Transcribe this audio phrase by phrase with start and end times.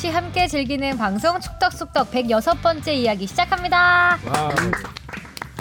[0.00, 4.18] 없이 함께 즐기는 방송 축덕숙덕 106번째 이야기 시작합니다.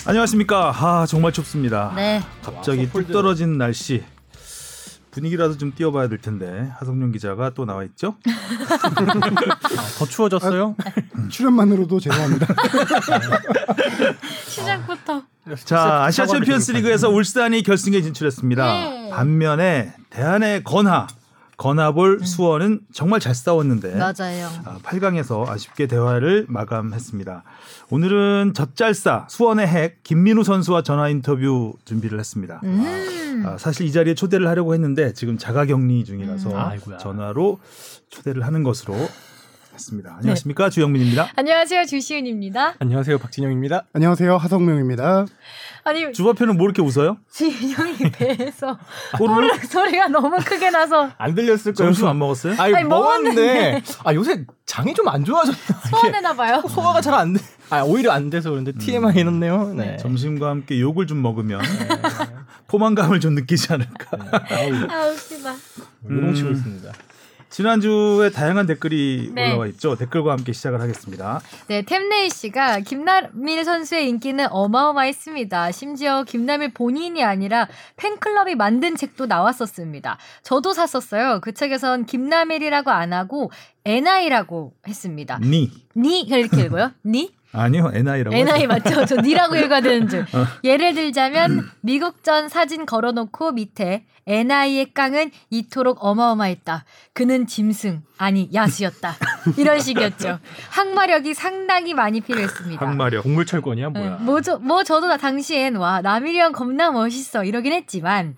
[0.05, 0.73] 안녕하십니까.
[0.73, 1.91] 아 정말 춥습니다.
[1.93, 2.21] 네.
[2.41, 4.01] 갑자기 뚝 떨어진 날씨.
[5.11, 8.15] 분위기라도 좀 띄워봐야 될 텐데 하성룡 기자가 또 나와 있죠?
[9.99, 10.77] 더 추워졌어요?
[11.29, 12.47] 출연만으로도 죄송합니다.
[14.47, 15.23] 시작부터.
[15.65, 18.65] 자 아시아 챔피언스리그에서 울산이 결승에 진출했습니다.
[18.65, 19.09] 네.
[19.09, 21.07] 반면에 대한의 건하,
[21.59, 24.47] 건하볼 수원은 정말 잘 싸웠는데 맞아요.
[24.63, 27.43] 아, 8강에서 아쉽게 대화를 마감했습니다.
[27.89, 32.61] 오늘은 젖잘싸 수원의 핵 김민우 선수와 전화 인터뷰 준비를 했습니다.
[32.63, 33.43] 음.
[33.45, 36.97] 아, 사실 이 자리에 초대를 하려고 했는데 지금 자가격리 중이라서 음.
[36.97, 37.59] 전화로
[38.09, 38.95] 초대를 하는 것으로
[39.79, 40.15] 했습니다.
[40.17, 41.29] 안녕하십니까 주영민입니다.
[41.35, 41.85] 안녕하세요.
[41.85, 42.75] 주시은입니다.
[42.79, 43.85] 안녕하세요 박진영입니다.
[43.93, 45.25] 안녕하세요 하성명입니다.
[45.85, 47.17] 아니, 주바페는 뭐 이렇게 웃어요?
[47.31, 48.77] 진영이 배에서
[49.17, 49.35] 꼬르륵?
[49.51, 51.91] 꼬르륵 소리가 너무 크게 나서 안 들렸을 거예요.
[51.93, 52.55] 점심 안 먹었어요?
[52.59, 55.57] 아니, 아니, 먹었는데 아 요새 장이 좀 안 좋아졌나?
[55.89, 56.61] 소원해나 봐요.
[56.69, 57.39] 소화가 잘 안 돼.
[57.71, 59.73] 아 오히려 안 돼서 그런데 TMI였네요.
[59.75, 59.97] 네.
[59.97, 61.61] 점심과 함께 욕을 좀 먹으면
[62.67, 64.17] 포만감을 좀 느끼지 않을까.
[64.49, 65.55] 아우 아, 웃기다.
[66.09, 66.53] 요동치고 음.
[66.53, 66.91] 있습니다.
[67.49, 69.49] 지난주에 다양한 댓글이 네.
[69.49, 69.95] 올라와 있죠.
[69.95, 71.41] 댓글과 함께 시작을 하겠습니다.
[71.67, 75.71] 네, 템레이 씨가 김남일 선수의 인기는 어마어마했습니다.
[75.71, 80.17] 심지어 김남일 본인이 아니라 팬클럽이 만든 책도 나왔었습니다.
[80.43, 81.39] 저도 샀었어요.
[81.41, 83.51] 그 책에선 김남일이라고 안 하고
[83.83, 85.39] NI라고 했습니다.
[85.41, 86.91] 니 니 이렇게 읽어요?
[87.05, 87.33] 니?
[87.51, 88.35] 아니요 NI라고.
[88.35, 89.05] NI 맞죠?
[89.05, 90.25] 저 니라고 읽어야 되는 줄.
[90.63, 96.85] 예를 들자면 미국전 사진 걸어놓고 밑에 NI의 깡은 이토록 어마어마했다.
[97.13, 99.15] 그는 짐승 아니 야수였다.
[99.57, 100.37] 이런 식이었죠.
[100.69, 102.85] 항마력이 상당히 많이 필요했습니다.
[102.85, 103.23] 항마력.
[103.23, 104.17] 동물철권이야 네, 뭐야?
[104.21, 108.35] 뭐, 저, 뭐 저도 나 당시엔 와 남일이 형 겁나 멋있어 이러긴 했지만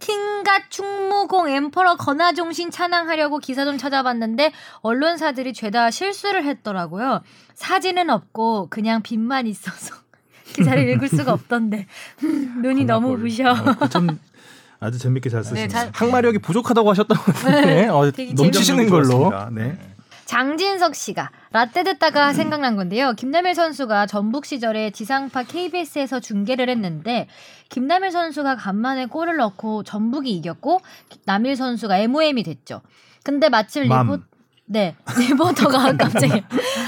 [0.00, 4.50] 킹갓 충무공 엠퍼러 건하종신 찬양하려고 기사 좀 찾아봤는데
[4.80, 7.22] 언론사들이 죄다 실수를 했더라고요.
[7.64, 9.94] 사진은 없고 그냥 빛만 있어서
[10.54, 11.86] 기사를 읽을 수가 없던데
[12.62, 13.18] 눈이 너무.
[13.18, 13.50] 부셔.
[13.52, 13.54] 어,
[14.80, 15.64] 아주 재밌게 잘 쓰시네요.
[15.64, 19.30] 네, 잘- 항마력이 부족하다고 하셨다고 하는데 어, 넘치시는 걸로.
[19.30, 19.50] 좋았습니다.
[19.52, 19.78] 네.
[20.24, 23.12] 장진석 씨가 라떼 듣다가 생각난 건데요.
[23.12, 27.26] 김남일 선수가 전북 시절에 지상파 KBS에서 중계를 했는데
[27.68, 30.80] 김남일 선수가 간만에 골을 넣고 전북이 이겼고
[31.26, 32.80] 남일 선수가 MOM이 됐죠.
[33.22, 34.06] 근데 마침 맘.
[34.06, 34.22] 리포
[34.72, 36.44] 네 리포터가 갑자기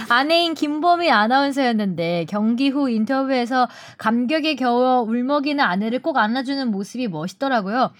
[0.08, 7.90] 아내인 김보미 아나운서였는데 경기 후 인터뷰에서 감격에 겨워 울먹이는 아내를 꼭 안아주는 모습이 멋있더라고요.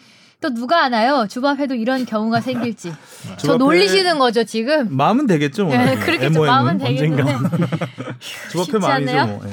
[0.41, 1.27] 또 누가 아나요?
[1.29, 2.93] 주바페도 이런 경우가 생길지.
[3.39, 4.87] 저 주바페- 놀리시는 거죠 지금?
[4.97, 5.67] 마음은 되겠죠.
[5.67, 5.99] 네, 오늘.
[5.99, 6.45] 그렇겠죠.
[6.45, 6.79] 마음은.
[6.79, 7.25] 되겠는데.
[8.53, 9.27] 주바페 마음이죠.
[9.27, 9.41] 뭐.
[9.47, 9.51] 예.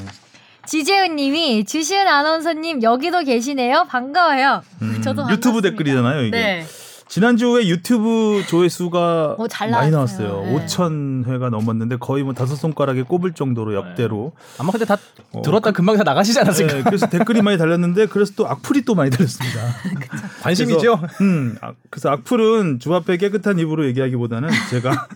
[0.65, 3.85] 지재은님이 주시은 아나운서님 여기도 계시네요.
[3.89, 4.61] 반가워요.
[4.83, 5.69] 음, 저도 유튜브 반갑습니다.
[5.69, 6.21] 댓글이잖아요.
[6.25, 6.65] 이게 네.
[7.09, 10.43] 지난주에 유튜브 조회수가 어, 잘 많이 나왔어요.
[10.43, 10.65] 네.
[10.67, 14.31] 5천 회가 넘었는데 거의 뭐 다섯 손가락에 꼽을 정도로 역대로.
[14.59, 14.95] 아마 근데 다
[15.33, 16.73] 어, 들었다 금방 다 나가시지 않았을까?
[16.75, 19.59] 네, 그래서 댓글이 많이 달렸는데 그래서 또 악플이 또 많이 달렸습니다.
[20.41, 20.97] 관심이죠.
[20.99, 25.07] 그래서, 음, 아, 그래서 악플은 주바페 깨끗한 입으로 얘기하기보다는 제가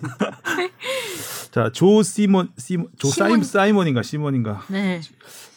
[1.51, 3.43] 자, 조 시몬 시몬 조 사임 시몬.
[3.43, 4.99] 사이먼인가 시몬인가 네.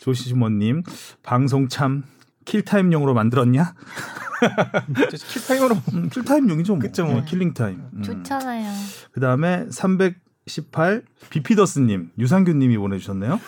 [0.00, 0.82] 조 시몬님
[1.22, 2.04] 방송 참
[2.46, 3.74] kill time용으로 만들었냐?
[5.10, 6.74] kill time으로 음, kill time용이죠.
[6.74, 6.80] 뭐.
[6.80, 7.20] 그쵸, 뭐.
[7.20, 7.82] 네, killing time.
[7.94, 8.02] 음.
[8.02, 8.72] 좋잖아요.
[9.12, 13.40] 그 다음에 318 비피더스님 유상균님이 보내주셨네요.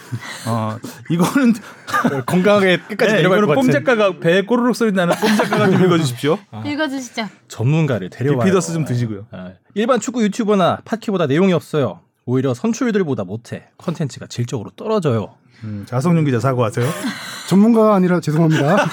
[0.49, 0.77] 어
[1.11, 1.55] 이거는
[2.27, 6.39] 건강하게 끝까지 네, 내려갈 이거는 것 같은 뽕작가가 배에 꼬르륵 소리 나는 뽕작가가 좀 읽어주십시오.
[6.65, 7.29] 읽어주시죠.
[7.49, 8.41] 전문가를 데려와요.
[8.41, 9.27] 비피더스 좀 드시고요.
[9.31, 12.01] 아, 일반 축구 유튜버나 팟캐보다 내용이 없어요.
[12.25, 13.69] 오히려 선출들보다 못해.
[13.79, 15.35] 컨텐츠가 질적으로 떨어져요.
[15.65, 16.87] 음, 자성용 기자 사과하세요.
[17.49, 18.77] 전문가가 아니라 죄송합니다.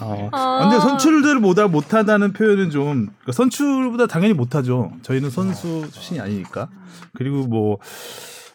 [0.00, 0.28] 어.
[0.32, 0.58] 어.
[0.62, 4.92] 근데 선출들보다 못하다는 표현은 좀 그러니까 선출보다 당연히 못하죠.
[5.02, 6.68] 저희는 선수 출신이 아니니까.
[7.14, 7.78] 그리고 뭐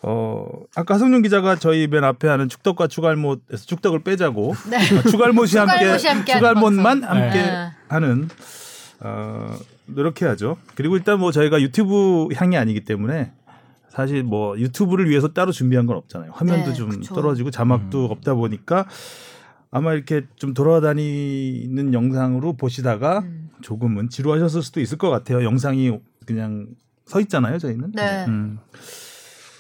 [0.01, 0.45] 어,
[0.75, 4.77] 아까 하성룡 기자가 저희 맨 앞에 하는 축덕과 추갈못에서 축덕을 빼자고 네.
[4.77, 7.03] 어, 추갈못이 함께 추갈못만.
[7.03, 7.71] 함께 네.
[7.89, 8.29] 하는
[9.01, 9.57] 어,
[9.87, 10.57] 노력해야죠.
[10.75, 13.33] 그리고 일단 뭐 저희가 유튜브 향이 아니기 때문에
[13.99, 16.31] 사실 뭐 유튜브를 위해서 따로 준비한 건 없잖아요.
[16.33, 17.13] 화면도 네, 좀 그쵸.
[17.13, 18.87] 떨어지고 자막도 없다 보니까
[19.71, 23.49] 아마 이렇게 좀 돌아다니는 영상으로 보시다가 음.
[23.61, 25.43] 조금은 지루하셨을 수도 있을 것 같아요.
[25.43, 26.67] 영상이 그냥
[27.05, 27.91] 서 있잖아요, 저희는.
[27.93, 28.23] 네.
[28.29, 28.59] 음.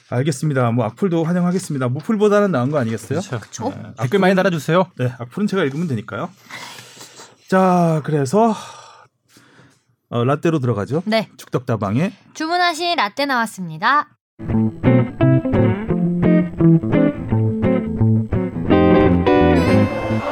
[0.09, 0.71] 알겠습니다.
[0.71, 1.89] 뭐 악플도 환영하겠습니다.
[1.89, 3.19] 무플보다는 나은 거 아니겠어요?
[3.19, 3.69] 그렇죠.
[3.71, 4.89] 네, 댓글 많이 달아주세요.
[4.97, 6.29] 네, 악플은 제가 읽으면 되니까요.
[7.49, 8.55] 자, 그래서
[10.09, 11.03] 어, 라떼로 들어가죠.
[11.05, 11.29] 네.
[11.35, 14.18] 축덕다방에 주문하신 라떼 나왔습니다.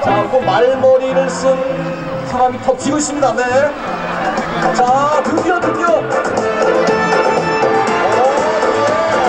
[0.04, 1.56] 자, 그 말머리를 쓴
[2.28, 3.36] 사람이 덮치고 있습니다.
[3.36, 3.44] 네.
[4.74, 6.02] 자, 드디어 드디어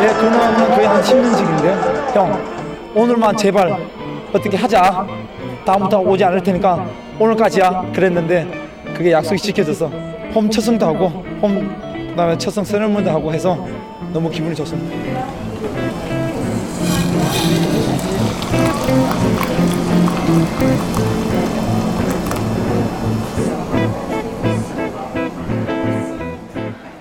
[0.01, 2.41] 예, 근황은 거의 한 10년씩인데 형
[2.95, 3.77] 오늘만 제발
[4.33, 5.05] 어떻게 하자
[5.67, 6.87] 다음부터 오지 않을 테니까
[7.19, 8.47] 오늘까지야 그랬는데
[8.95, 9.87] 그게 약속이 지켜져서
[10.35, 11.09] 홈 첫승도 하고
[11.43, 11.69] 홈
[12.11, 13.67] 그다음에 첫승 세레머니도 하고 해서
[14.13, 14.97] 너무 기분이 좋습니다.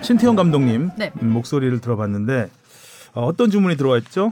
[0.01, 1.12] 신태영 감독님 네.
[1.21, 2.50] 음, 목소리를 들어봤는데
[3.13, 4.31] 어, 어떤 주문이 들어와 있죠?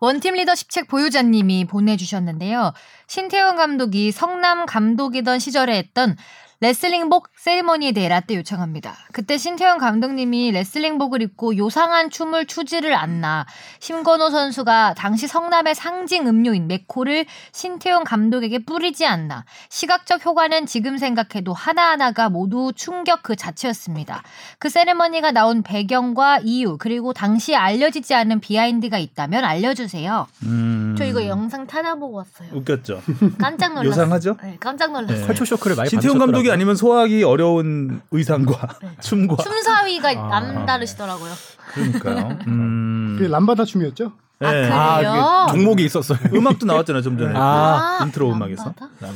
[0.00, 2.72] 원팀 리더십 책 보유자님이 보내주셨는데요.
[3.06, 6.16] 신태용 감독이 성남 감독이던 시절에 했던
[6.62, 8.94] 레슬링복 세리머니에 대해 라떼 요청합니다.
[9.10, 13.46] 그때 신태용 감독님이 레슬링복을 입고 요상한 춤을 추지를 않나
[13.80, 21.52] 심건호 선수가 당시 성남의 상징 음료인 맥코를 신태용 감독에게 뿌리지 않나 시각적 효과는 지금 생각해도
[21.52, 24.22] 하나하나가 모두 충격 그 자체였습니다.
[24.60, 30.28] 그 세리머니가 나온 배경과 이유 그리고 당시 알려지지 않은 behind가 있다면 알려주세요.
[30.44, 32.50] 음, 저 이거 영상 찾아보고 왔어요.
[32.52, 33.02] 웃겼죠.
[33.38, 33.90] 깜짝 놀랐어요.
[33.90, 34.36] 요상하죠?
[34.44, 35.18] 네, 깜짝 놀랐어요.
[35.18, 35.26] 네.
[35.26, 36.51] culture shock를 많이 신태용 감독이.
[36.52, 38.88] 아니면 소화하기 어려운 의상과 네.
[39.00, 40.40] 춤과 춤사위가 아.
[40.40, 41.32] 남다르시더라고요.
[41.74, 42.38] 그러니까요.
[42.46, 44.12] 음, 그게 람바다 춤이었죠?
[44.40, 44.68] 아, 네.
[44.68, 45.46] 그래요?
[45.50, 46.18] 종목이 있었어요.
[46.34, 47.98] 음악도 나왔잖아요 좀 전에 아.
[47.98, 48.74] 그 인트로 음악에서.
[49.00, 49.12] 람바다?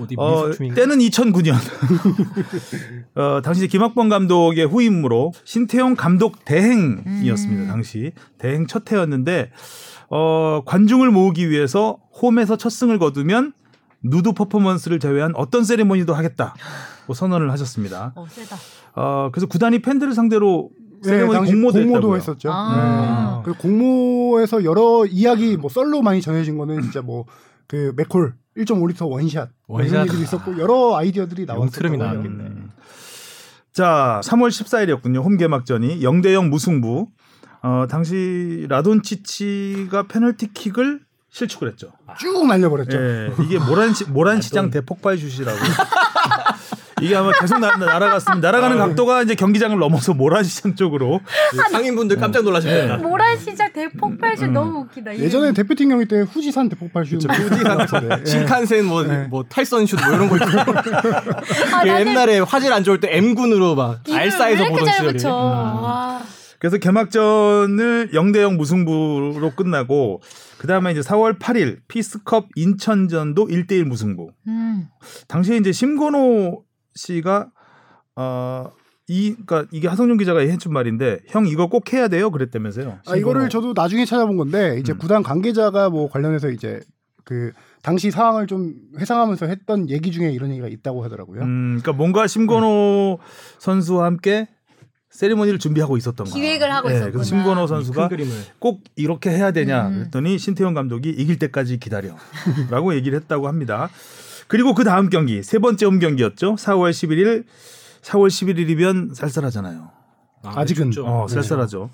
[0.00, 0.50] 어디 어?
[0.74, 1.54] 때는 2009년.
[3.14, 7.62] 어, 당시 김학범 감독의 후임으로 신태용 감독 대행이었습니다.
[7.62, 7.68] 음.
[7.68, 9.52] 당시 대행 첫 해였는데
[10.10, 13.52] 어, 관중을 모으기 위해서 홈에서 첫 승을 거두면
[14.04, 16.54] 누드 퍼포먼스를 제외한 어떤 세리머니도 하겠다.
[17.06, 18.12] 고 선언을 하셨습니다.
[18.14, 18.56] 어, 세다.
[18.94, 20.70] 어, 그래서 구단이 팬들을 상대로
[21.02, 22.16] 세리머니 네, 공모도, 공모도 했다고요.
[22.16, 22.50] 했었죠.
[22.52, 23.42] 아.
[23.44, 23.50] 네.
[23.50, 27.24] 그 공모에서 여러 이야기 뭐 썰로 많이 전해진 거는 진짜 뭐
[27.66, 30.06] 그 맥콜 1.5리터 one shot, 뭐 이런 one shot.
[30.14, 32.44] 얘기도 있었고 여러 아이디어들이 나왔었고 용트림이 나왔겠네.
[32.44, 32.70] 음.
[33.72, 35.24] 자, 3월 14일이었군요.
[35.24, 37.08] 홈 개막전이 0대0 무승부.
[37.62, 41.00] 어, 당시 라돈치치가 페널티킥을
[41.34, 41.90] 실축을 했죠.
[42.20, 42.96] 쭉 날려버렸죠.
[42.96, 45.58] 예, 이게 모란 시, 모란 시장 대폭발 슛이라고.
[47.02, 51.20] 이게 아마 계속 나, 날아갔으면 날아가는 각도가 이제 경기장을 넘어서 모란 시장 쪽으로.
[51.72, 52.98] 상인분들 깜짝 놀라셨겠다.
[52.98, 54.52] 모란 시작 대폭발슛 음.
[54.52, 55.18] 너무 웃기다.
[55.18, 57.20] 예전에 대표팀 경기 때 후지산 대폭발 슛.
[57.28, 60.46] 후지산 신칸센 뭐, 뭐 탈선 슛 뭐 이런 거 있고.
[61.72, 65.24] 아, 그 옛날에 화질 안 좋을 때 M군으로 막 이걸 알싸에서 보던 잘 시절이.
[65.34, 66.22] 와.
[66.60, 70.22] 그래서 개막전을 0대0 무승부로 끝나고
[70.64, 74.30] 그다음에 이제 4월 8일 피스컵 인천전도 1대1 무승부.
[74.48, 74.88] 음.
[75.28, 76.64] 당시에 이제 심건호
[76.94, 77.50] 씨가
[78.16, 78.70] 어,
[79.06, 83.00] 이 그러니까 이게 하성룡 기자가 해준 말인데 형 이거 꼭 해야 돼요 그랬다면서요.
[83.06, 84.98] 아, 이거를 저도 나중에 찾아본 건데 이제 음.
[84.98, 86.80] 구단 관계자가 뭐 관련해서 이제
[87.24, 87.52] 그
[87.82, 91.42] 당시 상황을 좀 회상하면서 했던 얘기 중에 이런 얘기가 있다고 하더라고요.
[91.42, 93.18] 음, 그러니까 뭔가 심건호
[93.58, 94.48] 선수와 함께
[95.14, 96.34] 세리머니를 준비하고 있었던 거야.
[96.34, 97.12] 기획을 하고 네, 있었구나.
[97.12, 98.08] 그래서 심건호 큰 선수가.
[98.58, 99.94] 꼭 이렇게 해야 되냐 음.
[99.98, 103.88] 그랬더니 신태용 감독이 이길 때까지 기다려라고 얘기를 했다고 합니다.
[104.48, 106.56] 그리고 그 다음 경기 세 번째 홈 경기였죠.
[106.56, 107.44] 4월 11일
[108.02, 109.90] 4월 11일이면 쌀쌀하잖아요.
[110.42, 110.90] 아 직은.
[110.90, 111.06] 춥죠.
[111.06, 111.90] 어, 쌀쌀하죠.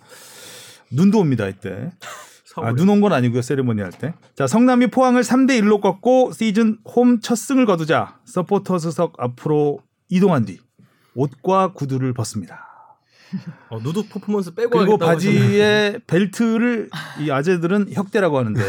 [0.90, 1.92] 눈도 옵니다 이때.
[2.56, 2.72] 아.
[2.72, 4.12] 눈 온 건 아니고요 세리머니 할 때.
[4.34, 10.58] 자 성남이 포항을 3대 1로 꺾고 시즌 홈 첫 승을 거두자 서포터스석 앞으로 이동한 뒤
[11.14, 12.66] 옷과 구두를 벗습니다.
[13.68, 14.98] 어, 누드 퍼포먼스 빼고 그리고.
[14.98, 18.60] 바지에 벨트를 이 아재들은 혁대라고 하는데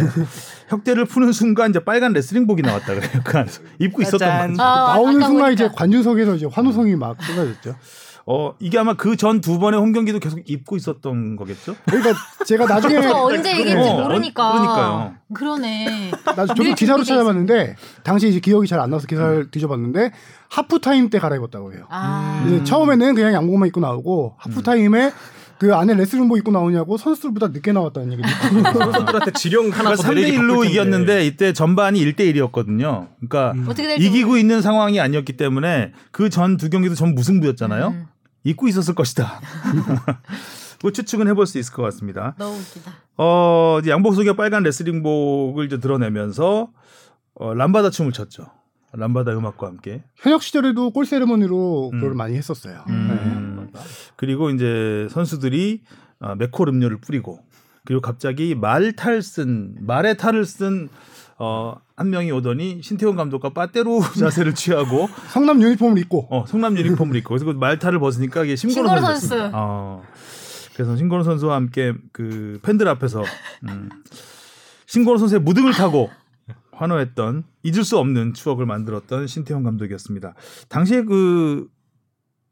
[0.70, 3.10] 혁대를 푸는 순간 이제 빨간 레슬링복이 나왔다 그래요.
[3.24, 4.20] 그 안에서 입고 있었던.
[4.20, 4.56] 바지.
[4.60, 5.52] 아, 나오는 순간 보니까.
[5.52, 7.76] 이제 관중석에서 이제 환호성이 막 쏟아졌죠.
[8.26, 11.76] 어 이게 아마 그 전 두 번의 홈 경기도 계속 입고 있었던 거겠죠?
[11.86, 12.14] 그러니까
[12.46, 14.52] 제가 나중에 저 언제 얘기했지 어, 모르니까.
[14.52, 15.14] 그러니까요.
[15.34, 16.12] 그러네.
[16.36, 20.12] 나 저도 늘 기사로 찾아봤는데 당시 이제 기억이 잘 안 나서 기사를 뒤져봤는데
[20.50, 21.86] 하프 타임 때 갈아입었다고 해요.
[21.90, 22.44] 아.
[22.48, 25.12] 이제 처음에는 그냥 양복만 입고 나오고 하프 타임에
[25.60, 28.28] 그 안에 레슬링복 입고 나오냐고 선수들보다 늦게 나왔다는 얘기도.
[28.74, 30.72] 선수들한테 지령 하나 그러니까 더 3대 내리기 1로 바쁠 텐데.
[30.72, 33.10] 이겼는데 이때 전반이 1대 1이었거든요.
[33.20, 37.88] 그러니까 될지 이기고 있는 상황이 아니었기 때문에 그 전 두 경기도 전 무승부였잖아요.
[37.90, 38.06] 음.
[38.44, 39.40] 입고 있었을 것이다.
[40.82, 42.34] 그 추측은 해볼 수 있을 것 같습니다.
[42.40, 42.92] 너무 웃기다.
[43.18, 46.70] 어, 이제 양복 속에 빨간 레슬링복을 이제 드러내면서
[47.36, 48.48] 어, 람바다 춤을 췄죠.
[48.94, 50.04] 람바다 음악과 함께.
[50.18, 52.00] 현역 시절에도 골 세레머니로 음.
[52.00, 52.84] 그걸 많이 했었어요.
[52.90, 53.70] 음.
[54.16, 55.84] 그리고 이제 선수들이
[56.20, 57.40] 어, 맥콜 음료를 뿌리고
[57.86, 60.90] 그리고 갑자기 말 탈 쓴 말의 탈을 쓴
[61.38, 67.16] 어, 한 명이 오더니 신태용 감독과 빠떼로 자세를 취하고 성남 유니폼을 입고 어, 성남 유니폼을
[67.18, 69.52] 입고 그래서 그 말탈을 벗으니까 이게 신건호 선수.
[69.54, 70.02] 어,
[70.74, 73.24] 그래서 신건호 선수와 함께 그 팬들 앞에서
[73.70, 73.90] 음,
[74.88, 76.10] 신건호 선수의 무등을 타고
[76.72, 80.34] 환호했던 잊을 수 없는 추억을 만들었던 신태용 감독이었습니다.
[80.70, 81.68] 당시에 그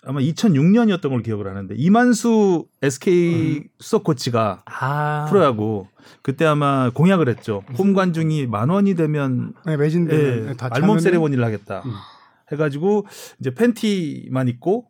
[0.06, 5.26] 아마 2006년이었던 걸 기억을 하는데 이만수 SK 수석 코치가 아.
[5.30, 5.88] 프로야구
[6.22, 7.64] 그때 아마 공약을 했죠.
[7.78, 11.84] 홈 관중이 만 원이 되면 네, 매진되 예, 다 알몸 세레모니를 하겠다.
[11.86, 11.92] 음.
[12.52, 13.06] 해가지고
[13.40, 14.86] 이제 팬티만 입고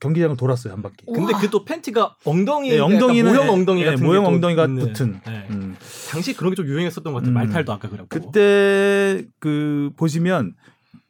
[0.00, 1.06] 경기장을 돌았어요 한 바퀴.
[1.06, 4.86] 근데 그 또 팬티가 엉덩이 네, 엉덩이는 모형 엉덩이 예, 같은 모형 게또 엉덩이가 있는.
[4.86, 5.20] 붙은.
[5.26, 5.46] 네.
[5.50, 5.74] 음.
[6.10, 7.32] 당시 그런 게 좀 유행했었던 것 같아요.
[7.32, 7.34] 음.
[7.34, 8.06] 말탈도 아까 그랬고.
[8.08, 10.52] 그때 그 보시면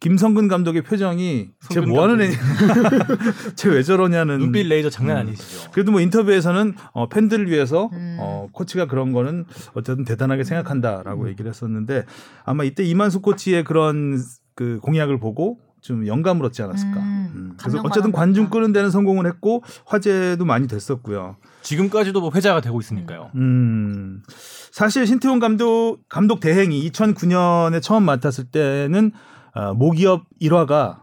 [0.04, 2.36] 김성근 감독의 표정이 쟤 성근 뭐 하는 감독이.
[2.36, 4.38] 애냐, 쟤 왜 저러냐는.
[4.38, 5.20] 눈빛 레이저 장난 음.
[5.28, 5.70] 아니시죠.
[5.72, 8.18] 그래도 뭐 인터뷰에서는 어, 팬들을 위해서 음.
[8.20, 12.04] 어, 코치가 그런 거는 어쨌든 대단하게 생각한다라고 얘기를 했었는데
[12.44, 14.22] 아마 이때 이만수 코치의 그런
[14.54, 17.00] 그 공약을 보고 좀 영감을 얻지 않았을까.
[17.00, 17.32] 음.
[17.34, 17.54] 음.
[17.58, 18.12] 그래서 어쨌든.
[18.12, 21.36] 관중 끄는 데는 성공을 했고 화제도 많이 됐었고요.
[21.62, 23.30] 지금까지도 뭐 회자가 되고 있으니까요.
[23.36, 24.22] 음.
[24.70, 29.12] 사실 신태용 감독 감독 대행이 2009년에 처음 맡았을 때는
[29.54, 30.98] 어, 모기업 1화가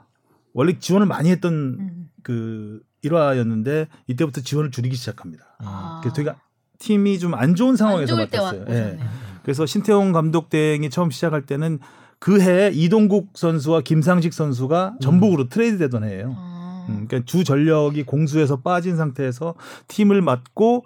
[0.54, 2.10] 원래 지원을 많이 했던 음.
[2.24, 5.46] 그 1화였는데 이때부터 지원을 줄이기 시작합니다.
[5.60, 6.00] 아.
[6.02, 6.32] 그래서 되게
[6.80, 8.66] 팀이 좀 안 좋은 상황에서 안 맡았어요.
[8.70, 9.00] 예.
[9.44, 11.80] 그래서 신태용 감독 대행이 처음 시작할 때는
[12.20, 16.36] 그 해에 이동국 선수와 김상식 선수가 전북으로 트레이드 되던 해예요.
[16.38, 16.86] 아.
[16.90, 19.56] 음, 그러니까 주 전력이 공수에서 빠진 상태에서
[19.88, 20.84] 팀을 맡고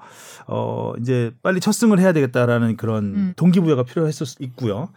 [0.48, 3.34] 어 이제 빨리 첫 승을 해야 되겠다라는 그런 음.
[3.36, 4.90] 동기부여가 필요했을 수 있고요.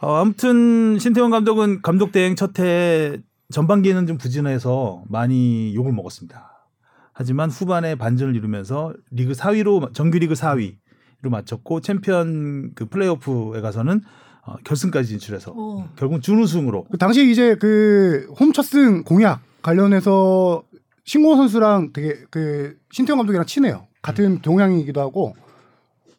[0.00, 3.18] 어, 아무튼 신태용 감독은 감독 대행 첫 해
[3.50, 6.68] 전반기에는 좀 부진해서 많이 욕을 먹었습니다.
[7.12, 14.00] 하지만 후반에 반전을 이루면서 리그 4위로 정규리그 4위로 마쳤고 챔피언 그 플레이오프에 가서는
[14.46, 15.84] 어, 결승까지 진출해서 오.
[15.96, 20.62] 결국 준우승으로 그 당시 이제 그 홈첫승 공약 관련해서
[21.04, 23.86] 신고 선수랑 되게 그 신태용 감독이랑 친해요.
[24.00, 25.34] 같은 동양이기도 하고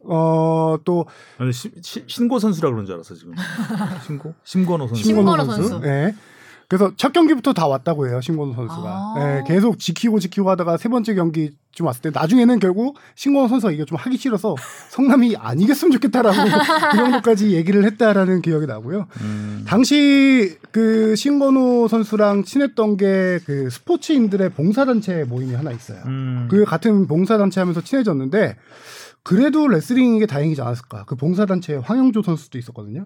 [0.06, 1.06] 어 또
[1.38, 3.34] 아니, 시- 시- 신고 선수라 그런 줄 알았어 지금.
[4.06, 4.34] 신고?
[4.44, 5.04] 심건호 선수.
[5.04, 5.80] 신건호 선수.
[5.80, 6.16] 네.
[6.68, 8.82] 그래서 첫 경기부터 다 왔다고 해요 신건호 선수가.
[8.88, 9.14] 아.
[9.18, 13.74] 네, 계속 지키고 지키고 하다가 세 번째 경기 좀 왔을 때 나중에는 결국 신건호 선수가
[13.74, 14.56] 이게 좀 하기 싫어서
[14.90, 16.36] 성남이 아니겠으면 좋겠다라고
[16.92, 19.08] 그 정도까지 얘기를 했다라는 기억이 나고요.
[19.20, 19.66] 음.
[19.68, 26.02] 당시 그 신건호 선수랑 친했던 게 그 스포츠인들의 봉사단체 모임이 하나 있어요.
[26.06, 26.48] 음.
[26.50, 28.56] 그 같은 봉사단체 하면서 친해졌는데
[29.24, 31.06] 그래도 레슬링인 게 다행이지 않았을까.
[31.06, 33.06] 그 봉사단체에 황영조 선수도 있었거든요.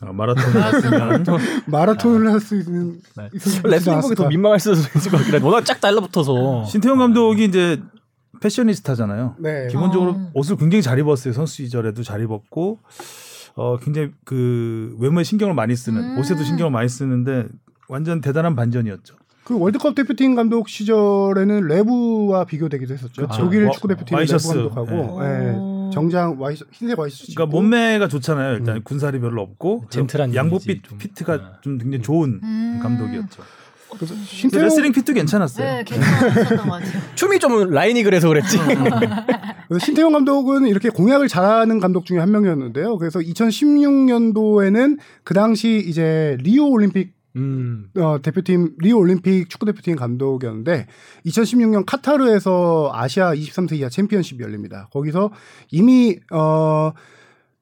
[0.00, 1.24] 아, 마라톤 했으면
[1.66, 3.30] 마라톤을 할 수 있는 네.
[3.32, 4.28] 있었지 레슬링 보기 더.
[4.28, 5.38] 민망할 수도 있을 것 같긴 해.
[5.44, 6.64] 워낙 쫙 달라붙어서.
[6.64, 7.80] 신태용 감독이 이제
[8.40, 9.36] 패셔니스타잖아요.
[9.38, 9.68] 네.
[9.68, 10.30] 기본적으로 아.
[10.34, 11.32] 옷을 굉장히 잘 입었어요.
[11.32, 12.80] 선수 시절에도 잘 입었고
[13.56, 16.18] 어 굉장히 그 외모에 신경을 많이 쓰는 음.
[16.18, 17.46] 옷에도 신경을 많이 쓰는데
[17.88, 19.14] 완전 대단한 반전이었죠.
[19.44, 23.26] 그 월드컵 대표팀 감독 시절에는 뢰브와 비교되기도 했었죠.
[23.28, 23.42] 그쵸.
[23.42, 24.32] 독일 와- 축구 대표팀 뢰브.
[24.36, 25.28] 감독하고 네.
[25.28, 25.54] 예.
[25.56, 25.90] 오.
[25.92, 27.34] 정장 와이 흰색 와이셔츠.
[27.34, 27.60] 그러니까 입고.
[27.62, 28.54] 몸매가 좋잖아요.
[28.56, 28.82] 일단 음.
[28.82, 30.98] 군살이 별로 없고 젠틀한 양복 이미지 fit, 좀.
[30.98, 31.42] fit가 네.
[31.60, 32.80] 좀 굉장히 좋은 음.
[32.82, 33.42] 감독이었죠.
[33.96, 35.64] 그래서 신태용 레슬링 fit도 괜찮았어요.
[35.64, 37.00] 네, 괜찮았던 것 같아요.
[37.14, 38.58] 춤이 좀 라인이 그래서 그랬지.
[38.58, 42.98] 그래서 신태용 감독은 이렇게 공약을 잘하는 감독 중에 한 명이었는데요.
[42.98, 47.90] 그래서 2016년도에는 그 당시 이제 리오 올림픽 음.
[47.96, 50.86] 어, 대표팀 리오 올림픽 축구 대표팀 감독이었는데
[51.26, 54.88] 2016년 카타르에서 아시아 23세 이하 챔피언십이 열립니다.
[54.92, 55.30] 거기서
[55.70, 56.92] 이미 어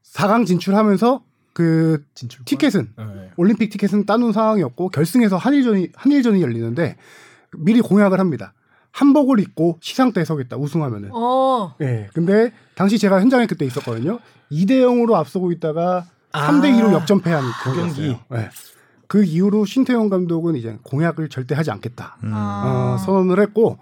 [0.05, 1.23] 4강 진출하면서
[1.55, 2.45] 그 진출.
[2.45, 3.31] 티켓은 네.
[3.37, 6.97] 올림픽 티켓은 따놓은 상황이었고 결승에서 한일전이 한일전이 열리는데
[7.59, 8.55] 미리 공약을 합니다.
[8.91, 11.11] 한복을 입고 시상대에 서겠다 우승하면은.
[11.13, 11.75] 어.
[11.81, 12.09] 예.
[12.15, 14.19] 근데 당시 제가 현장에 그때 있었거든요.
[14.51, 16.51] 2대 0으로 앞서고 있다가 아.
[16.51, 18.09] 3대 2로 역전패한 그 경기.
[18.35, 18.51] 예.
[19.13, 22.17] 그 이후로 신태용 감독은 이제 공약을 절대 하지 않겠다.
[22.25, 22.31] 음.
[22.33, 22.95] 아.
[22.95, 23.77] 어, 선언을 했고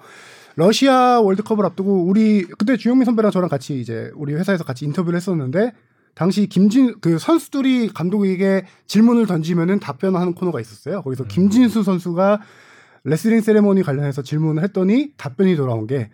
[0.56, 5.72] 러시아 월드컵을 앞두고 우리 그때 주영민 선배랑 저랑 같이 이제 우리 회사에서 같이 인터뷰를 했었는데
[6.16, 10.96] 당시 김진 그 선수들이 감독에게 질문을 던지면은 답변하는 코너가 있었어요.
[10.96, 11.02] 음.
[11.04, 12.40] 거기서 김진수 선수가
[13.04, 16.10] 레슬링 세레모니 관련해서 질문을 했더니 답변이 돌아온 게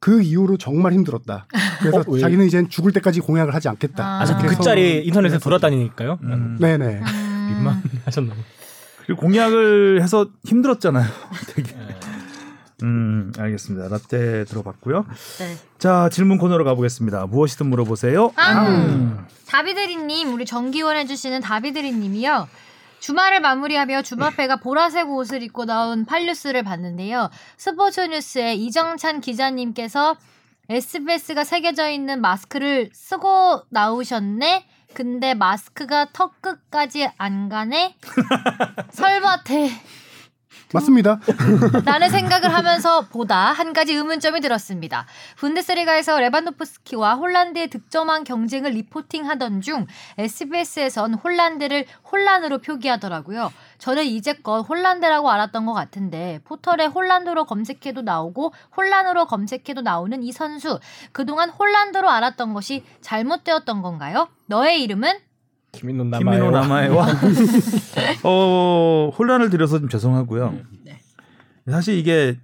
[0.00, 1.46] 그 이후로 정말 힘들었다.
[1.80, 2.20] 그래서 어, 왜?
[2.20, 4.04] 자기는 이젠 죽을 때까지 공약을 하지 않겠다.
[4.06, 5.38] 아, 아, 그 짤이 선언을 인터넷에.
[5.38, 6.18] 돌아다니니까요.
[6.22, 6.56] 음.
[6.60, 7.00] 네네.
[7.00, 7.02] 음.
[7.48, 8.40] 민망하셨나 봐.
[9.16, 11.06] 공약을 해서 힘들었잖아요.
[11.54, 11.72] 되게.
[11.72, 11.96] 네.
[12.82, 13.88] 음, 알겠습니다.
[13.88, 15.04] 라떼 들어봤고요.
[15.38, 15.56] 네.
[15.78, 17.26] 자, 질문 코너로 가보겠습니다.
[17.26, 18.32] 무엇이든 물어보세요.
[18.36, 19.26] 아.
[19.48, 22.48] 다비드리님, 우리 정기원 해주시는 다비드리님이요.
[23.00, 27.30] 주말을 마무리하며 주말배가 보라색 옷을 입고 나온 팔뉴스를 봤는데요.
[27.56, 30.16] 스포츠 뉴스에 이정찬 기자님께서
[30.68, 34.66] SBS가 새겨져 있는 마스크를 쓰고 나오셨네?
[34.98, 37.94] 근데 마스크가 턱 끝까지 안 가네?
[38.90, 39.70] 설밭에
[40.72, 41.20] 맞습니다.
[41.84, 45.06] 라는 생각을 하면서 보다 한 가지 의문점이 들었습니다.
[45.36, 49.86] 분데스리가에서 레반도프스키와 홀란드의 득점한 경쟁을 리포팅하던 중
[50.18, 53.52] SBS에선 홀란드를 혼란으로 표기하더라고요.
[53.78, 60.80] 저는 이제껏 홀란드라고 알았던 것 같은데 포털에 홀란드로 검색해도 나오고 혼란으로 검색해도 나오는 이 선수
[61.12, 64.28] 그동안 홀란드로 알았던 것이 잘못되었던 건가요?
[64.46, 65.27] 너의 이름은
[65.72, 66.18] 김민호 남아요.
[66.18, 67.06] 김민호 남아요와
[68.24, 70.54] 어 혼란을 드려서 좀 죄송하고요.
[70.84, 70.98] 네.
[71.68, 72.36] 사실 이게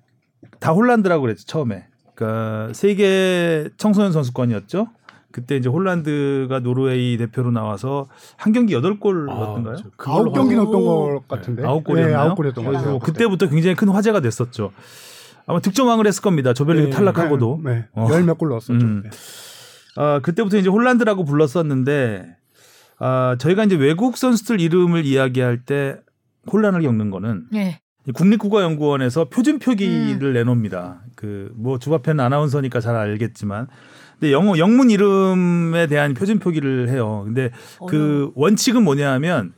[0.61, 1.87] 다 홀란드라고 그랬죠 처음에.
[2.15, 4.89] 그러니까 세계 청소년 선수권이었죠.
[5.33, 9.77] 그때 이제 홀란드가 노르웨이 대표로 나와서 한 경기 여덟 골 아, 넣었던가요?
[9.77, 10.63] 저 그걸로 아홉 경기 오.
[10.63, 11.65] 넣었던 것 같은데.
[11.65, 12.17] 아홉 골이었나요?
[12.17, 12.99] 네, 아홉 골이었던 것 같아요.
[13.01, 14.71] 그때부터 굉장히 큰 화제가 됐었죠.
[15.47, 16.53] 아마 득점왕을 했을 겁니다.
[16.53, 16.91] 조별리그 네.
[16.91, 17.63] 탈락하고도.
[17.65, 18.07] 네, 어.
[18.11, 18.75] 열몇 골 넣었었죠.
[18.75, 19.03] 음.
[19.03, 19.11] 네.
[19.97, 22.37] 아, 그때부터 이제 홀란드라고 불렀었는데
[22.99, 25.97] 아, 저희가 이제 외국 선수들 이름을 이야기할 때
[26.51, 27.81] 혼란을 겪는 거는 네.
[28.07, 31.01] 이 국립국어연구원에서 표준 표기를 내놓습니다.
[31.17, 33.67] 그 뭐 주바펜 아나운서니까 잘 알겠지만
[34.21, 37.23] 근데 영어 영문 이름에 대한 표준 표기를 해요.
[37.25, 37.51] 근데
[37.89, 39.55] 그 원칙은 뭐냐하면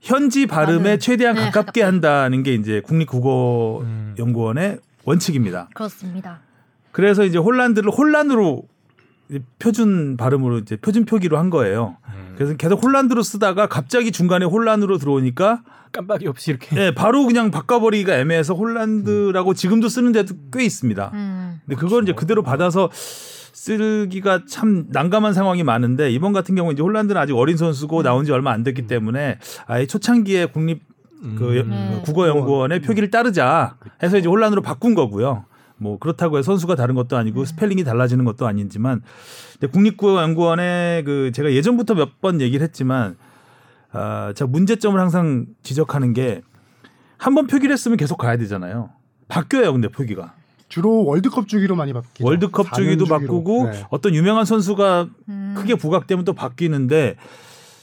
[0.00, 0.98] 현지 발음에 발음.
[0.98, 1.82] 최대한 네, 가깝게 가깝게.
[1.82, 5.68] 한다는 게 이제 국립국어연구원의 원칙입니다.
[5.74, 6.40] 그렇습니다.
[6.92, 8.64] 그래서 이제 홀란드를 혼란으로
[9.58, 11.96] 표준 발음으로 이제 표준 표기로 한 거예요.
[12.36, 16.76] 그래서 계속 홀란드로 쓰다가 갑자기 중간에 혼란으로 들어오니까 깜빡이 없이 이렇게.
[16.80, 21.10] 예, 바로 그냥 바꿔버리기가 애매해서 홀란드라고 지금도 쓰는 데도 꽤 있습니다.
[21.14, 21.60] 음.
[21.66, 27.20] 근데 그걸 이제 그대로 받아서 쓰기가 참 난감한 상황이 많은데 이번 같은 경우 이제 홀란드는
[27.20, 30.82] 아직 어린 선수고 나온 지 얼마 안 됐기 때문에 아예 초창기에 국립
[31.36, 32.02] 그 네.
[32.04, 35.44] 국어연구원의 표기를 따르자 해서 이제 홀란으로 바꾼 거고요.
[35.78, 39.02] 뭐 그렇다고 해서 선수가 다른 것도 아니고 스펠링이 달라지는 것도 아니지만
[39.56, 43.16] 이제 국립국어연구원의 그 제가 예전부터 몇 번 얘기를 했지만
[43.92, 46.42] 아, 제가 문제점을 항상 지적하는 게
[47.20, 48.90] 한 번 표기를 했으면 계속 가야 되잖아요.
[49.26, 50.34] 바뀌어요, 근데 표기가.
[50.68, 52.24] 주로 월드컵 주기로 많이 바뀌죠.
[52.24, 53.18] 월드컵 4년 주기도 주기로.
[53.20, 53.84] 바꾸고 네.
[53.90, 55.54] 어떤 유명한 선수가 음.
[55.56, 57.16] 크게 부각되면 또 바뀌는데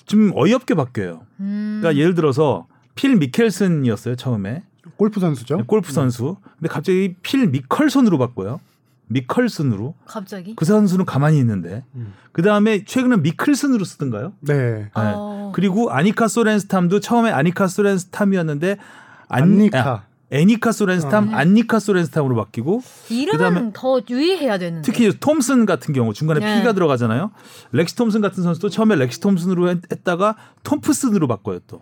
[0.06, 1.24] 좀 어이없게 바뀌어요.
[1.42, 1.80] 음.
[1.82, 4.64] 그러니까 예를 들어서 필 미켈슨이었어요 처음에
[4.98, 5.66] 골프 선수죠.
[5.68, 6.38] 골프 선수.
[6.60, 8.60] 근데 갑자기 필 미컬슨으로 바꿔요.
[9.08, 9.94] 미컬슨으로.
[10.06, 10.56] 갑자기?
[10.56, 11.84] 그 선수는 가만히 있는데.
[11.96, 12.14] 음.
[12.32, 14.34] 그 다음에 최근에 미클슨으로 쓰던가요?
[14.42, 14.54] 네.
[14.54, 14.90] 네.
[14.96, 15.52] 어.
[15.54, 18.78] 그리고 아니카 소렌스탐도 처음에 아니카 소렌스탐이었는데
[19.30, 19.80] 안- 안니카.
[19.90, 21.38] 아, 애니카 소렌스탐, 어.
[21.38, 24.82] 안니카 소렌스탐으로 바뀌고 이름은 더 유의해야 되는데.
[24.92, 26.60] 특히 톰슨 같은 경우 중간에 네.
[26.60, 27.32] P가 들어가잖아요.
[27.74, 31.82] 렉시 톰슨 같은 선수도 처음에 렉시 톰슨으로 했- 했다가 톰프슨으로 바꿔요 또.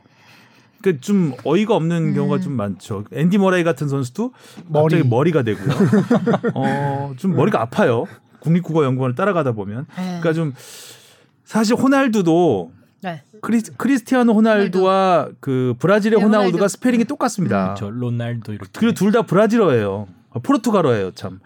[0.83, 2.13] 그좀 어이가 없는 음.
[2.13, 3.05] 경우가 좀 많죠.
[3.11, 4.31] 앤디 머레이 같은 선수도
[4.71, 5.31] 갑자기 머리.
[5.31, 5.73] 머리가 되고요.
[6.53, 8.05] 어, 좀 머리가 아파요.
[8.41, 9.85] 국립국어연구원을 따라가다 보면.
[9.97, 10.03] 네.
[10.05, 10.53] 그러니까 좀
[11.45, 13.21] 사실 호날두도 네.
[13.41, 16.67] 크리스, 크리스티아노 호날두와 그 브라질의 네, 호날두가 호날두.
[16.67, 17.75] 스펠링이 똑같습니다.
[17.77, 18.69] 저 로날도 이렇게.
[18.77, 20.07] 그리고 둘 다 브라질어예요.
[20.31, 21.39] 어, 포르투갈어예요, 참.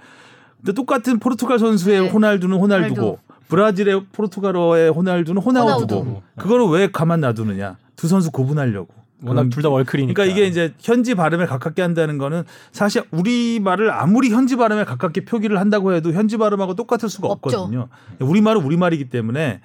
[0.57, 2.09] 근데 똑같은 포르투갈 선수의 네.
[2.09, 3.17] 호날두는 호날두고 호날두.
[3.49, 6.21] 브라질의 포르투갈어의 호날두는 호나우두고 호나우두.
[6.37, 7.77] 그거를 왜 가만 놔두느냐?
[7.95, 8.96] 두 선수 구분하려고.
[9.23, 10.13] 워낙 둘 다 월클이니까.
[10.13, 15.25] 그러니까 이게 이제 현지 발음에 가깝게 한다는 거는 사실 우리 말을 아무리 현지 발음에 가깝게
[15.25, 17.57] 표기를 한다고 해도 현지 발음하고 똑같을 수가 없죠.
[17.57, 17.87] 없거든요.
[18.19, 19.61] 우리 말은 우리 말이기 때문에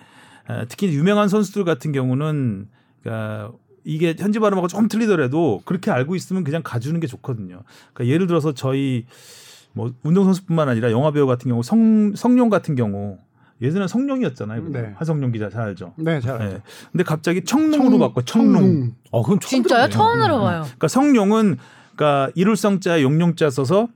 [0.51, 2.69] 에, 특히 유명한 선수들 같은 경우는
[3.03, 3.53] 그러니까
[3.85, 7.63] 이게 현지 발음하고 조금 틀리더라도 그렇게 알고 있으면 그냥 가주는 게 좋거든요.
[7.93, 9.07] 그러니까 예를 들어서 저희
[9.75, 13.19] 뭐 운동 선수뿐만 아니라 영화 배우 같은 경우 성 성룡 같은 경우
[13.63, 14.69] 예전에 성룡이었잖아요.
[14.71, 14.93] 네.
[14.97, 15.95] 한성룡 기자 잘 알죠.
[15.97, 16.55] 네, 잘 알죠.
[16.57, 16.63] 네.
[16.91, 18.93] 근데 갑자기 청룡으로 바꿔 청룡.
[19.11, 19.89] 어, 그건 처음 진짜요?
[19.89, 19.91] 들어보네요.
[19.91, 20.63] 처음 들어봐요.
[20.63, 21.59] 그러니까 성룡은
[21.95, 23.89] 그러니까 이룰성자 용룡자 써서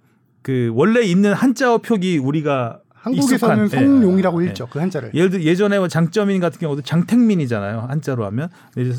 [0.43, 4.49] 그 원래 있는 한자어 표기 우리가 한국에서는 익숙한, 성룡이라고 예.
[4.49, 4.67] 읽죠.
[4.67, 5.13] 그 한자를.
[5.15, 8.49] 예를 들어 예전에 뭐 장점인 같은 경우도 장택민이잖아요 한자로 하면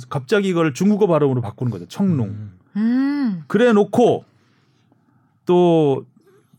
[0.10, 3.44] 갑자기 이걸 중국어 발음으로 바꾸는 거죠 청룡 음.
[3.48, 4.24] 그래 놓고
[5.46, 6.06] 또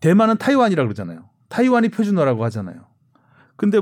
[0.01, 2.81] 대만은 타이완이라 고 그러잖아요 타이완이 표준어라고 하잖아요
[3.57, 3.81] 근데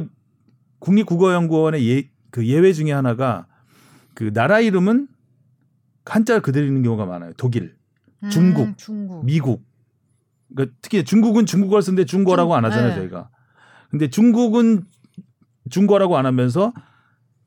[0.87, 3.47] 국립국어연구원의 예, 그 예외 중에 하나가
[4.15, 5.09] 그 나라 이름은
[6.05, 7.75] 한자를 그대로 읽는 경우가 많아요 독일
[8.23, 8.79] 음, 중국.
[8.79, 9.25] 중국.
[9.27, 9.67] 미국.
[10.55, 12.95] 그러니까 특히 중국은 중국어를 쓰는데 중국어라고 중- 안 하잖아요, 네.
[12.95, 13.29] 저희가.
[13.91, 14.85] 근데 중국은
[15.71, 16.73] 중국어라고 안 하면서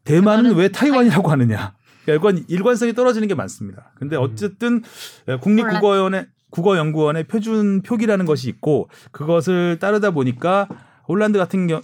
[0.04, 1.74] 대만은 왜 타이완이라고 하느냐.
[2.06, 3.94] 그러니까 이건 일관성이 떨어지는 게 많습니다.
[3.96, 4.22] 근데 음.
[4.22, 4.84] 어쨌든
[5.42, 10.68] 국립국어원의 국어연구원의 표준 표기라는 것이 있고 그것을 따르다 보니까
[11.08, 11.82] 홀란드 같은 겨-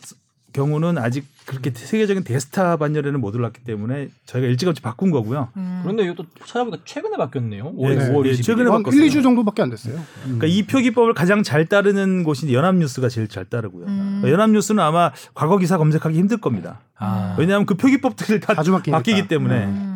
[0.53, 5.49] 경우는 아직 그렇게 세계적인 대스타 반열에는 못 올랐기 때문에 저희가 일찌감치 바꾼 거고요.
[5.57, 5.81] 음.
[5.83, 7.71] 그런데 이것도 찾아보니까 최근에 바뀌었네요.
[7.75, 8.43] 올해 네, 5월 네, 20일.
[8.43, 9.03] 최근에 한 바꿨어요.
[9.03, 9.99] 1, 2주 정도밖에 안 됐어요.
[10.23, 13.85] 그러니까 이 표기법을 가장 잘 따르는 곳이 연합뉴스가 제일 잘 따르고요.
[13.85, 14.19] 음.
[14.21, 16.81] 그러니까 연합뉴스는 아마 과거 기사 검색하기 힘들 겁니다.
[16.97, 17.35] 아.
[17.37, 18.97] 왜냐하면 그 표기법들이 다 자주 바뀌니까.
[18.97, 19.65] 바뀌기 때문에.
[19.65, 19.91] 음.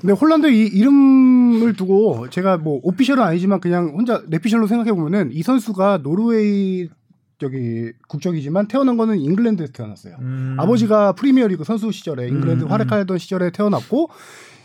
[0.00, 5.42] 근데 홀란드 이 이름을 두고 제가 뭐 official은 아니지만 그냥 혼자 내피셜로 생각해 보면은 이
[5.42, 6.90] 선수가 노르웨이
[7.38, 10.16] 저기 국적이지만 태어난 거는 잉글랜드에서 태어났어요.
[10.20, 10.56] 음.
[10.58, 12.70] 아버지가 프리미어리그 선수 시절에 잉글랜드 음.
[12.70, 14.10] 활약하던 시절에 태어났고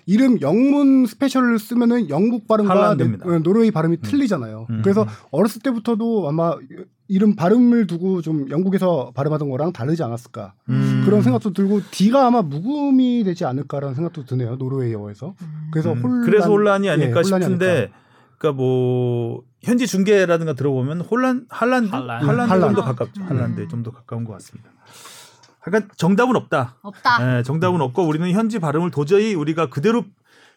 [0.05, 2.95] 이름 영문 스펠링을 쓰면은 영국 발음과.
[2.95, 4.65] 네, 노르웨이 발음이 틀리잖아요.
[4.69, 4.81] 음.
[4.83, 6.55] 그래서 어렸을 때부터도 아마
[7.07, 11.03] 이름 발음을 두고 좀 영국에서 발음하던 거랑 다르지 않았을까 음.
[11.05, 15.35] 그런 생각도 들고 D가 아마 묵음이 되지 않을까라는 생각도 드네요 노르웨이어에서.
[15.71, 17.97] 그래서 음, 홀란, 그래서 홀란이 아닐까 예, 홀란이 싶은데 아닐까.
[18.37, 22.25] 그러니까 뭐 현지 중계라든가 들어보면 홀란 할란드 할란드.
[22.25, 22.65] 할란드 할란드.
[22.75, 23.21] 좀더 가깝죠.
[23.21, 23.27] 음.
[23.29, 24.69] 할란드에 좀 더 가까운 것 같습니다.
[25.61, 26.77] 그러니까 정답은 없다.
[26.81, 27.39] 없다.
[27.39, 30.03] 예, 정답은 없고 우리는 현지 발음을 도저히 우리가 그대로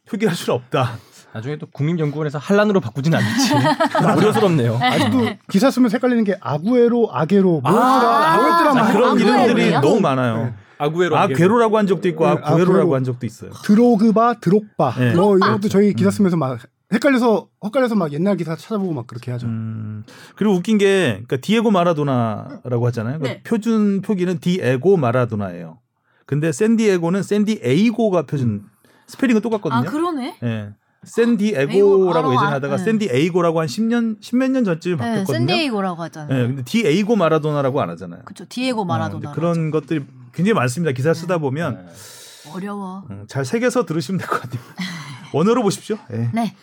[0.09, 0.93] 표기할 수는 없다.
[1.35, 3.53] 나중에 또 국립연구원에서 한란으로 바꾸진 않을지
[4.19, 4.79] 우려스럽네요.
[4.81, 9.19] 아직도 기사 쓰면 헷갈리는 게 아구에로 아게로 뭐 아, 뭐였더라 자, 막 그런?
[9.19, 10.37] 이름들이 너무 많아요.
[10.45, 10.55] 네.
[10.79, 12.95] 아구에로 아 괴로라고 한 적도 있고 네, 아 구에로라고 아구에로.
[12.97, 13.51] 한 적도 있어요.
[13.65, 15.15] 드로그바 드록바 네.
[15.15, 16.59] 뭐 이런 것도 저희 기사 쓰면서 막
[16.93, 19.47] 헷갈려서 헷갈려서 막 옛날 기사 찾아보고 막 그렇게 하죠.
[19.47, 20.05] 음,
[20.37, 23.19] 그리고 웃긴 게 그러니까 디에고 마라도나라고 하잖아요.
[23.19, 23.43] 그 네.
[23.43, 25.79] 표준 표기는 디에고 마라도나예요.
[26.27, 28.65] 근데 샌디에고는 샌디에이고가 표준
[29.07, 29.81] 스페링은 똑같거든요.
[29.81, 30.37] 아 그러네.
[30.43, 30.71] 예.
[31.05, 32.51] 샌디에고라고 알아, 예전에.
[32.53, 32.85] 하다가 네.
[32.85, 35.39] 샌디에이고라고 한 10년 10몇 년 전쯤에 네, 바뀌었거든요.
[35.39, 36.39] 샌디에이고라고 하잖아요.
[36.43, 38.23] 예, 근데 디에이고 마라도나라고 안 하잖아요.
[38.25, 38.45] 그렇죠.
[38.49, 39.21] 디에고 어, 마라도나.
[39.33, 40.93] 근데 그런 것들이 굉장히 많습니다.
[40.93, 41.89] 기사 쓰다 보면
[42.55, 43.03] 어려워.
[43.11, 44.61] 음, 잘 새겨서 들으시면 될 것 같아요.
[45.33, 45.99] 원어로 보십시오.
[46.13, 46.31] 예.
[46.33, 46.55] 네.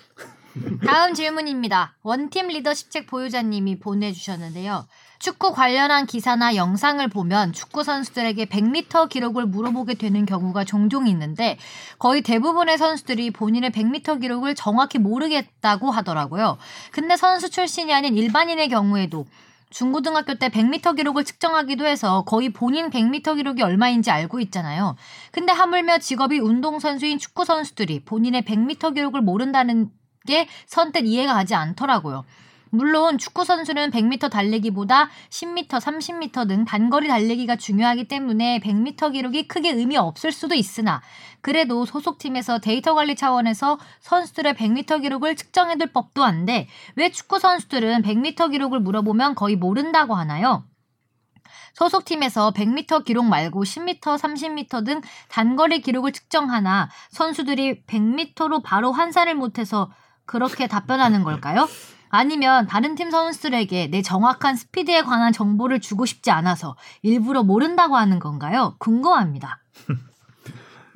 [0.86, 1.96] 다음 질문입니다.
[2.02, 4.88] 원팀 리더십 책 보유자님이 보내주셨는데요.
[5.20, 11.58] 축구 관련한 기사나 영상을 보면 축구 선수들에게 100m 기록을 물어보게 되는 경우가 종종 있는데
[11.98, 16.58] 거의 대부분의 선수들이 본인의 100m 기록을 정확히 모르겠다고 하더라고요.
[16.92, 19.26] 근데 선수 출신이 아닌 일반인의 경우에도
[19.70, 24.96] 중고등학교 때 100m 기록을 측정하기도 해서 거의 본인 100m 기록이 얼마인지 알고 있잖아요.
[25.32, 29.92] 근데 하물며 직업이 운동선수인 축구선수들이 본인의 100m 기록을 모른다는
[30.26, 32.26] 게 선뜻 이해가 가지 않더라고요.
[32.72, 39.72] 물론 축구 선수는 100m 달리기보다 10m, 30m 등 단거리 달리기가 중요하기 때문에 100m 기록이 크게
[39.72, 41.02] 의미 없을 수도 있으나
[41.42, 48.52] 그래도 소속팀에서 데이터 관리 차원에서 선수들의 100m 기록을 측정해둘 법도 한데 왜 축구 선수들은 100m
[48.52, 50.64] 기록을 물어보면 거의 모른다고 하나요?
[51.74, 59.90] 소속팀에서 100m 기록 말고 10m, 30m 등 단거리 기록을 측정하나 선수들이 100m로 바로 환산을 못해서
[60.26, 61.68] 그렇게 답변하는 걸까요?
[62.10, 68.20] 아니면 다른 팀 선수들에게 내 정확한 스피드에 관한 정보를 주고 싶지 않아서 일부러 모른다고 하는
[68.20, 68.76] 건가요?
[68.80, 69.60] 궁금합니다.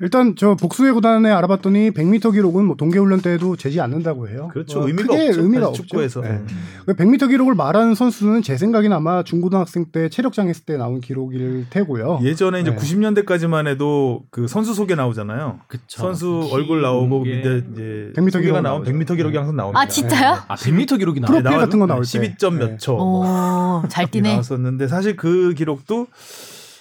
[0.00, 4.48] 일단 저 복수의 구단에 알아봤더니 100m 기록은 뭐 동계훈련 때도 재지 않는다고 해요.
[4.52, 4.78] 그렇죠.
[4.80, 5.40] 뭐 의미가 크게 없죠.
[5.42, 5.82] 의미가 없죠.
[5.82, 6.20] 축구에서.
[6.22, 6.42] 네.
[6.88, 12.20] 100m 기록을 말하는 선수는 제 생각엔 아마 중고등학생 때 체력장 했을 때 나온 기록일 테고요.
[12.22, 12.76] 예전에 이제 네.
[12.76, 15.60] 90년대까지만 해도 그 선수 소개 나오잖아요.
[15.68, 16.02] 그쵸.
[16.02, 18.90] 선수 얼굴 나오고 게- 밑에 이제 100m 소개가 기록 나온 나오죠.
[18.92, 19.38] 100m 기록이 네.
[19.38, 19.80] 항상 나옵니다.
[19.80, 20.38] 아 진짜요?
[20.48, 21.40] 아 100m 기록이 나와요.
[21.40, 22.18] 프로필 같은 거 나올 때.
[22.18, 22.66] 12점 네.
[22.66, 22.96] 몇 초.
[22.96, 24.30] 뭐 오, 잘 뛰네.
[24.32, 26.08] 나왔었는데 사실 그 기록도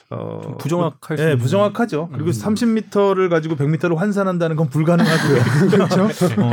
[0.10, 1.40] 어, 부정확할 수 예, 있는.
[1.40, 2.10] 부정확하죠.
[2.12, 2.32] 그리고 음.
[2.32, 5.42] 30m를 가지고 100m를 환산한다는 건 불가능하고요.
[5.72, 6.04] 그렇죠.
[6.04, 6.52] 어,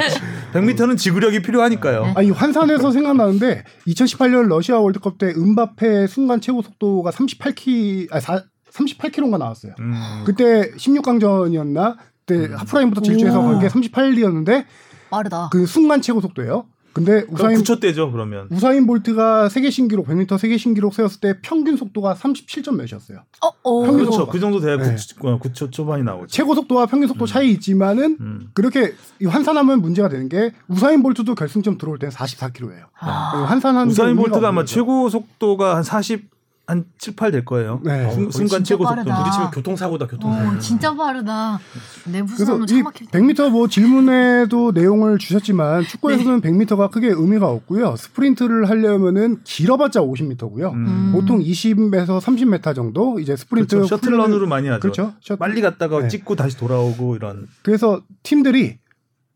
[0.54, 2.12] 100m는 지구력이 필요하니까요.
[2.16, 8.44] 아, 이 환산해서 생각나는데 2018년 러시아 월드컵 때 은바페 순간 최고 속도가 38키 아 4,
[8.72, 9.74] 38km가 나왔어요.
[9.80, 10.22] 음.
[10.24, 11.96] 그때 16강전이었나?
[12.24, 12.54] 그때 음.
[12.56, 13.42] 하프라인부터 질주해서 오.
[13.42, 14.64] 간게 38이었는데
[15.10, 15.48] 빠르다.
[15.52, 16.66] 그 순간 최고 속도예요.
[16.92, 18.48] 근데 우사인 9초 대죠, 그러면.
[18.50, 23.22] 우사인 볼트가 세계 신기록 100m 세계 신기록 세웠을 때 평균 속도가 37점 몇이었어요.
[23.42, 23.82] 어, 오.
[23.84, 24.12] 평균 그렇죠.
[24.12, 24.32] 속도가.
[24.32, 24.94] 그 정도 돼야 네.
[24.94, 26.26] 9초, 9초 초반이 나오죠.
[26.28, 28.50] 최고 속도와 평균 속도 차이 있지만은 음.
[28.54, 32.86] 그렇게 이 환산하면 문제가 되는 게 우사인 볼트도 결승점 들어올 때는 44km예요.
[32.98, 34.74] 아, 환산하는 게 우사인 볼트가 아마 거죠.
[34.74, 36.28] 최고 속도가 한 40,
[36.66, 37.80] 한 7, 8 될 거예요.
[37.84, 38.08] 네.
[38.12, 39.02] 순, 순간 최고 속도.
[39.02, 40.56] 부딪히면 교통사고다 교통사고.
[40.56, 41.58] 오, 진짜 빠르다.
[42.06, 43.18] 내 그래서 부산은 이차 막힐 때.
[43.18, 47.96] 100m 뭐 질문에도 내용을 주셨지만 축구에서는 100m가 크게 의미가 없고요.
[47.96, 50.72] 스프린트를 하려면은 길어봤자 50m고요.
[50.72, 51.10] 음.
[51.12, 53.96] 보통 20에서 30m 정도 이제 스프린트 그렇죠.
[53.96, 54.80] shuttle run으로 많이 하죠.
[54.80, 55.14] 그렇죠.
[55.22, 55.38] 셔틀.
[55.38, 56.08] 빨리 갔다가 네.
[56.08, 57.48] 찍고 다시 돌아오고 이런.
[57.62, 58.78] 그래서 팀들이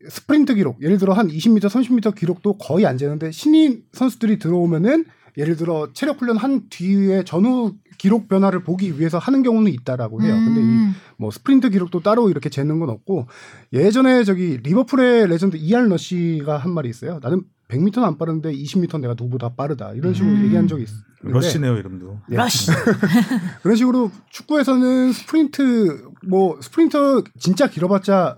[0.07, 5.05] 스프린트 기록, 예를 들어 한 20m, 30m 기록도 거의 안 재는데 신인 선수들이 들어오면은
[5.37, 10.33] 예를 들어 체력 훈련 한 뒤에 전후 기록 변화를 보기 위해서 하는 경우는 있다라고 해요.
[10.33, 10.93] 근데 이 음.
[11.17, 13.27] 뭐 스프린트 기록도 따로 이렇게 재는 건 없고
[13.73, 17.19] 예전에 저기 리버풀의 레전드 이안 러시가 한 말이 있어요.
[17.21, 20.45] 나는 100m는 안 빠른데 20m 내가 누구보다 빠르다 이런 식으로 음.
[20.45, 20.99] 얘기한 적이 있어요.
[21.21, 22.19] 러시네요, 이름도.
[22.31, 22.35] 예.
[22.35, 22.69] 러시.
[23.63, 28.37] 그런 식으로 축구에서는 스프린트 뭐 스프린터 진짜 길어봤자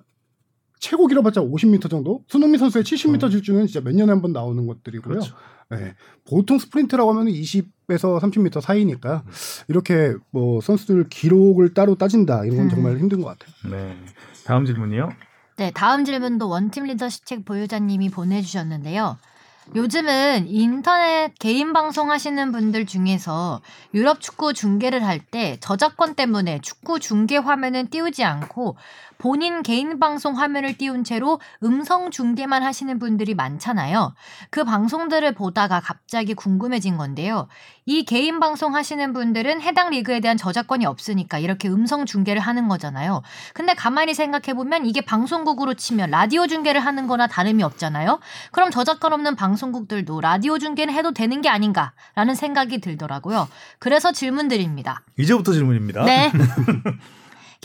[0.79, 2.23] 최고 길어봤자 50m 정도.
[2.27, 5.13] 손흥민 선수의 70m 질주는 진짜 몇 년에 한 번 나오는 것들이고요.
[5.13, 5.35] 그렇죠.
[5.69, 5.95] 네.
[6.25, 9.23] 보통 스프린트라고 하면 20에서 30m 사이니까
[9.67, 12.69] 이렇게 뭐 선수들 기록을 따로 따진다 이런 건 음.
[12.69, 13.73] 정말 힘든 것 같아요.
[13.75, 13.97] 네.
[14.45, 15.09] 다음 질문이요.
[15.57, 19.17] 네, 다음 질문도 원팀 리더십 책 보유자님이 보내주셨는데요.
[19.75, 23.61] 요즘은 인터넷 개인 방송 하시는 분들 중에서
[23.93, 28.77] 유럽 축구 중계를 할 때 저작권 때문에 축구 중계 화면은 띄우지 않고
[29.17, 34.13] 본인 개인 방송 화면을 띄운 채로 음성 중계만 하시는 분들이 많잖아요.
[34.51, 37.47] 그 방송들을 보다가 갑자기 궁금해진 건데요.
[37.87, 43.23] 이 개인 방송 하시는 분들은 해당 리그에 대한 저작권이 없으니까 이렇게 음성 중계를 하는 거잖아요.
[43.53, 48.19] 근데 가만히 생각해보면 이게 방송국으로 치면 라디오 중계를 하는 거나 다름이 없잖아요.
[48.51, 53.47] 그럼 저작권 없는 방송 국들도 라디오 중계는 해도 되는 게 아닌가라는 생각이 들더라고요.
[53.79, 55.03] 그래서 질문 드립니다.
[55.17, 56.03] 이제부터 질문입니다.
[56.05, 56.31] 네.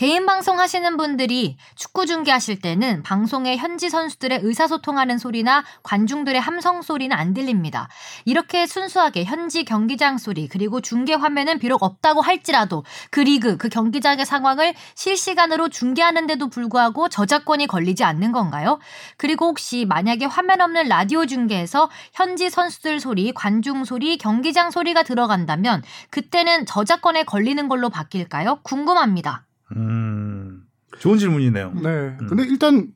[0.02, 7.16] 개인 방송 하시는 분들이 축구 중계하실 때는 방송의 현지 선수들의 의사소통하는 소리나 관중들의 함성 소리는
[7.16, 7.88] 안 들립니다.
[8.24, 14.26] 이렇게 순수하게 현지 경기장 소리 그리고 중계 화면은 비록 없다고 할지라도 그 리그 그 경기장의
[14.26, 18.80] 상황을 실시간으로 중계하는데도 불구하고 저작권이 걸리지 않는 건가요?
[19.16, 25.84] 그리고 혹시 만약에 화면 없는 라디오 중계에서 현지 선수들 소리, 관중 소리, 경기장 소리가 들어간다면
[26.10, 28.58] 그때는 저작권에 걸리는 걸로 바뀔까요?
[28.64, 29.44] 궁금합니다.
[29.76, 30.62] 음,
[30.98, 31.72] 좋은 질문이네요.
[31.82, 32.16] 네.
[32.28, 32.88] 근데 일단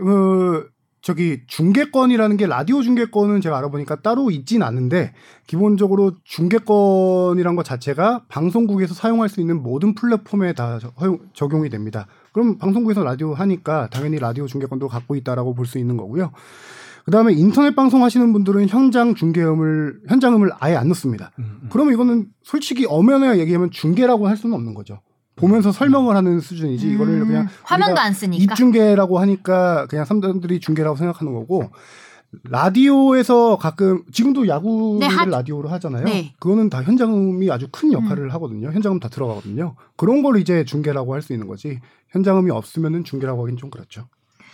[0.00, 0.62] 어
[1.00, 5.12] 저기 중계권이라는 게 라디오 중계권은 제가 알아보니까 따로 있진 않은데
[5.46, 12.06] 기본적으로 중계권이란 것 자체가 방송국에서 사용할 수 있는 모든 플랫폼에 다 저- 허용- 적용이 됩니다.
[12.32, 16.32] 그럼 방송국에서 라디오 하니까 당연히 라디오 중계권도 갖고 있다라고 볼 수 있는 거고요.
[17.04, 21.32] 그다음에 인터넷 방송 하시는 분들은 현장 중계음을 현장음을 아예 안 넣습니다.
[21.38, 25.00] 음, 그러면 이거는 솔직히 엄연히 얘기하면 중계라고 할 수는 없는 거죠.
[25.36, 28.42] 보면서 설명을 하는 수준이지 이거를 음, 그냥 화면도 안 쓰니까.
[28.42, 31.70] 입중계라고 하니까 그냥 사람들이 중계라고 생각하는 거고
[32.44, 36.04] 라디오에서 가끔 지금도 야구를 네, 하- 라디오로 하잖아요.
[36.04, 36.34] 네.
[36.38, 38.70] 그거는 다 현장음이 아주 큰 역할을 하거든요.
[38.72, 39.76] 현장음 다 들어가거든요.
[39.96, 41.80] 그런 걸 이제 중계라고 할 수 있는 거지.
[42.10, 44.06] 현장음이 없으면은 중계라고 하긴 좀 그렇죠.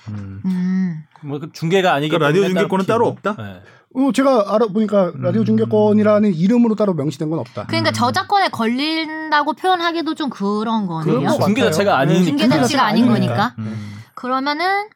[0.08, 0.40] 음.
[0.44, 1.02] 음.
[1.24, 3.36] 뭐그 중계가 아니기 그러니까 라디오 중계권은 따로 없다?
[3.36, 3.60] 네.
[3.94, 5.44] 어, 제가 알아보니까 라디오 음.
[5.46, 7.66] 중계권이라는 이름으로 따로 명시된 건 없다.
[7.66, 11.29] 그러니까 저작권에 걸린다고 표현하기도 좀 그런 그런 거네요.
[11.31, 11.62] 거 중계.
[11.62, 13.09] 자체가 아닌 중계 중계 자체가 아닌.
[13.09, 13.55] 거니까.
[13.59, 13.96] 음.
[14.14, 14.88] 그러면은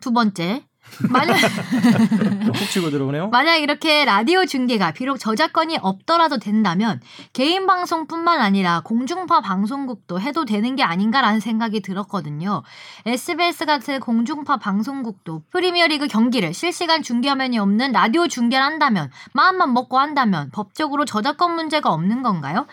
[0.00, 0.62] 두 번째.
[1.10, 3.28] 만약 훅 치고 들어오네요.
[3.28, 7.00] 만약 이렇게 라디오 중계가 비록 저작권이 없더라도 된다면
[7.32, 12.62] 개인 방송뿐만 아니라 공중파 방송국도 해도 되는 게 아닌가라는 생각이 들었거든요.
[13.06, 19.98] SBS 같은 공중파 방송국도 프리미어리그 경기를 실시간 중계 화면이 없는 라디오 중계를 한다면 마음만 먹고
[19.98, 22.66] 한다면 법적으로 저작권 문제가 없는 건가요?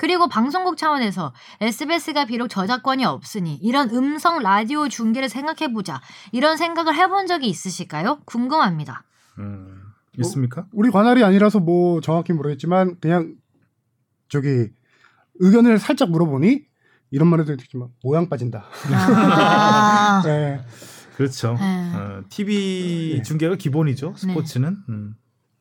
[0.00, 6.00] 그리고 방송국 차원에서 SBS가 비록 저작권이 없으니 이런 음성 라디오 중계를 생각해보자
[6.32, 8.20] 이런 생각을 해본 적이 있으실까요?
[8.24, 9.04] 궁금합니다.
[9.38, 9.82] 음.
[10.16, 10.64] 있습니까?
[10.72, 13.34] 우리 관할이 아니라서 뭐 정확히 모르겠지만 그냥
[14.30, 14.68] 저기
[15.34, 16.62] 의견을 살짝 물어보니
[17.10, 18.64] 이런 말해도 되지만 모양 빠진다.
[18.94, 20.64] 아, 네.
[21.14, 21.58] 그렇죠.
[21.60, 21.94] 네.
[21.94, 23.22] 어, TV 네.
[23.22, 24.14] 중계가 기본이죠.
[24.16, 24.78] 스포츠는.
[24.88, 25.14] 음.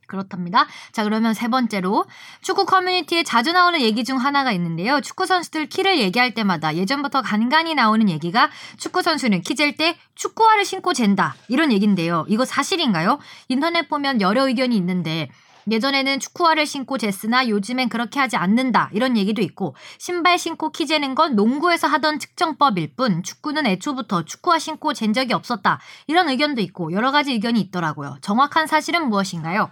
[0.10, 0.68] 그렇답니다.
[0.92, 2.06] 자, 그러면 세 번째로
[2.42, 5.00] 축구 커뮤니티에 자주 나오는 얘기 중 하나가 있는데요.
[5.00, 10.66] 축구 선수들 키를 얘기할 때마다 예전부터 간간히 나오는 얘기가 축구 선수는 키 잴 때 축구화를
[10.66, 11.36] 신고 잰다.
[11.48, 12.26] 이런 얘긴데요.
[12.28, 13.20] 이거 사실인가요?
[13.48, 15.30] 인터넷 보면 여러 의견이 있는데
[15.70, 18.90] 예전에는 축구화를 신고 쟀으나 요즘엔 그렇게 하지 않는다.
[18.94, 24.58] 이런 얘기도 있고 신발 신고 키 재는 건 농구에서 하던 측정법일 뿐 축구는 애초부터 축구화
[24.58, 25.80] 신고 잰 적이 없었다.
[26.08, 28.18] 이런 의견도 있고 여러 가지 의견이 있더라고요.
[28.22, 29.70] 정확한 사실은 무엇인가요?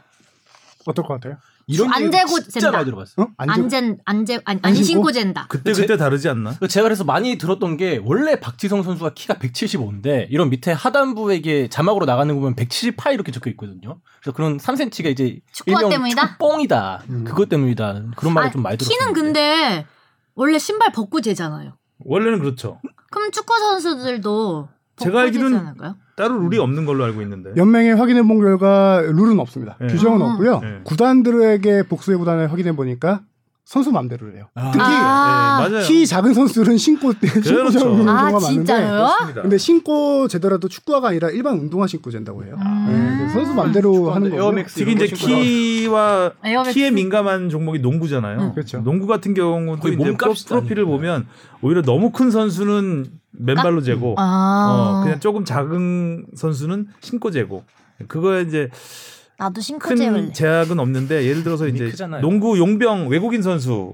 [0.88, 1.38] 어떨 것 같아요?
[1.68, 2.72] 이런 안 얘기 재고 진짜.
[2.72, 3.26] 많이 들어봤어요.
[3.26, 3.30] 어?
[3.38, 4.86] 안안 재- 잰, 안 재, 안, 안안 신고?
[4.86, 5.48] 신고 잰다.
[5.50, 6.54] 그때 제- 그때 다르지 않나?
[6.68, 12.06] 제가 그래서 많이 들었던 게 원래 박지성 선수가 키가 175인데 이런 밑에 하단부에 이게 자막으로
[12.06, 14.00] 나가는 거 보면 178 이렇게 적혀 있거든요.
[14.22, 16.28] 그래서 그런 3cm가 이제 축구화 일명 때문이다?
[16.34, 17.04] 축구뽕이다.
[17.10, 17.24] 음.
[17.26, 18.04] 그것 때문이다.
[18.16, 18.98] 그런 말을 아, 좀 많이 들었어요.
[18.98, 19.86] 키는 근데
[20.36, 21.74] 원래 신발 벗고 재잖아요.
[22.00, 22.80] 원래는 그렇죠.
[23.12, 25.96] 그럼 축구 선수들도 제가 벗고 알기로는 않을까요?
[26.18, 27.54] 따로 룰이 없는 걸로 알고 있는데.
[27.56, 29.78] 연맹에 확인해 본 결과 룰은 없습니다.
[29.80, 29.88] 네.
[29.88, 30.32] 규정은 아.
[30.32, 30.60] 없고요.
[30.62, 30.80] 네.
[30.84, 33.22] 구단들에게 복수의 구단을 확인해 보니까
[33.64, 34.48] 선수 마음대로 해요.
[34.56, 35.68] 특히 아.
[35.70, 35.84] 네.
[35.84, 38.10] 키 작은 선수들은 신고 신고 그렇죠.
[38.10, 38.88] 아, 많은데 진짜요?
[38.88, 39.42] 그렇습니다.
[39.44, 42.56] 근데 신고 제더라도 축구화가 아니라 일반 운동화 신고 잰다고 해요.
[42.58, 43.17] 음.
[43.28, 44.34] 네, 그래서 선수 마음대로 하는.
[44.34, 45.08] 에어맥스 특히 이제.
[45.08, 46.74] 키와 에어맥스.
[46.78, 48.40] 키에 민감한 종목이 농구잖아요.
[48.40, 48.52] 응.
[48.54, 48.80] 그렇죠.
[48.82, 50.86] 농구 같은 경우도 이제 프로, 프로필을.
[50.86, 51.28] 보면
[51.62, 57.64] 오히려 너무 큰 선수는 맨발로 재고 아, 어, 그냥 조금 작은 선수는 신고 재고
[58.08, 58.70] 그거에 이제
[59.38, 60.32] 나도 신고 큰 재볼래.
[60.34, 62.22] 제약은 없는데 예를 들어서 이제 크잖아요.
[62.22, 63.94] 농구 용병 외국인 선수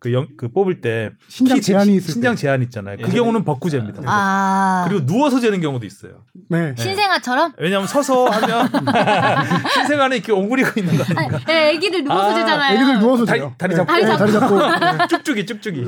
[0.00, 2.40] 그, 영, 그 뽑을 때 신장 키- 제한이 있을 신장 때.
[2.40, 2.96] 제한 있잖아요.
[2.96, 4.00] 그 예전에- 경우는 벗고 잽니다.
[4.06, 6.24] 아, 그리고 누워서 재는 경우도 있어요.
[6.48, 6.74] 네.
[6.78, 7.52] 신생아처럼?
[7.58, 8.68] 왜냐하면 서서 하면
[9.74, 11.30] 신생 안에 이렇게 옹그리고 있는 거 아니에요.
[11.36, 12.74] 아니, 네, 애기들 누워서 아, 재잖아요.
[12.76, 13.54] 애기들 누워서 다리- 돼요.
[13.58, 13.92] 다리 네, 잡고.
[13.94, 15.06] 네, 다리 잡고.
[15.08, 15.84] 쭉쭉이 쭉쭉이.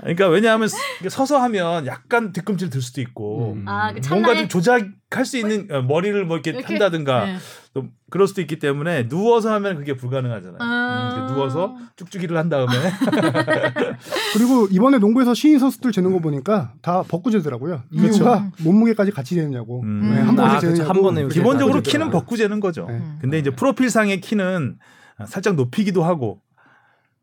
[0.00, 0.68] 그러니까 왜냐하면
[1.08, 3.64] 서서 하면 약간 뒤꿈치를 들 수도 있고 음.
[3.66, 6.66] 아, 그 뭔가 찬나에 좀 조작할 수 있는 어, 머리를 뭐 이렇게, 이렇게?
[6.66, 7.36] 한다든가 네.
[7.74, 10.58] 좀 그럴 수도 있기 때문에 누워서 하면 그게 불가능하잖아요.
[10.60, 11.26] 아.
[11.28, 12.72] 음, 누워서 쭉쭉이를 한 다음에
[14.34, 17.82] 그리고 이번에 농구에서 신인 선수들 재는 거 보니까 다 벗고 재더라고요.
[17.90, 19.82] 이유가 몸무게까지 같이 재느냐고.
[19.82, 20.10] 음.
[20.14, 20.58] 네, 한 번에 아.
[20.58, 20.88] 재느냐고.
[20.88, 22.86] 한 번에 기본적으로 키는 재는 거죠.
[22.88, 23.00] 네.
[23.20, 24.78] 근데 이제 프로필상의 키는
[25.26, 26.40] 살짝 높이기도 하고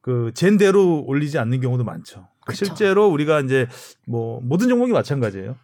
[0.06, 2.28] 그 젠대로 올리지 않는 경우도 많죠.
[2.54, 3.66] 실제로 우리가 이제
[4.06, 5.56] 뭐 모든 종목이 마찬가지예요.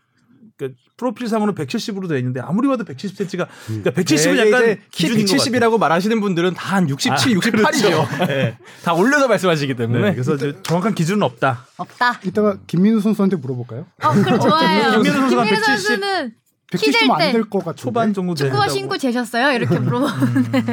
[0.58, 5.52] 그러니까 프로필상으로 170으로 돼 있는데 아무리 봐도 170cm가 그러니까 170은 되게 약간 기준인 것 같아요.
[5.60, 8.26] 170이라고 말하시는 분들은 다 한 67, 68이죠.
[8.28, 8.58] 네.
[8.84, 10.02] 다 올려서 말씀하시기 때문에.
[10.02, 11.68] 네, 그래서 이제 정확한 기준은 없다.
[11.78, 12.20] 없다.
[12.26, 13.86] 이따가 김민우 선수한테 물어볼까요?
[14.02, 14.92] 어, 그럼 좋아해요.
[14.94, 16.34] 김민우 선수가 김민우 170 선수는
[16.72, 17.80] 170은 때안될것 같은데.
[17.80, 18.70] 초반 정도 축구화.
[18.70, 19.52] 신고 재셨어요?
[19.54, 20.66] 이렇게 물어보는데.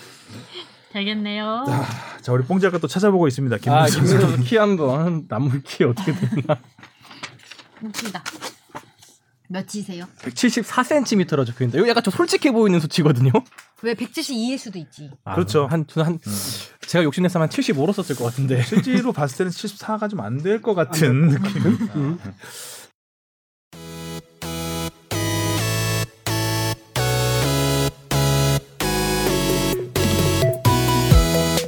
[0.96, 1.64] 되겠네요.
[2.22, 3.58] 자, 우리 뽕 작가 또 찾아보고 있습니다.
[3.58, 4.02] 김민수 아.
[4.02, 6.58] 김민수 키 한번 남물 키 어떻게 되나?
[7.82, 8.22] 웃기다.
[9.48, 10.06] 몇이세요?
[10.22, 13.30] 174cm라 적혀 있는데 이거 약간 좀 솔직해 보이는 수치거든요.
[13.82, 15.08] 왜 172일 수도 있지.
[15.24, 15.66] 그렇죠.
[15.66, 16.18] 한, 저는 한
[16.80, 18.62] 제가 욕심냈으면 한 75로 썼을 것 같은데.
[18.64, 22.18] 실제로 봤을 때는 74가 좀 안 될 것 같은 느낌.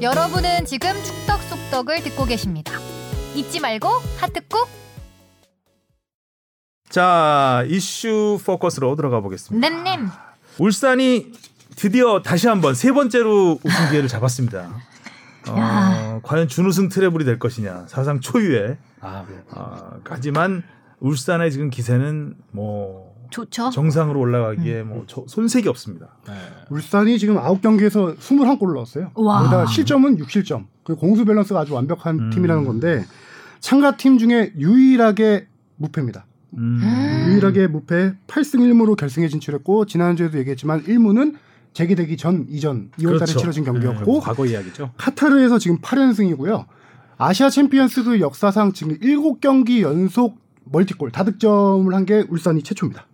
[0.01, 2.73] 여러분은 지금 축덕 속덕을 듣고 계십니다.
[3.35, 4.69] 잊지 말고 하트 꾹.
[6.89, 9.69] 자, 이슈 포커스로 들어가 보겠습니다.
[9.69, 10.09] nemnem.
[10.59, 11.33] 울산이
[11.77, 14.71] 드디어 다시 한번 세 번째로 우승 기회를 잡았습니다.
[15.49, 17.87] 어, 과연 준우승 트래블이 될 것이냐.
[17.89, 18.77] 사상 초유의.
[19.01, 20.63] 아, 어, 하지만
[21.01, 23.71] 울산의 지금 기세는 뭐 좋죠.
[23.71, 26.09] 정상으로 올라가기에 뭐 저- 손색이 없습니다.
[26.71, 29.11] 울산이 지금 9경기에서 21골을 넣었어요.
[29.15, 29.39] 와.
[29.41, 30.67] 거기다가 실점은 6실점.
[30.85, 32.31] 그 공수 밸런스가 아주 완벽한 음.
[32.31, 33.05] 팀이라는 건데
[33.61, 36.27] 참가 팀 중에 유일하게 무패입니다.
[36.57, 36.81] 음.
[37.29, 41.35] 유일하게 무패 8승 1무로 결승에 진출했고 지난주에도 얘기했지만 1무는
[41.75, 43.39] 재개되기 전 이전 2월달에 그렇죠.
[43.39, 44.93] 치러진 경기였고 과거 이야기죠.
[44.97, 46.65] 카타르에서 지금 8연승이고요.
[47.19, 53.07] 아시아 챔피언스그 역사상 지금 7경기 연속 멀티골 다득점을 한 게 울산이 최초입니다.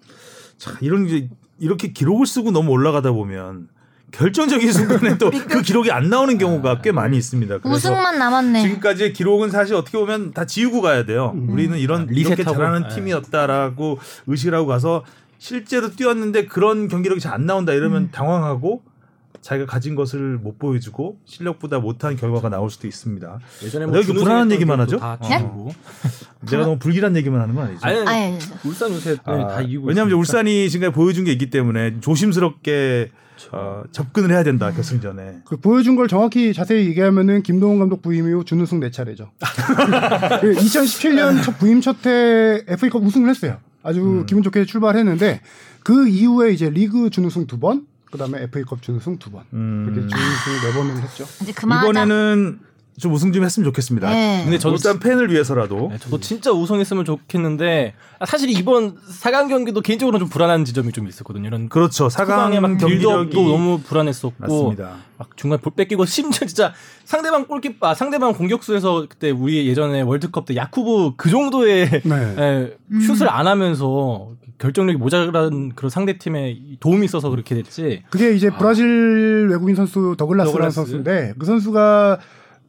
[0.59, 3.69] 자, 이런 이제 이렇게 기록을 쓰고 너무 올라가다 보면
[4.13, 7.59] 결정적인 순간에 또 그 기록이 안 나오는 경우가 꽤 많이 있습니다.
[7.59, 8.63] 그래서 우승만 남았네.
[8.63, 11.35] 지금까지의 기록은 사실 어떻게 보면 다 지우고 가야 돼요.
[11.49, 12.57] 우리는 이런 아, 이렇게 리셋하고.
[12.57, 12.95] 잘하는 네.
[12.95, 15.05] 팀이었다라고 의식을 하고 가서
[15.39, 18.83] 실제로 뛰었는데 그런 경기력이 잘 안 나온다 이러면 당황하고
[19.45, 23.41] 자기가 가진 것을 못 보여주고 실력보다 못한 결과가 나올 수도 있습니다.
[23.63, 24.97] 예전에 내가 이거 불안한 얘기만 하죠?
[24.99, 25.37] 다 네?
[25.39, 25.71] 지우고.
[26.51, 27.81] 내가 너무 불길한 얘기만 하는 건 아니죠.
[27.83, 29.87] 아니, 아니, 아니, 울산 요새 아, 다 이기고.
[29.87, 30.19] 왜냐하면 있으니까.
[30.19, 33.11] 울산이 지금까지 보여준 게 있기 때문에 조심스럽게
[33.53, 35.41] 어, 접근을 해야 된다 결승전에.
[35.45, 39.31] 그 보여준 걸 정확히 자세히 얘기하면은 김동훈 감독 부임 이후 준우승 네 차례죠.
[40.41, 43.59] 그 2017년 첫 부임 첫 해 FA컵 우승을 했어요.
[43.83, 44.25] 아주 음.
[44.25, 45.43] 기분 좋게 출발했는데
[45.83, 49.43] 그 이후에 이제 리그 준우승 두 번, 그다음에 FA컵 준우승 두 번.
[49.53, 49.87] 음.
[49.87, 51.25] 이렇게 준우승 네 번을 했죠.
[51.43, 51.91] 이제 그만하자.
[51.91, 52.61] 이번에는
[52.97, 54.09] 좀 우승 좀 했으면 좋겠습니다.
[54.09, 54.43] 네.
[54.45, 59.81] 근데 저도 울산 팬을 위해서라도 네, 저도 진짜 우승했으면 좋겠는데 아, 사실 이번 4강 경기도
[59.81, 61.49] 개인적으로 좀 불안한 지점이 좀 있었거든요.
[61.49, 62.09] 이런 그렇죠.
[62.09, 64.97] 초강에 4강 막 경기력이 빌드업도 너무 불안했었고 맞습니다.
[65.19, 66.73] 막 중간 볼 뺏기고 심지어 진짜
[67.05, 72.15] 상대방 골키퍼 아, 상대방 공격수에서 그때 우리 예전에 월드컵 때 야쿠브 그 정도의 네.
[72.39, 74.31] 에, 슛을 안 하면서
[74.65, 78.03] 결정력이 모자란 그런 상대 팀에 도움이 있어서 그렇게 됐지.
[78.09, 80.75] 그게 이제 브라질 외국인 선수 더글라스라는 더글라스.
[80.75, 82.19] 선수인데 그 선수가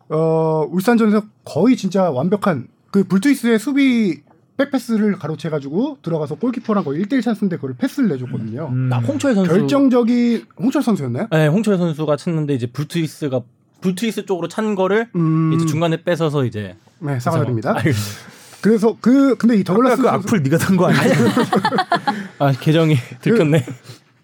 [0.10, 4.22] 어 울산전에서 거의 진짜 완벽한 그 불투이스의 수비
[4.58, 8.70] 백패스를 가로채 가지고 들어가서 골키퍼랑 거의 1대1 찬스인데 그걸 패스를 내줬거든요.
[8.72, 8.90] 음.
[8.90, 11.28] 나 홍철 선수 결정적이 홍철 선수였나요?
[11.32, 13.42] 네, 홍철 선수가 쳤는데 이제 불트위스가
[13.80, 17.76] 불트위스 쪽으로 찬 거를 음, 이제 중간에 뺏어서 이제 네, 사과드립니다.
[18.66, 21.02] 그래서 그 근데 이 더글라스 그 악플 네가 단 거 아니야?
[22.40, 23.64] 아 계정이 들켰네.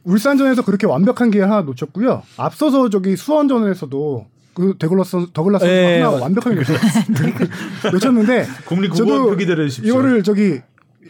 [0.03, 2.23] 울산전에서 그렇게 완벽한 기회 하나 놓쳤고요.
[2.37, 4.25] 앞서서 저기 수원전에서도
[4.55, 8.47] 그 데글라스 선수, 더글라스 예, 하나 맞- 완벽하게 놓쳤- 놓쳤는데
[8.95, 9.29] 저도.
[9.87, 10.59] 이거를 저기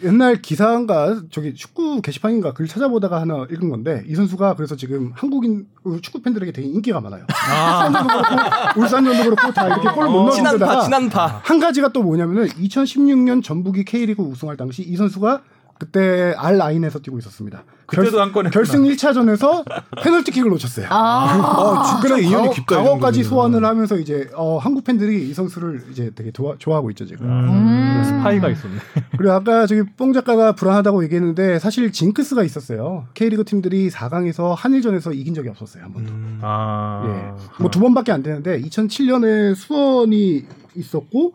[0.03, 5.67] 옛날 기사인가 저기 축구 게시판인가 글 찾아보다가 하나 읽은 건데 이 선수가 그래서 지금 한국인
[6.01, 7.25] 축구 팬들에게 되게 인기가 많아요.
[7.27, 11.41] 울산전도 그렇고 울산전도 그렇고 다 이렇게 골을 못 넣는 친한파 데다가 친한 파.
[11.43, 15.41] 한 가지가 또 뭐냐면은 2016년 전북이 K리그 우승할 당시 이 선수가
[15.81, 17.63] 그때 R 라인에서 뛰고 있었습니다.
[17.87, 19.65] 그때도 한 건에 결승 1차전에서
[20.03, 20.85] 페널티킥을 놓쳤어요.
[20.91, 21.97] 아.
[21.97, 23.23] 어, 그래, 인연이 깊다, 정도면.
[23.23, 27.25] 소환을 하면서 이제 어, 한국 팬들이 이 선수를 이제 되게 좋아, 좋아하고 있죠 지금.
[27.25, 28.03] 음.
[28.05, 28.75] 스파이가 있었네.
[29.17, 33.07] 그리고 아까 저기 뽕 작가가 불안하다고 얘기했는데 사실 징크스가 있었어요.
[33.15, 36.13] K리그 팀들이 4강에서 한일전에서 이긴 적이 없었어요 한 번도.
[36.43, 37.03] 아.
[37.07, 37.59] 예.
[37.59, 41.33] 뭐 두 번밖에 안 되는데 2007년에 수원이 있었고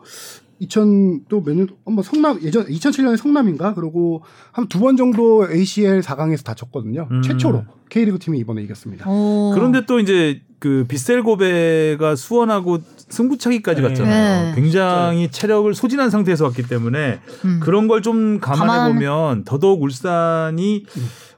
[0.59, 3.73] 2000 또 몇 년, 한번 성남, 예전 2007년에 성남인가?
[3.73, 7.07] 그리고 한 두 번 정도 ACL 4강에서 다쳤거든요.
[7.11, 7.21] 음.
[7.21, 9.09] 최초로 K리그 팀이 이번에 이겼습니다.
[9.09, 9.51] 오.
[9.55, 12.79] 그런데 또 이제 그 빗셀 고베가 수원하고
[13.09, 13.87] 승부차기까지 네.
[13.87, 14.43] 갔잖아요.
[14.49, 14.55] 네.
[14.55, 17.59] 굉장히 체력을 소진한 상태에서 왔기 때문에 음.
[17.61, 20.85] 그런 걸 좀 감안해 감안- 보면 더더욱 울산이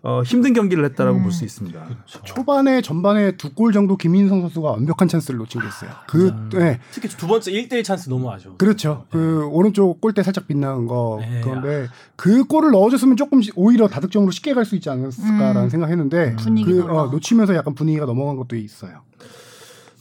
[0.01, 1.23] 어, 힘든 경기를 했다라고 음.
[1.23, 1.85] 볼수 있습니다.
[2.23, 5.89] 초반에 전반에 두 골 정도 김인성 선수가 완벽한 찬스를 놓친 게 있어요.
[6.07, 6.79] 그, 네.
[6.91, 8.55] 특히 두 번째 1대1 찬스 너무 아쉬워.
[8.57, 9.05] 그렇죠.
[9.11, 11.41] 그 오른쪽 골대 살짝 빗나간 거 네.
[11.43, 15.69] 그런데 그 골을 넣어줬으면 조금 씩 오히려 다득점으로 쉽게 갈 수 있지 않았을까라는 음.
[15.69, 17.07] 생각했는데 분위기가 그 어.
[17.07, 19.01] 놓치면서 약간 분위기가 넘어간 것도 있어요.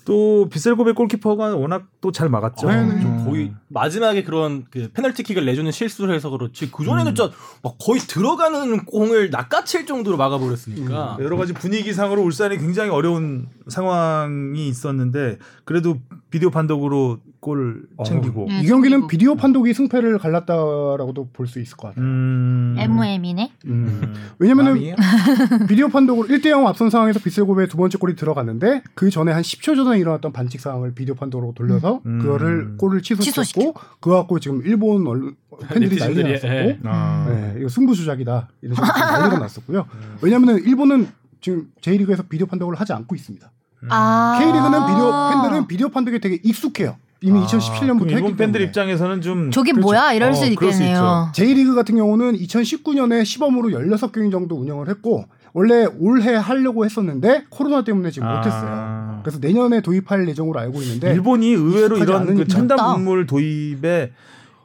[0.08, 2.66] 또 빗셀 고베 골키퍼가 워낙 또 잘 막았죠.
[2.66, 3.04] 네, 네.
[3.04, 3.24] 음.
[3.26, 7.14] 거의 마지막에 그런 그 페널티킥을 내주는 실수를 해서 그렇지 그 전에는 음.
[7.14, 7.30] 진짜
[7.62, 15.36] 막 거의 들어가는 공을 낚아챌 정도로 막아버렸으니까 여러 가지 분위기상으로 울산이 굉장히 어려운 상황이 있었는데
[15.66, 15.98] 그래도
[16.30, 19.06] 비디오 판독으로 골을 챙기고 네, 이 경기는 챙기고.
[19.08, 22.04] 비디오 판독이 승패를 갈랐다라고도 볼 수 있을 것 같아요.
[22.04, 22.74] 음.
[22.78, 23.52] MM이네.
[23.66, 24.14] 음.
[24.38, 24.96] 왜냐면은 마음이에요?
[25.68, 29.76] 비디오 판독으로 1대 0 앞선 상황에서 빗셀고베의 두 번째 골이 들어갔는데 그 전에 한 10초
[29.76, 32.18] 전에 일어났던 반칙 상황을 비디오 판독으로 돌려서 음.
[32.18, 33.74] 그거를 골을 취소시켰고.
[34.00, 35.36] 그거 갖고 지금 일본 언론
[35.68, 36.78] 팬들이 난리 네티즌들이, 났었고 예.
[36.84, 37.26] 아.
[37.28, 39.86] 네, 이거 승부 조작이다 이런 난리가 났었고요.
[40.22, 41.08] 왜냐하면 일본은
[41.40, 43.50] 지금 J리그에서 비디오 판독을 하지 않고 있습니다.
[43.90, 44.36] 아.
[44.40, 46.96] K리그는 비디오 팬들은 비디오 판독에 되게 익숙해요.
[47.20, 48.60] 이미 아, 2017년부터 그럼 했기 일본 팬들.
[48.60, 49.86] 입장에서는 좀 저게 그렇죠.
[49.86, 50.12] 뭐야?
[50.12, 51.30] 이럴 어, 수 있겠네요.
[51.34, 58.10] J리그 같은 경우는 2019년에 시범으로 16경기 정도 운영을 했고 원래 올해 하려고 했었는데 코로나 때문에
[58.12, 58.36] 지금 아.
[58.36, 59.20] 못했어요.
[59.24, 62.78] 그래서 내년에 도입할 예정으로 알고 있는데 일본이 의외로 이런 그 첨단.
[62.92, 64.12] 문물 도입에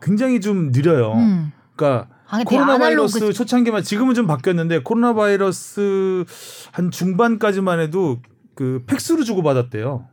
[0.02, 1.14] 굉장히 좀 느려요.
[1.14, 1.52] 음.
[1.76, 6.24] 그러니까 아, 코로나 바이러스 아날로그- 초창기만 지금은 좀 바뀌었는데 코로나 바이러스
[6.72, 8.20] 한 중반까지만 해도
[8.54, 10.06] 그 팩스로 주고 받았대요.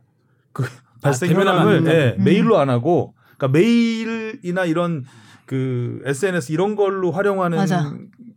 [0.53, 0.63] 그
[1.01, 1.91] 발생 대면하면 현황을.
[1.93, 2.23] 예, 음.
[2.23, 5.05] 메일로 안 하고 그러니까 메일이나 이런
[5.45, 7.93] 그 SNS 이런 걸로 활용하는 맞아.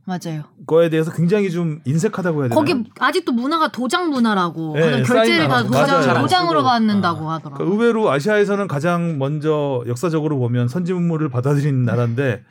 [0.06, 0.42] 맞아요.
[0.66, 2.58] 거에 대해서 굉장히 좀 인색하다고 해야 되나요?
[2.58, 5.62] 거기 아직도 문화가 도장 문화라고 네, 하는 결제를 다.
[5.62, 6.20] 도장, 맞아요.
[6.20, 6.68] 도장으로 쓰고.
[6.68, 7.64] 받는다고 그러니까 하더라고.
[7.64, 12.42] 의외로 아시아에서는 가장 먼저 역사적으로 보면 선진문물을 받아들인 나라인데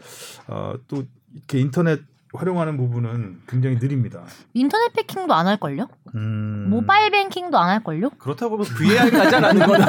[0.48, 1.04] 어, 또
[1.36, 2.00] 이렇게 인터넷
[2.34, 4.24] 활용하는 부분은 굉장히 느립니다.
[4.54, 5.88] 인터넷 뱅킹도 안 할걸요?
[6.16, 6.68] 음.
[6.70, 8.10] 모바일 뱅킹도 안 할걸요?
[8.18, 9.86] 그렇다고 뭐 VAR 가자라는 거는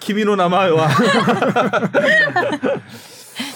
[0.00, 0.88] 君の名は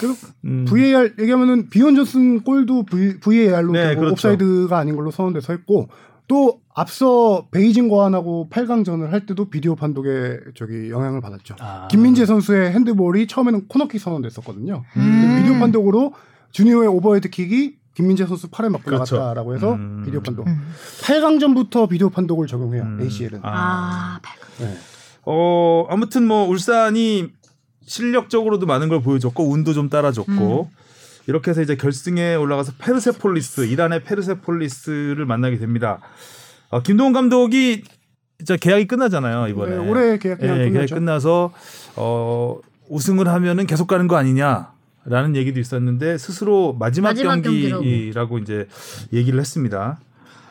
[0.01, 0.14] 그리고
[0.45, 0.64] 음.
[0.68, 4.12] VAR 얘기하면은 비욘 존슨 골도 v, VAR로 네, 그렇죠.
[4.12, 5.89] 옵사이드가 아닌 걸로 선언돼서 했고
[6.27, 11.57] 또 앞서 베이징 궈안하고 8강전을 할 때도 비디오 판독에 저기 영향을 받았죠.
[11.61, 11.89] 아.
[11.89, 14.83] 김민재 선수의 핸드볼이 처음에는 코너킥 선언됐었거든요.
[14.97, 15.37] 음.
[15.43, 16.14] 비디오 판독으로
[16.53, 19.16] 주니어의 오버헤드킥이 김민재 선수 팔에 맞고 그렇죠.
[19.16, 20.03] 나갔다라고 해서 음.
[20.05, 20.46] 비디오 판독.
[20.46, 20.72] 음.
[21.03, 22.82] 8강전부터 비디오 판독을 적용해요.
[22.82, 23.00] 음.
[23.03, 23.40] ACL은.
[23.42, 24.20] 아,
[24.59, 24.74] 네.
[25.24, 27.28] 어 아무튼 뭐 울산이
[27.84, 30.70] 실력적으로도 많은 걸 보여줬고 운도 좀 따라줬고
[31.26, 36.00] 이렇게 해서 이제 결승에 올라가서 페르세폴리스 이란의 페르세폴리스를 만나게 됩니다.
[36.70, 37.84] 어, 김동훈 감독이
[38.38, 39.76] 진짜 계약이 끝나잖아요 이번에.
[39.76, 40.86] 네, 올해 계약 예, 계약.
[40.88, 41.53] 끝나서
[41.96, 44.72] 어, 우승을 하면은 계속 가는 거 아니냐
[45.05, 48.68] 라는 얘기도 있었는데 스스로 마지막, 마지막 경기라고 이제
[49.12, 49.98] 얘기를 했습니다.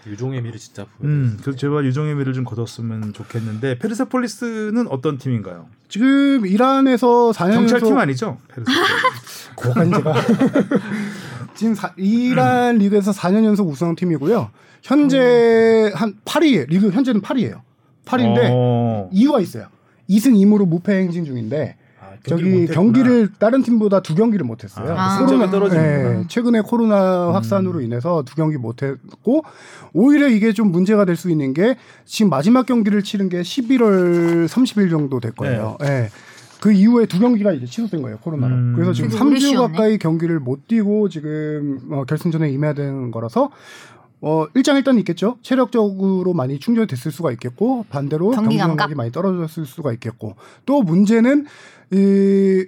[0.07, 1.09] 유종의 미를 진짜 보여.
[1.09, 5.67] 음, 그래서 제발 유종의 미를 좀 거뒀으면 좋겠는데 페르세폴리스는 어떤 팀인가요?
[5.89, 8.37] 지금 이란에서 4년 경찰팀 연속 아니죠?
[8.47, 9.49] 페르세폴리스.
[9.55, 10.13] 고간제가
[11.55, 14.49] 지금 사- 이란 리그에서 4년 연속 우승한 팀이고요.
[14.81, 17.61] 현재 한 8위 리그 현재는 8위예요.
[18.05, 19.09] 8위인데 어.
[19.13, 19.67] 이유가 있어요.
[20.09, 21.80] 2승 2무로 무패 행진 중인데 아,
[22.27, 22.67] 저기.
[22.67, 24.93] 경기를 다른 팀보다 두 경기를 못했어요.
[24.93, 25.17] 아, 아.
[25.17, 26.09] 승점이 코로나- 떨어지는구나.
[26.19, 29.43] 네, 최근에 코로나 확산으로 인해서 두 경기 못했고
[29.93, 34.89] 오히려 이게 좀 문제가 될 수 있는 게 지금 마지막 경기를 치른 게 11월 30일
[34.89, 35.77] 정도 될 거예요.
[35.81, 36.09] 네.
[36.59, 38.53] 그 이후에 두 경기가 이제 취소된 거예요 코로나로.
[38.53, 38.73] 음.
[38.75, 39.67] 그래서 지금 되게 오래 3주 쉬었네.
[39.67, 43.49] 가까이 경기를 못 뛰고 지금 어, 결승전에 임해야 되는 거라서
[44.23, 45.37] 어 일장 일단 있겠죠.
[45.41, 48.67] 체력적으로 많이 충전됐을 수가 있겠고 반대로 경기 경기 감각.
[48.77, 50.35] 감각이 많이 떨어졌을 수가 있겠고
[50.67, 51.47] 또 문제는
[51.91, 52.65] 이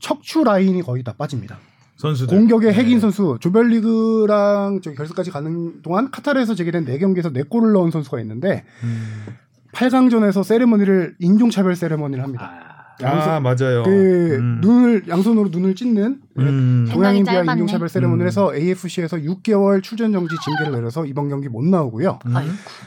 [0.00, 1.58] 척추 라인이 거의 다 빠집니다.
[1.96, 2.78] 선수들 공격의 네.
[2.78, 9.26] 핵인 선수 조별리그랑 저기 결승까지 가는 동안 카타르에서 제기된 4경기에서 4골을 넣은 선수가 있는데 음.
[9.72, 12.86] 8강전에서 세레머니를 인종차별 세레머니를 합니다.
[13.02, 13.82] 아 맞아요.
[13.82, 14.58] 그 음.
[14.62, 16.86] 눈을 양손으로 눈을 찢는 음.
[16.88, 17.52] 생각이 동양인 비하.
[17.52, 18.26] 인종차별 세레머니를 음.
[18.26, 22.18] 해서 AFC에서 6개월 출전 정지 징계를 내려서 이번 경기 못 나오고요.
[22.24, 22.34] 음.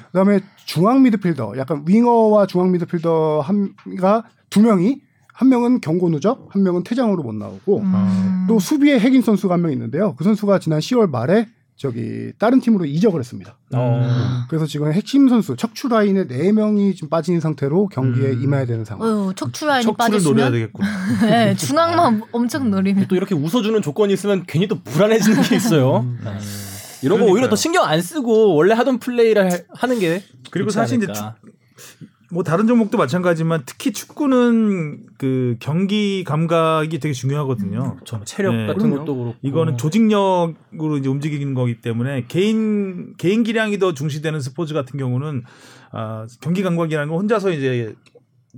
[0.08, 5.02] 그다음에 중앙 미드필더 약간 윙어와 중앙 미드필더 한가 두 명이
[5.40, 8.46] 한 명은 경고 누적, 한 명은 퇴장으로 못 나오고 음.
[8.50, 10.14] 또 수비에 핵인 선수가 한 명 있는데요.
[10.18, 13.58] 그 선수가 지난 10월 말에 저기 다른 팀으로 이적을 했습니다.
[13.74, 14.02] 어.
[14.50, 18.44] 그래서 지금 핵심 선수 척추 라인에 네 명이 지금 빠진 상태로 경기에 음.
[18.44, 19.08] 임해야 되는 상황.
[19.08, 20.88] 어휴, 척추 라인이 척추를 노려야 빠졌으면 되겠구나.
[21.26, 26.06] 네, 중앙만 엄청 노리면 또 이렇게 웃어주는 조건이 있으면 괜히 또 불안해지는 게 있어요.
[26.22, 26.32] 네.
[27.02, 27.50] 이런 거 오히려 그러니까요.
[27.52, 30.22] 더 신경 안 쓰고 원래 하던 플레이를 하- 하는 게
[30.52, 31.38] 그리고 사실 이제 않을까.
[32.32, 37.98] 뭐 다른 종목도 마찬가지지만 특히 축구는 그 경기 감각이 되게 중요하거든요.
[38.06, 38.68] 저 체력 네.
[38.68, 44.76] 같은 것도 그렇고 이거는 조직력으로 이제 움직이는 거기 때문에 개인 개인 기량이 더 중시되는 스포츠
[44.76, 45.44] 같은 경우는
[45.92, 47.96] 아, 경기 감각이라는 건 혼자서 이제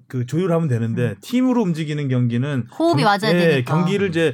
[0.08, 3.76] 그 조율하면 되는데 팀으로 움직이는 경기는 호흡이 맞아야 되니까.
[3.76, 4.34] 경기를 이제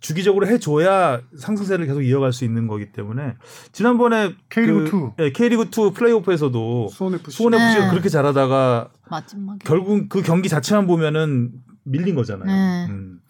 [0.00, 3.34] 주기적으로 해줘야 상승세를 계속 이어갈 수 있는 거기 때문에
[3.72, 7.30] 지난번에 K리그 그, 예, K리그 2 플레이오프에서도 수원 FC.
[7.36, 7.90] 수원 FC가 네.
[7.90, 11.50] 그렇게 잘하다가 마지막에 결국 그 경기 자체만 보면은
[11.84, 12.46] 밀린 거잖아요.
[12.46, 12.92] 네.
[12.92, 13.20] 음.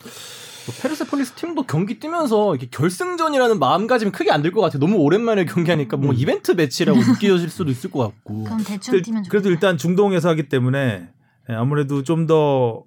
[0.64, 4.78] 뭐 페르세폴리스 팀도 경기 뛰면서 이렇게 결승전이라는 마음가짐이 크게 안 들 것 같아요.
[4.78, 8.44] 너무 오랜만에 경기하니까 뭐 이벤트 매치라고 느껴질 수도 있을 것 같고.
[8.44, 9.30] 그럼 대충 그- 뛰면 좋겠다.
[9.30, 11.08] 그래도 일단 중동에서 하기 때문에
[11.50, 12.84] 예, 아무래도 좀 더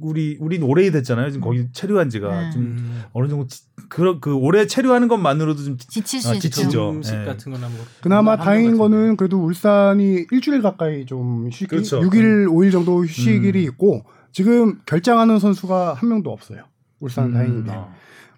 [0.00, 1.30] 우리 우린 오래 됐잖아요.
[1.30, 2.50] 지금 거기 체류한 지가 네.
[2.50, 3.02] 좀 음.
[3.12, 6.48] 어느 정도 지- 그, 그 오래 체류하는 것만으로도 좀 지칠 수 아, 있죠.
[6.48, 6.90] 지치죠.
[6.90, 7.24] 음식 예.
[7.26, 8.78] 같은 거나 뭐 그나마 다행인.
[8.78, 12.00] 거는 그래도 울산이 일주일 가까이 좀 휴식이 그렇죠.
[12.00, 13.68] 6일 5일 정도 휴식일이 음.
[13.68, 16.64] 있고 지금 결장하는 선수가 한 명도 없어요.
[17.00, 17.32] 울산 음.
[17.34, 17.72] 다행인데.
[17.72, 17.88] 아.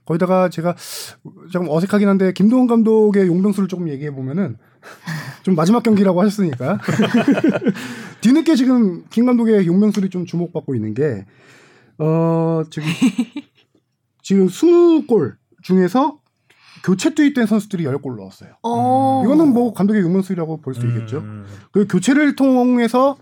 [0.06, 0.74] 거기다가 제가
[1.52, 4.56] 좀 어색하긴 한데 김동원 감독의 용병수를 조금 얘기해 보면은
[5.44, 6.78] 좀 마지막 경기라고 하셨으니까
[8.22, 11.26] 뒤늦게 지금 김 감독의 용병술이 좀 주목받고 있는 게
[11.98, 12.88] 어, 지금
[14.22, 16.18] 지금 20골 중에서
[16.82, 18.50] 교체 투입된 선수들이 10골 넣었어요.
[18.62, 19.22] 오.
[19.24, 21.18] 이거는 뭐 감독의 용병술이라고 볼 수 있겠죠.
[21.18, 21.44] 음.
[21.72, 23.16] 그 교체를 통해서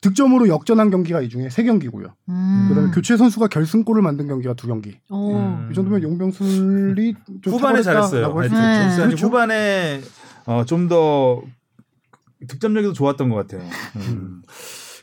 [0.00, 2.14] 득점으로 역전한 경기가 이 중에 세 경기고요.
[2.28, 2.66] 음.
[2.68, 4.96] 그다음에 교체 선수가 결승골을 만든 경기가 두 경기.
[5.10, 5.34] 오.
[5.36, 5.68] 음.
[5.70, 8.28] 이 정도면 용병술이 좀 후반에 잘했어요.
[8.28, 8.32] 네.
[8.34, 9.26] 울산이 그렇죠.
[9.26, 10.00] 후반에
[10.46, 11.42] 어, 좀 더
[12.48, 13.68] 득점력이 더 좋았던 것 같아요.
[13.96, 14.42] 음.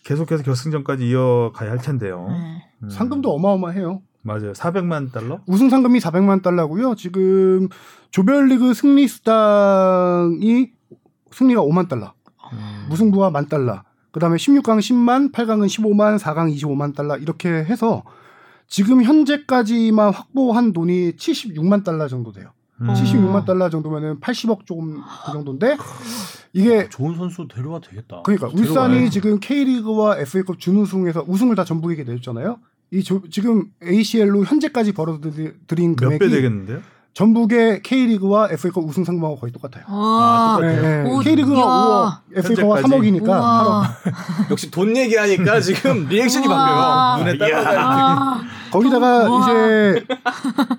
[0.03, 2.27] 계속해서 결승전까지 이어가야 할 텐데요.
[2.29, 2.63] 네.
[2.83, 2.89] 음.
[2.89, 4.01] 상금도 어마어마해요.
[4.21, 4.51] 맞아요.
[4.53, 5.39] 400만 달러?
[5.47, 6.95] 우승 상금이 400만 달러고요.
[6.95, 7.69] 지금
[8.11, 10.71] 조별리그 승리 수당이
[11.31, 12.13] 승리가 5만 달러,
[12.51, 12.85] 음.
[12.89, 13.83] 무승부가 만 달러.
[14.11, 18.03] 그다음에 16강 10만, 8강은 15만, 4강 25만 달러 이렇게 해서
[18.67, 22.51] 지금 현재까지만 확보한 돈이 76만 달러 정도 돼요.
[22.81, 22.87] 음.
[22.93, 25.77] 76만 달러 정도면은 80억 조금 그 정도인데
[26.53, 28.21] 이게 좋은 선수 데려와 되겠다.
[28.23, 29.09] 그러니까 울산이 데려와요.
[29.09, 32.57] 지금 K리그와 FA컵 준우승에서 우승을 다 전북에게 내줬잖아요.
[32.91, 35.53] 이 조- 지금 ACL로 현재까지 벌어들인
[35.99, 36.79] 몇배 금액이 되겠는데요?
[37.13, 39.83] 전북의 K리그와 FA컵 우승 상금하고 거의 똑같아요.
[39.89, 40.55] 와.
[40.55, 40.83] 똑같아요.
[40.83, 41.09] 예, 예.
[41.09, 41.63] 오, K리그가 이야.
[41.65, 42.83] 5억, FA컵가 현재까지.
[43.11, 43.29] 3억이니까 8억.
[43.67, 43.83] 우와.
[44.51, 46.47] 역시 돈 얘기하니까 지금 리액션이.
[46.47, 47.17] 바뀌어요.
[47.25, 47.81] 눈에 따라가.
[47.81, 48.41] 아.
[48.71, 49.41] 거기다가 우와.
[49.41, 50.05] 이제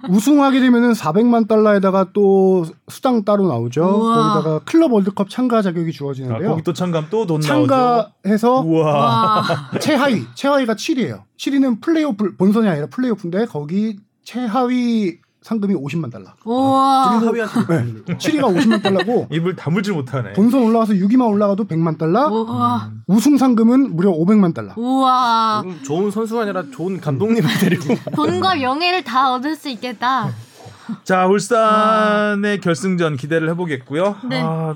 [0.08, 3.82] 우승하게 되면은 400만 달러에다가 또 수당 따로 나오죠.
[3.84, 4.32] 우와.
[4.32, 6.48] 거기다가 클럽 월드컵 참가 자격이 아, 주어지는데요.
[6.50, 7.48] 거기 또 참가하면 또돈 나오죠.
[7.66, 8.94] 참가해서 우와.
[8.94, 9.44] 와.
[9.80, 11.22] 최하위, 최하위가 7위예요.
[11.36, 16.26] 7위는 플레이오프 본선이 아니라 플레이오프인데 거기 최하위 상금이 50만 달러.
[16.26, 18.14] 네.
[18.16, 20.34] 7위가 50만 달러고 입을 다물질 못하네.
[20.34, 22.90] 본선 올라가서 6위만 올라가도 100만 달러, 우와.
[23.06, 24.74] 우승 상금은 무려 500만 달러.
[24.76, 25.62] 우와.
[25.64, 30.28] 음, 좋은 선수가 아니라 좋은 감독님을 데리고 돈과 명예를 다 얻을 수 있겠다.
[31.04, 34.16] 자, 울산의 결승전 기대를 해 보겠고요.
[34.28, 34.42] 네.
[34.44, 34.74] 아,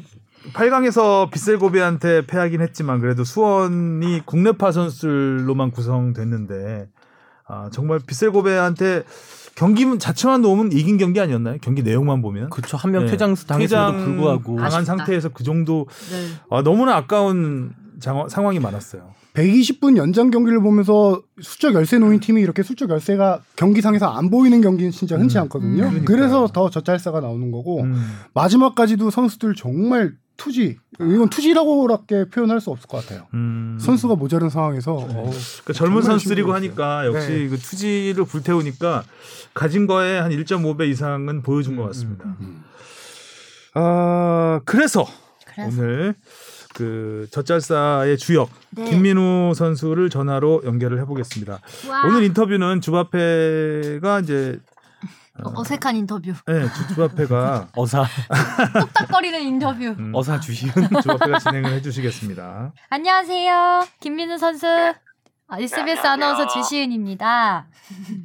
[0.55, 6.87] 8강에서 빗셀고비한테 패하긴 했지만 그래도 수원이 국내파 선수들로만 구성됐는데
[7.49, 9.05] 아, 정말 빗셀고비한테
[9.57, 11.59] 경기 자체만 놓으면 이긴 경기 아니었나요?
[11.61, 13.13] 경기 내용만 보면 그쵸 한명 네.
[13.13, 13.59] 퇴장 당했음에도
[13.93, 14.85] 퇴장 불구하고 당한 아쉽다.
[14.97, 16.27] 상태에서 그 정도 네.
[16.51, 19.13] 아, 너무나 아까운 장어- 상황이 많았어요.
[19.35, 24.93] 120분 연장 경기를 보면서 수적 열세 놓인 팀이 이렇게 수적 열세가 경기상에서 안 보이는 경기는
[24.93, 25.77] 진짜 흔치 음, 않거든요.
[25.77, 26.05] 그러니까요.
[26.05, 28.01] 그래서 더 젖잘싸가 나오는 거고 음.
[28.35, 33.26] 마지막까지도 선수들 정말 투지 이건 투지라고밖에 표현할 수 없을 것 같아요.
[33.35, 33.78] 음.
[33.80, 37.49] 선수가 모자른 상황에서 어우, 그러니까 젊은 선수들이고 하니까 역시 네.
[37.49, 39.05] 그 투지를 불태우니까
[39.55, 42.37] 가진 거에 한 1.5배 이상은 보여준 것 같습니다.
[43.74, 45.07] 아 그래서,
[45.47, 45.82] 그래서.
[45.82, 46.14] 오늘
[46.74, 48.85] 그 젖잘싸의 주역 네.
[48.85, 51.61] 김민우 선수를 전화로 연결을 해보겠습니다.
[51.89, 52.07] 와.
[52.07, 54.59] 오늘 인터뷰는 주바페가 이제
[55.43, 56.32] 어, 어색한 인터뷰.
[56.47, 58.05] 네, 주- 주바페가 어사
[58.80, 59.87] 뚝딱거리는 인터뷰.
[59.99, 60.72] 음, 어사 주시은
[61.03, 62.72] 주바페가 진행을 해주시겠습니다.
[62.91, 63.85] 안녕하세요.
[64.01, 64.66] 김민우 선수.
[65.47, 66.47] 아, SBS 네, 아나운서 안녕하세요.
[66.62, 67.66] 주시은입니다.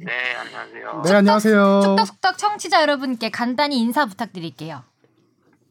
[0.06, 1.02] 네, 안녕하세요.
[1.04, 1.80] 네 안녕하세요.
[1.84, 4.84] 뚝딱뚝딱 청취자 여러분께 간단히 인사 부탁드릴게요.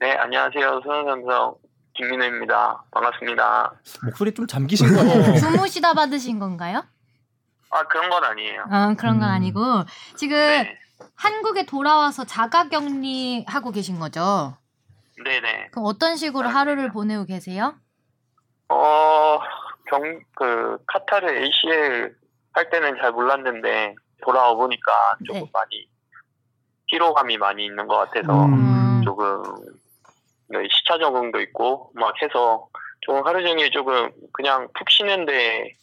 [0.02, 0.82] 네, 안녕하세요.
[0.84, 1.56] 수원삼성
[1.96, 2.84] 김민우입니다.
[2.92, 3.74] 반갑습니다.
[4.04, 5.36] 목소리 좀 잠기신 거 같아요.
[5.40, 6.84] 주무시다 받으신 건가요?
[7.72, 8.66] 아, 그런 건 아니에요.
[8.70, 9.34] 아, 그런 건 음.
[9.34, 9.62] 아니고
[10.18, 10.78] 지금 네.
[11.20, 14.58] 한국에 돌아와서 자가 격리 하고 계신 거죠?
[15.22, 15.70] 네네.
[15.72, 17.76] 그럼 어떤 식으로 하루를 보내고 계세요?
[18.70, 19.40] 어,
[19.90, 22.16] 경, 그, 카타르 ACL
[22.54, 25.50] 할 때는 잘 몰랐는데, 돌아와 보니까 조금 네.
[25.52, 25.90] 많이,
[26.88, 29.02] 피로감이 많이 있는 것 같아서, 음.
[29.04, 29.44] 조금,
[30.48, 32.70] 네, 시차 적응도 있고, 막 해서,
[33.02, 35.76] 조금 하루 종일 조금, 그냥 푹 쉬는데,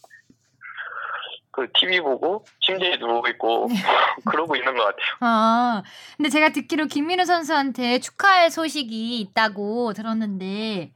[1.57, 3.66] 그, TV 보고, 침대에 누워 있고,
[4.30, 5.07] 그러고 있는 것 같아요.
[5.20, 5.82] 아,
[6.18, 10.92] 근데 제가 듣기로 김민우 선수한테 축하할 소식이 있다고 들었는데,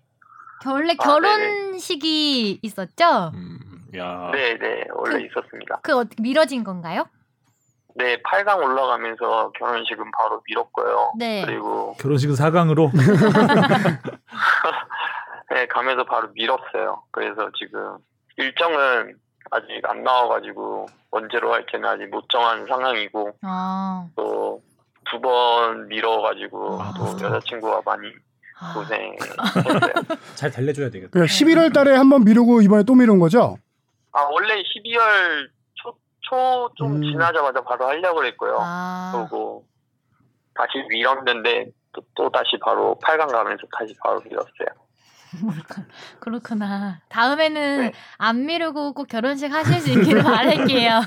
[0.66, 3.32] 원래 아, 결혼식이 있었죠?
[3.34, 3.58] 음,
[3.96, 4.30] 야.
[4.34, 5.80] 네 네, 원래 그- 있었습니다.
[5.82, 7.06] 그 어떻게 미뤄진 건가요?
[7.94, 11.12] 네, 8강 올라가면서 결혼식은 바로 미뤘고요.
[11.18, 11.42] 네.
[11.46, 12.90] 그리고, 결혼식은 4강으로
[15.52, 17.02] 네, 가면서 바로 밀었어요.
[17.10, 17.96] 그래서 지금
[18.36, 19.16] 일정은
[19.50, 27.24] 아직 안 나와가지고 언제로 할지는 아직 못 정한 상황이고 아, 또두번 밀어가지고 아, 또.
[27.24, 28.08] 여자친구가 많이
[28.60, 28.74] 아.
[28.74, 29.32] 고생했어요.
[30.36, 31.10] 잘 달래줘야 되겠다.
[31.10, 33.58] 그러니까 11월 달에 한번 미루고 이번에 또 미룬 거죠?
[34.12, 37.02] 아 원래 12월 초초좀 음.
[37.02, 38.56] 지나자마자 바로 하려고 그랬고요.
[38.60, 39.64] 아, 그리고
[40.54, 44.66] 다시 밀었는데 또, 또 다시 바로 8강 가면서 다시 바로 밀었어요.
[46.20, 47.00] 그렇구나.
[47.08, 47.92] 다음에는 네.
[48.18, 51.00] 안 미루고 꼭 결혼식 하실 수 있기를 바랄게요.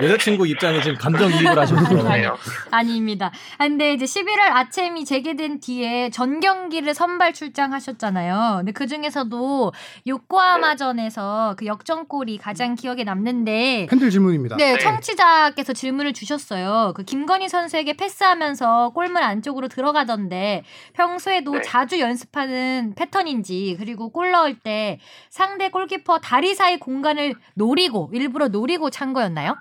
[0.00, 2.36] 여자친구 입장에 지금 감정이입을 하셨어요.
[2.70, 3.30] 아닙니다.
[3.58, 8.56] 아, 근데 이제 11월 아침이 재개된 뒤에 전 경기를 선발 출장하셨잖아요.
[8.58, 9.72] 근데 그 중에서도
[10.06, 14.56] 요코하마전에서 그 역전골이 가장 기억에 남는데 팬들 질문입니다.
[14.56, 14.78] 네, 네.
[14.78, 16.92] 청취자께서 질문을 주셨어요.
[16.96, 20.64] 그 김건희 선수에게 패스하면서 골문 안쪽으로 들어가던데
[20.94, 21.62] 평소에도 네.
[21.62, 24.98] 자주 연습하는 패턴인지 그리고 골 넣을 때
[25.30, 29.56] 상대 골키퍼 다리 사이 공간을 노리고 일부러 노리고 찬 거였나요?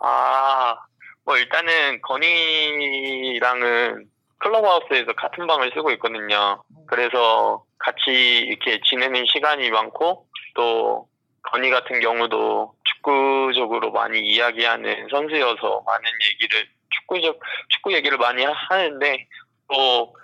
[0.00, 0.76] 아,
[1.24, 4.06] 뭐 일단은 건이랑은
[4.38, 6.62] 클럽하우스에서 같은 방을 쓰고 있거든요.
[6.86, 11.08] 그래서 같이 이렇게 지내는 시간이 많고 또
[11.42, 19.26] 건이 같은 경우도 축구적으로 많이 이야기하는 선수여서 많은 얘기를 축구적 축구 얘기를 많이 하- 하는데
[19.72, 20.14] 또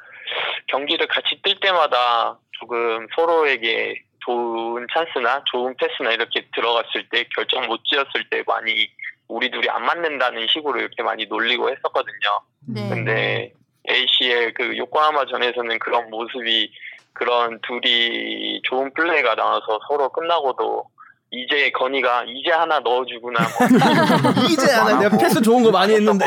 [0.68, 7.80] 경기를 같이 뛸 때마다 조금 서로에게 좋은 찬스나 좋은 패스나 이렇게 들어갔을 때 결정 못
[7.84, 8.88] 지었을 때 많이
[9.28, 12.40] 우리 둘이 안 맞는다는 식으로 이렇게 많이 놀리고 했었거든요.
[12.66, 12.88] 네.
[12.88, 13.52] 근데
[13.88, 16.70] ACL 그 요코하마 전에서는 그런 모습이
[17.12, 20.84] 그런 둘이 좋은 플레이가 나와서 서로 끝나고도
[21.30, 23.68] 이제 건이가 이제 하나 넣어주구나 뭐
[24.50, 26.26] 이제 하나 내가 패스 좋은 거 많이 했는데.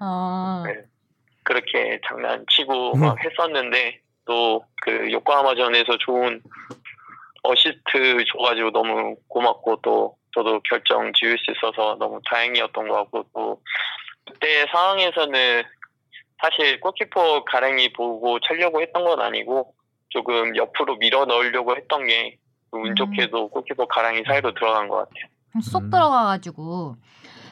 [0.00, 0.74] 어, 네.
[1.44, 6.42] 그렇게 장난치고 막 했었는데 또 그 요코하마전에서 좋은
[7.44, 13.60] 어시스트 줘가지고 너무 고맙고 또 저도 결정 지을 수 있어서 너무 다행이었던 것 같고 또
[14.26, 15.62] 그때 상황에서는
[16.40, 19.74] 사실 골키퍼 가랭이 보고 차려고 했던 건 아니고
[20.08, 22.38] 조금 옆으로 밀어 넣으려고 했던 게
[22.74, 25.26] 운 좋게도 골키퍼 가랑이 사이로 들어간 것 같아요.
[25.62, 25.90] 쏙 음.
[25.90, 26.96] 들어가가지고.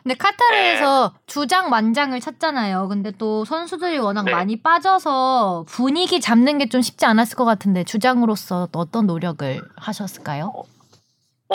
[0.03, 2.89] 근데 카타르에서 주장 완장을 찼잖아요.
[2.89, 4.33] 근데 또 선수들이 워낙 네.
[4.33, 10.53] 많이 빠져서 분위기 잡는 게 좀 쉽지 않았을 것 같은데 주장으로서 또 어떤 노력을 하셨을까요?
[10.57, 10.62] 어,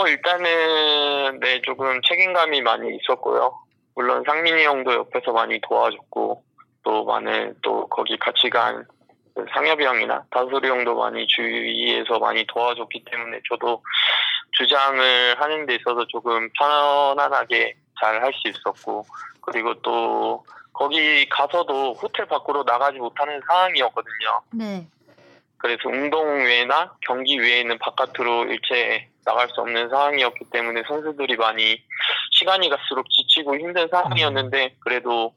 [0.08, 3.58] 일단은, 네, 조금 책임감이 많이 있었고요.
[3.96, 6.44] 물론 상민이 형도 옆에서 많이 도와줬고,
[6.84, 8.86] 또 많은, 또 거기 같이 간그
[9.54, 13.82] 상엽이 형이나 다솔이 형도 많이 주위에서 많이 도와줬기 때문에 저도
[14.52, 15.02] 주장을
[15.40, 19.06] 하는 데 있어서 조금 편안하게 잘 할 수 있었고,
[19.42, 20.44] 그리고 또
[20.74, 24.42] 거기 가서도 호텔 밖으로 나가지 못하는 상황이었거든요.
[24.52, 24.86] 네.
[25.66, 31.82] 그래서 운동 외나 경기 외에는 바깥으로 일체 나갈 수 없는 상황이었기 때문에 선수들이 많이
[32.34, 35.34] 시간이 갈수록 지치고 힘든 상황이었는데 그래도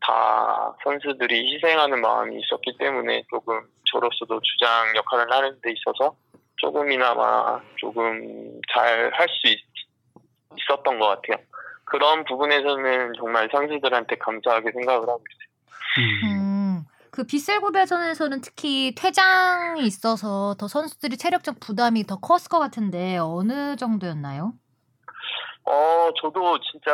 [0.00, 6.14] 다 선수들이 희생하는 마음이 있었기 때문에 조금 저로서도 주장 역할을 하는 데 있어서
[6.58, 9.56] 조금이나마 조금 잘 할 수
[10.56, 11.44] 있었던 것 같아요.
[11.84, 15.50] 그런 부분에서는 정말 선수들한테 감사하게 생각을 하고 있어요.
[15.98, 16.59] 음,
[17.10, 23.76] 그 빗셀고 배전에서는 특히 퇴장이 있어서 더 선수들이 체력적 부담이 더 컸을 것 같은데 어느
[23.76, 24.52] 정도였나요?
[25.64, 26.92] 어, 저도 진짜,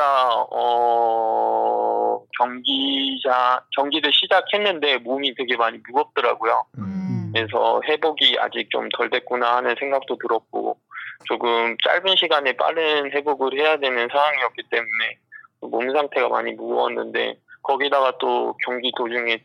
[0.50, 6.64] 어, 경기자, 경기를 시작했는데 몸이 되게 많이 무겁더라고요.
[6.78, 7.32] 음.
[7.34, 10.78] 그래서 회복이 아직 좀 덜 됐구나 하는 생각도 들었고,
[11.24, 15.18] 조금 짧은 시간에 빠른 회복을 해야 되는 상황이었기 때문에
[15.60, 19.44] 몸 상태가 많이 무거웠는데, 거기다가 또 경기 도중에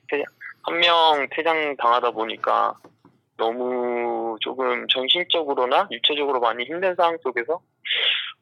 [0.64, 2.76] 한 명 퇴장 당하다 보니까
[3.38, 7.60] 너무 조금 정신적으로나 육체적으로 많이 힘든 상황 속에서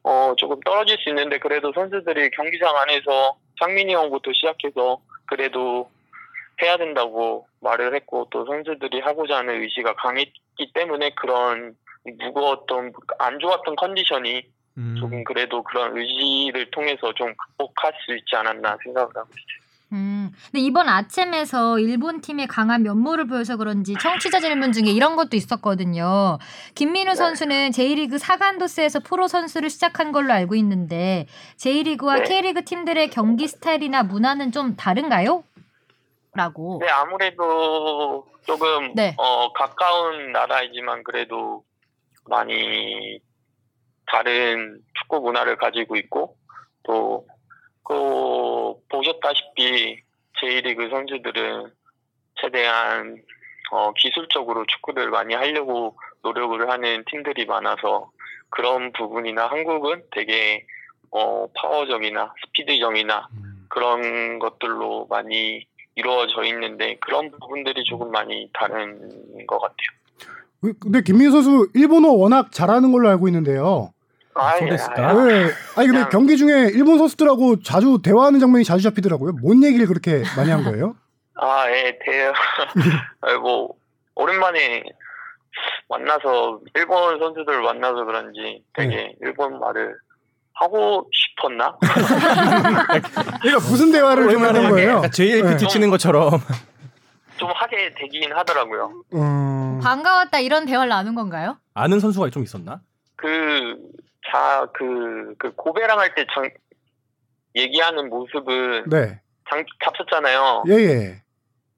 [0.02, 5.90] 어, 조금 떨어질 수 있는데 그래도 선수들이 경기장 안에서 상민이 형부터 시작해서 그래도
[6.62, 13.76] 해야 된다고 말을 했고 또 선수들이 하고자 하는 의지가 강했기 때문에 그런 무거웠던 안 좋았던
[13.76, 14.42] 컨디션이
[14.78, 14.96] 음.
[14.98, 19.59] 조금 그래도 그런 의지를 통해서 좀 극복할 수 있지 않았나 생각을 하고 있어요.
[19.92, 20.30] 음.
[20.46, 26.38] 근데 이번 아챔에서 일본 팀의 강한 면모를 보여서 그런지 청취자 질문 중에 이런 것도 있었거든요.
[26.74, 27.14] 김민우 네.
[27.16, 31.26] 선수는 J리그 사간도스에서 프로 선수를 시작한 걸로 알고 있는데
[31.56, 32.22] J리그와 네.
[32.22, 35.42] K리그 팀들의 경기 스타일이나 문화는 좀 다른가요?
[36.34, 36.78] 라고.
[36.80, 39.14] 네, 아무래도 조금 네.
[39.18, 41.64] 어, 가까운 나라이지만 그래도
[42.28, 43.18] 많이
[44.06, 46.36] 다른 축구 문화를 가지고 있고
[46.84, 47.26] 또
[47.90, 50.00] 그 보셨다시피
[50.38, 51.72] J리그 선수들은
[52.40, 53.20] 최대한
[53.72, 58.10] 어, 기술적으로 축구를 많이 하려고 노력을 하는 팀들이 많아서
[58.48, 60.64] 그런 부분이나 한국은 되게
[61.10, 63.66] 어, 파워적이나 스피드적이나 음.
[63.68, 65.66] 그런 것들로 많이
[65.96, 69.76] 이루어져 있는데 그런 부분들이 조금 많이 다른 것 같아요.
[70.60, 73.92] 그- 근데 김민우 선수 일본어 워낙 잘하는 걸로 알고 있는데요.
[74.34, 74.70] 아, 예?
[75.02, 75.32] 아, 네.
[75.76, 79.32] 아니 근데 그냥- 경기 중에 일본 선수들하고 자주 대화하는 장면이 자주 잡히더라고요.
[79.42, 80.94] 뭔 얘기를 그렇게 많이 한 거예요?
[81.36, 82.32] 아, 예, 대,
[83.22, 83.74] 아, 뭐
[84.14, 84.82] 오랜만에
[85.88, 89.96] 만나서 일본 선수들 만나서 그런지 되게 일본 말을
[90.54, 91.76] 하고 싶었나?
[93.40, 95.02] 그러니까 무슨 대화를 좀 했던 거예요?
[95.12, 95.66] JLPT 네.
[95.68, 96.30] 치는 것처럼
[97.36, 99.02] 좀 하게 되긴 하더라고요.
[99.14, 101.56] 음, 반가웠다 이런 대화를 나눈 건가요?
[101.74, 102.80] 아는 선수가 좀 있었나?
[103.16, 103.26] 그,
[104.30, 106.24] 자, 그, 그 고배랑 할 때
[107.56, 109.20] 얘기하는 모습은 네.
[109.48, 110.64] 장, 잡혔잖아요.
[110.68, 111.22] 예, 예.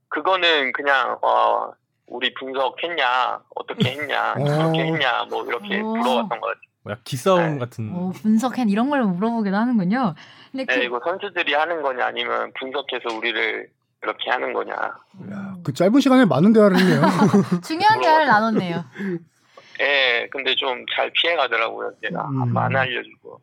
[0.08, 1.72] 그거는 그냥 어,
[2.06, 4.42] 우리 분석했냐 어떻게 했냐 어.
[4.42, 5.96] 어떻게 했냐 뭐 이렇게 오.
[5.96, 6.60] 물어봤던 것 같아요.
[6.84, 7.58] 뭐야 기싸움 네.
[7.60, 10.14] 같은 오, 분석한 이런 걸 물어보기도 하는군요.
[10.50, 13.68] 근데 그, 네, 이거 선수들이 하는 거냐 아니면 분석해서 우리를
[14.02, 14.74] 이렇게 하는 거냐.
[15.20, 17.00] 음, 그 짧은 시간에 많은 대화를 했네요.
[17.64, 18.84] 중요한 대화를 나눴네요.
[19.82, 21.92] 예, 근데 좀 잘 피해가더라고요.
[22.02, 22.56] 제가 음.
[22.56, 23.40] 안 알려주고.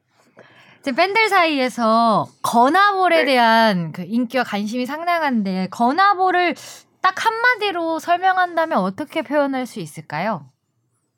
[0.81, 3.25] 지금 팬들 사이에서 건아볼에 네.
[3.25, 6.55] 대한 그 인기와 관심이 상당한데 건아볼을
[7.01, 10.45] 딱 한마디로 설명한다면 어떻게 표현할 수 있을까요?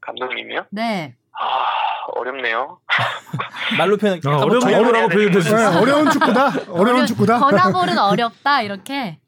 [0.02, 0.66] 감독님이요?
[0.72, 1.16] 네.
[1.40, 1.66] 아
[2.16, 2.80] 어렵네요.
[3.78, 5.80] 말로 표현 아, 어려운 어려라고 표현될 수 네, 있어.
[5.80, 6.50] 어려운 축구다.
[6.74, 7.40] 어려운 축구다.
[7.40, 9.20] 건아볼은 어렵다 이렇게.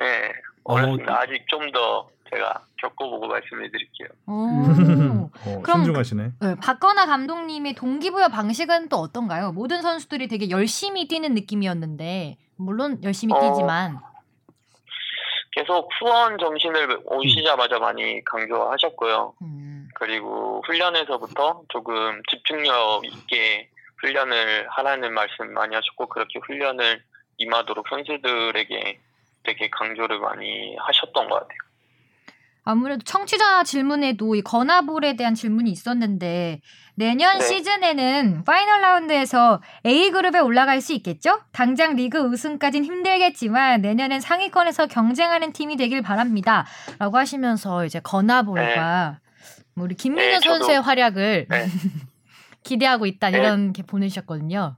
[0.00, 0.32] 예,
[0.64, 1.20] 어렵습니다.
[1.20, 4.08] 아직 좀 더 제가 겪어보고 말씀을 드릴게요.
[4.26, 5.30] 오.
[5.46, 6.32] 어, 그럼 신중하시네.
[6.40, 9.52] 네, 박건아 감독님의 동기부여 방식은 또 어떤가요?
[9.52, 13.40] 모든 선수들이 되게 열심히 뛰는 느낌이었는데 물론 열심히 어.
[13.40, 14.00] 뛰지만
[15.52, 19.34] 계속 후원 정신을 오시자마자 많이 강조하셨고요.
[19.42, 23.68] 음, 그리고 훈련에서부터 조금 집중력 있게
[24.00, 27.02] 훈련을 하라는 말씀 많이 하셨고 그렇게 훈련을
[27.38, 28.98] 임하도록 선수들에게
[29.44, 31.58] 되게 강조를 많이 하셨던 것 같아요.
[32.64, 36.60] 아무래도 청취자 질문에도 이 건하볼에 대한 질문이 있었는데
[36.96, 37.44] 내년 네.
[37.44, 41.40] 시즌에는 파이널 라운드에서 A 그룹에 올라갈 수 있겠죠?
[41.52, 49.18] 당장 리그 우승까진 힘들겠지만 내년엔 상위권에서 경쟁하는 팀이 되길 바랍니다.라고 하시면서 이제 건하볼과
[49.76, 51.66] 우리 김민호 네, 선수의 활약을 네.
[52.62, 53.38] 기대하고 있다 네.
[53.38, 54.76] 이런 게 보내주셨거든요.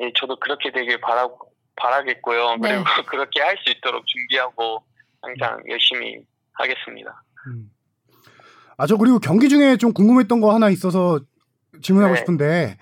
[0.00, 1.26] 예, 저도 그렇게 되길 바라,
[1.76, 2.56] 바라겠고요.
[2.56, 2.68] 네.
[2.68, 4.82] 그리고 그렇게 할 수 있도록 준비하고
[5.22, 6.18] 항상 열심히
[6.58, 7.22] 하겠습니다.
[8.76, 11.20] 아, 저 그리고 경기 중에 좀 궁금했던 거 하나 있어서
[11.82, 12.20] 질문하고 네.
[12.20, 12.78] 싶은데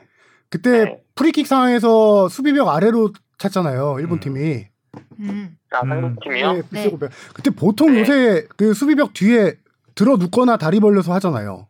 [0.51, 1.03] 그때 네.
[1.15, 3.97] 프리킥 상황에서 수비벽 아래로 찼잖아요.
[4.01, 4.21] 일본 음.
[4.21, 4.67] 팀이.
[5.21, 5.57] 음.
[5.71, 5.89] 아, 음.
[5.89, 6.53] 상대팀이요?
[6.53, 7.09] 네, 비스고베.
[7.35, 8.01] 그때 보통 네.
[8.01, 9.57] 요새 그 수비벽 뒤에
[9.95, 11.69] 들어 눕거나 다리 벌려서 하잖아요.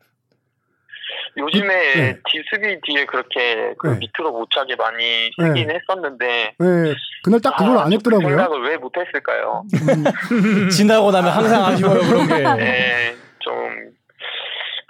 [1.37, 2.12] 요즘에 네.
[2.30, 3.99] 뒤 수비 뒤에 그렇게 그 네.
[3.99, 8.28] 밑으로 못 차게 많이 쓰긴 했었는데 네, 그날 딱 그걸 아, 안그 했더라고요.
[8.28, 9.64] 생각을 왜 못 했을까요?
[9.74, 10.05] 음,
[10.70, 12.34] 지나고 나면 항상 아쉬워요 그런 게.
[12.64, 13.53] 네, 좀,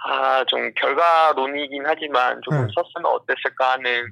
[0.05, 2.73] 아, 좀 결과론이긴 하지만 조금 네.
[2.75, 4.07] 썼으면 어땠을까 하는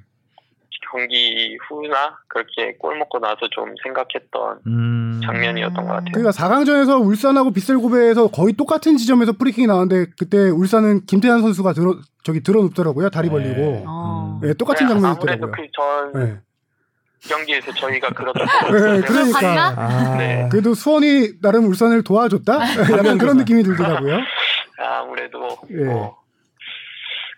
[0.92, 5.05] 경기 후나 그렇게 골 먹고 나서 좀 생각했던 음.
[5.24, 6.12] 장면이었던 것 같아요.
[6.14, 12.42] 그러니까 4강전에서 울산하고 빗셀고베에서 거의 똑같은 지점에서 프리킥이 나왔는데 그때 울산은 김태환 선수가 들어 저기
[12.42, 13.10] 들어 눕더라고요.
[13.10, 13.84] 다리 벌리고.
[13.88, 14.40] 어.
[14.42, 15.46] 네, 똑같은 네, 장면이었더라고요.
[15.46, 15.52] 아무래도
[16.14, 16.40] 그전 네.
[17.28, 19.40] 경기에서 저희가 그렇게 네, 그러니까.
[19.40, 19.74] 봤나?
[19.78, 20.18] 아.
[20.18, 20.48] 네.
[20.52, 22.54] 그래도 수원이 나름 울산을 도와줬다?
[22.98, 24.18] 약간 그런 느낌이 들더라고요.
[24.78, 25.86] 아무래도 예.
[25.86, 26.18] 뭐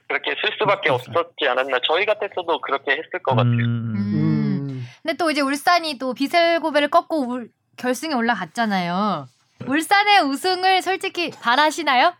[0.07, 1.79] 그렇게 쓸 수밖에 없었지 않았나.
[1.85, 3.51] 저희 같았어도 그렇게 했을 것 같아요.
[3.53, 3.93] 음.
[3.95, 4.85] 음.
[5.03, 9.27] 근데 또 이제 울산이 또 비셀고베를 꺾고 울- 결승에 올라갔잖아요.
[9.65, 12.13] 울산의 우승을 솔직히 바라시나요?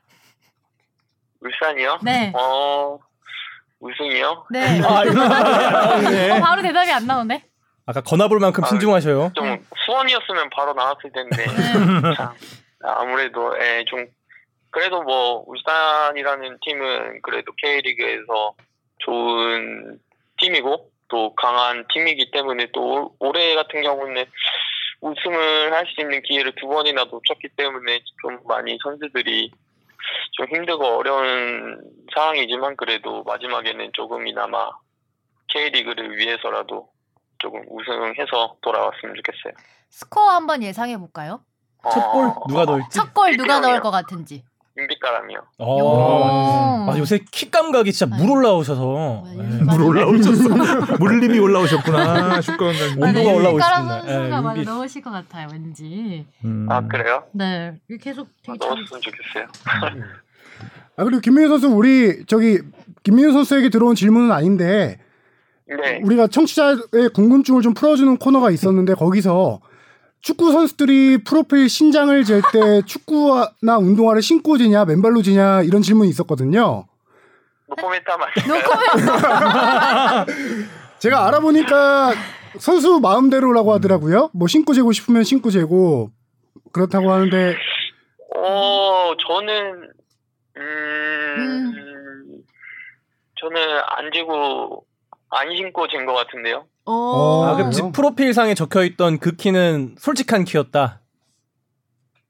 [1.42, 2.00] 울산이요?
[2.04, 2.32] 네.
[2.36, 2.98] 어
[3.80, 4.46] 우승이요?
[4.52, 4.82] 네.
[4.84, 6.32] 아, 네.
[6.32, 7.44] 어, 바로 대답이 안 나오네.
[7.86, 9.32] 아까 건아볼 만큼 아, 신중하셔요.
[9.36, 11.46] 좀 수원이었으면 바로 나왔을 텐데
[12.16, 12.34] 참,
[12.84, 14.06] 아무래도 예, 좀
[14.72, 18.54] 그래도 뭐 울산이라는 팀은 그래도 K리그에서
[19.00, 20.00] 좋은
[20.40, 24.26] 팀이고 또 강한 팀이기 때문에 또 올- 올해 같은 경우는
[25.02, 29.52] 우승을 할 수 있는 기회를 두 번이나 놓쳤기 때문에 좀 많이 선수들이
[30.32, 31.82] 좀 힘들고 어려운
[32.14, 34.70] 상황이지만 그래도 마지막에는 조금이나마
[35.50, 36.90] K리그를 위해서라도
[37.40, 39.54] 조금 우승해서 돌아왔으면 좋겠어요.
[39.90, 41.42] 스코어 한번 예상해 볼까요?
[41.84, 42.90] 첫 골 누가 넣을지.
[42.92, 43.60] 첫 골 누가.
[43.60, 44.44] 넣을 것 같은지.
[44.78, 45.40] 윤빛가람이요.
[45.58, 45.76] 어.
[45.84, 46.92] 오.
[46.92, 49.24] 아, 요새 키 감각이 진짜 물 올라오셔서.
[49.26, 49.38] 아, 예.
[49.40, 50.96] 요즘 물 올라오셨어.
[51.00, 52.42] 물님이 올라오셨구나.
[52.42, 53.02] 슈가원장님.
[53.02, 54.08] 온도가 올라오고 까라는 있습니다.
[54.08, 54.74] 예, 선수가 많이 윤빛.
[54.74, 56.26] 넣으실 것 같아요, 왠지.
[56.46, 56.68] 음.
[56.70, 57.24] 아 그래요?
[57.32, 58.70] 네, 계속 되게 잘.
[58.70, 59.48] 넣었으면 좋겠어요.
[60.98, 62.60] 아 그리고 김민우 선수 우리 저기
[63.04, 65.00] 김민우 선수에게 들어온 질문은 아닌데
[65.68, 66.00] 네.
[66.04, 69.60] 우리가 청취자의 궁금증을 좀 풀어주는 코너가 있었는데 거기서
[70.22, 76.86] 축구 선수들이 프로필 신장을 잴 때 축구나 운동화를 신고 지냐 맨발로 지냐 이런 질문이 있었거든요.
[77.70, 78.32] 노코멘트 말.
[81.00, 82.14] 제가 알아보니까
[82.60, 84.30] 선수 마음대로라고 하더라고요.
[84.34, 86.10] 뭐 신고 재고 싶으면 신고 재고
[86.74, 87.56] 그렇다고 하는데
[88.36, 89.90] 어 저는
[90.58, 91.74] 음,
[93.40, 94.86] 저는 안 지고
[95.30, 96.66] 안 신고 잰 것 같은데요.
[96.88, 97.44] 오.
[97.46, 97.72] 아, 그럼?
[97.72, 101.02] 지- 프로필상에 적혀 있던 그 키는 솔직한 키였다.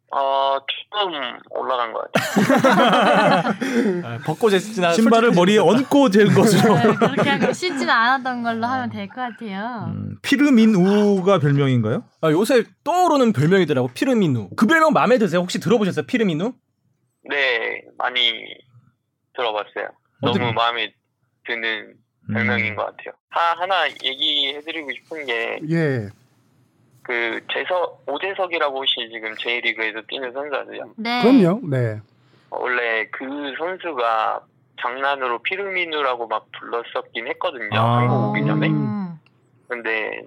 [0.10, 0.58] 어
[0.90, 1.12] 조금
[1.50, 3.54] 올라간 것 같아요.
[4.08, 6.76] 아, 벗고 쟀으나 신발을 머리에 얹고 잰 것으로.
[6.76, 9.92] 네, 그렇게 하고 신지는 않았던 걸로 하면 될 것 같아요.
[9.94, 12.06] 음, 피르민우가 별명인가요?
[12.22, 14.52] 아, 요새 떠오르는 별명이더라고 피르미누.
[14.56, 15.42] 그 별명 마음에 드세요?
[15.42, 16.06] 혹시 들어보셨어요?
[16.06, 16.54] 피르미누?
[17.30, 18.32] 네 많이
[19.36, 19.90] 들어봤어요.
[20.22, 20.94] 너무 마음에
[21.46, 21.96] 드는
[22.32, 23.14] 별명인 것 같아요.
[23.30, 26.10] 하, 하나 얘기해드리고 싶은 게 예.
[27.04, 30.90] 그 재석 오재석이라고 혹시 지금 J리그에서 뛰는 선수 아세요?
[30.98, 31.22] 네.
[31.22, 31.62] 그럼요.
[31.68, 32.02] 네.
[32.50, 33.26] 원래 그
[33.58, 34.42] 선수가
[34.82, 37.80] 장난으로 피르미누라고 막 불렀었긴 했거든요.
[37.80, 37.98] 아.
[38.00, 38.68] 한국 오기 전에.
[38.68, 39.20] 음.
[39.68, 40.22] 근데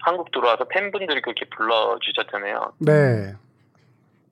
[0.00, 2.72] 한국 들어와서 팬분들이 그렇게 불러주셨잖아요.
[2.78, 3.34] 네.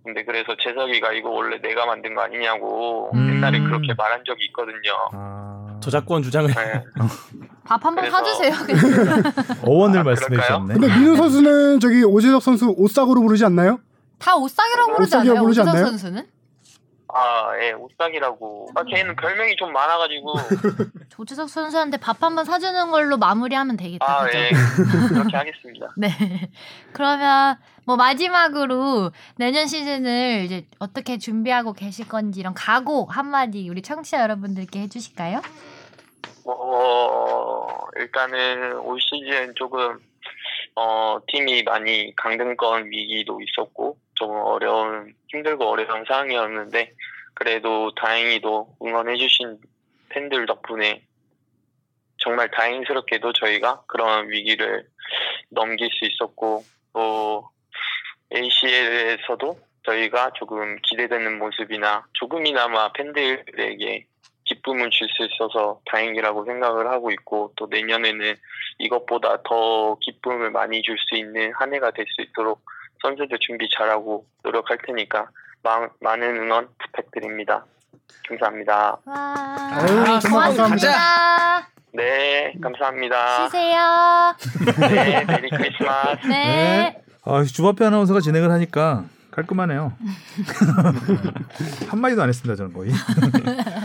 [0.04, 3.28] 근데 그래서 재석이가 이거 원래 내가 만든 거 아니냐고 음.
[3.28, 4.92] 옛날에 그렇게 말한 적이 있거든요.
[5.12, 6.84] 아, 저작권 주장을 네.
[7.64, 8.54] 밥 한번 그래서- 사주세요.
[9.66, 10.66] 어원을 아, 말씀해 그럴까요?
[10.66, 10.74] 주셨네.
[10.74, 13.78] 근데 민우 선수는 저기 오재석 선수 오싹으로 부르지 않나요?
[14.18, 15.42] 다 옷싸기라고 부르지 옷싸기라고 않아요?
[15.44, 15.86] 부르지 오지석 않나요?
[15.86, 16.26] 선수는?
[17.16, 18.70] 아, 예, 옷삭이라고.
[18.74, 20.34] 아, 걔는 별명이 좀 많아가지고.
[21.16, 24.04] 오지석 선수한테 밥 한번 사주는 걸로 마무리하면 되겠다.
[24.04, 24.38] 아, 그죠?
[24.38, 24.50] 예.
[25.10, 25.92] 그렇게 하겠습니다.
[25.96, 26.10] 네.
[26.92, 34.20] 그러면 뭐 마지막으로 내년 시즌을 이제 어떻게 준비하고 계실 건지 이런 각오 한마디 우리 청취자
[34.20, 35.40] 여러분들께 해주실까요?
[36.46, 39.98] 어, 일단은 올 시즌 조금,
[40.74, 46.92] 어, 팀이 많이 강등권 위기도 있었고, 조금 어려운, 힘들고 어려운 상황이었는데,
[47.34, 49.58] 그래도 다행히도 응원해주신
[50.10, 51.02] 팬들 덕분에
[52.18, 54.86] 정말 다행스럽게도 저희가 그런 위기를
[55.50, 57.48] 넘길 수 있었고, 또,
[58.34, 64.06] ACL에서도 저희가 조금 기대되는 모습이나 조금이나마 팬들에게
[64.44, 68.34] 기쁨을 줄 수 있어서 다행이라고 생각을 하고 있고 또 내년에는
[68.78, 72.60] 이것보다 더 기쁨을 많이 줄 수 있는 한 해가 될 수 있도록
[73.02, 75.28] 선수들 준비 잘하고 노력할 테니까
[75.62, 77.64] 마- 많은 응원 부탁드립니다.
[78.28, 78.96] 감사합니다.
[79.04, 79.34] 와.
[79.72, 81.68] 아유, 정말 고맙습니다.
[81.92, 83.44] 네, 감사합니다.
[83.46, 84.34] 쉬세요.
[84.90, 86.26] 네, 메리 크리스마스.
[86.26, 87.00] 네.
[87.24, 89.92] 아, 주바페 아나운서가 진행을 하니까 깔끔하네요.
[91.88, 92.90] 한 마디도 안 했습니다, 저는 거의.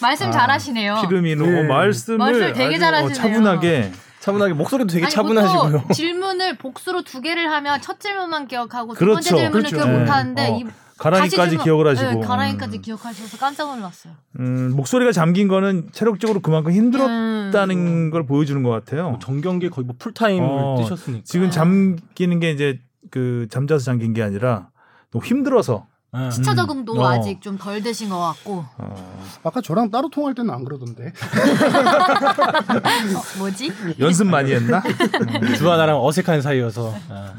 [0.00, 1.02] 말씀 아, 잘하시네요.
[1.08, 1.60] 피르미노 네.
[1.60, 3.14] 어, 말씀을 말씀 되게 어, 잘하시네요.
[3.14, 5.84] 차분하게 차분하게 목소리도 되게 아니, 차분하시고요.
[5.94, 9.14] 질문을 복수로 두 개를 하면 첫 질문만 기억하고 두 그렇죠.
[9.14, 9.76] 번째 질문을 그렇죠.
[9.76, 9.98] 기억 네.
[9.98, 10.64] 못하는데 어, 이
[10.98, 12.82] 가랑이까지 기억을 하시고 네, 가랑이까지 음.
[12.82, 14.12] 기억하셔서 깜짝 놀랐어요.
[14.38, 18.10] 음, 목소리가 잠긴 거는 체력적으로 그만큼 힘들었다는 음.
[18.10, 19.18] 걸 보여주는 것 같아요.
[19.22, 21.22] 정경기 거의 뭐 풀타임을 어, 뛰셨으니까.
[21.24, 22.80] 지금 잠기는 게 이제
[23.10, 24.68] 그 잠자서 잠긴 게 아니라
[25.10, 25.89] 너무 힘들어서 예.
[26.32, 27.06] 시차 적응도 어.
[27.06, 31.06] 아직 좀덜 되신 것 같고 어, 아까 저랑 따로 통할 때는 안 그러던데.
[31.06, 31.12] 어,
[33.38, 33.72] 뭐지?
[34.00, 34.78] 연습 많이 했나?
[34.78, 35.54] 음.
[35.54, 36.92] 주하나랑 어색한 사이여서.
[37.10, 37.34] 아.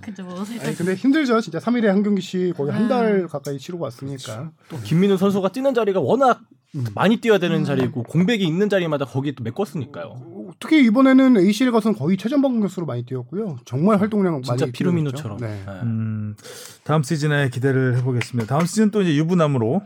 [0.00, 1.42] 그죠 뭐 아니 근데 힘들죠.
[1.42, 3.28] 진짜 3일에 한 경기씩 거의 한달 음.
[3.28, 4.52] 가까이 치르고 왔으니까.
[4.70, 6.40] 또 김민우 선수가 뛰는 자리가 워낙
[6.74, 6.86] 음.
[6.94, 7.64] 많이 뛰어야 되는 음.
[7.64, 10.33] 자리고 공백이 있는 자리마다 거기에 또 메꿨으니까요.
[10.64, 13.58] 특히 이번에는 ACL 가서는 거의 최전방 공격수로 많이 뛰었고요.
[13.66, 15.36] 정말 활동량 진짜 많이 피루미누처럼.
[15.36, 15.54] 뛰었죠.
[15.54, 15.64] 네.
[15.68, 15.82] 예.
[15.82, 16.36] 음,
[16.84, 18.48] 다음 시즌에 기대를 해보겠습니다.
[18.48, 19.82] 다음 시즌 또 이제 유부남으로.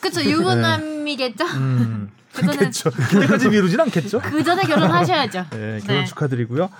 [0.00, 1.44] 그쵸 유부남이겠죠?
[1.44, 2.90] 음, 그렇죠.
[2.90, 4.20] 그때까지 미루진 않겠죠?
[4.20, 5.44] 그 전에 결혼하셔야죠.
[5.52, 6.04] 네, 결혼 네.
[6.06, 6.70] 축하드리고요.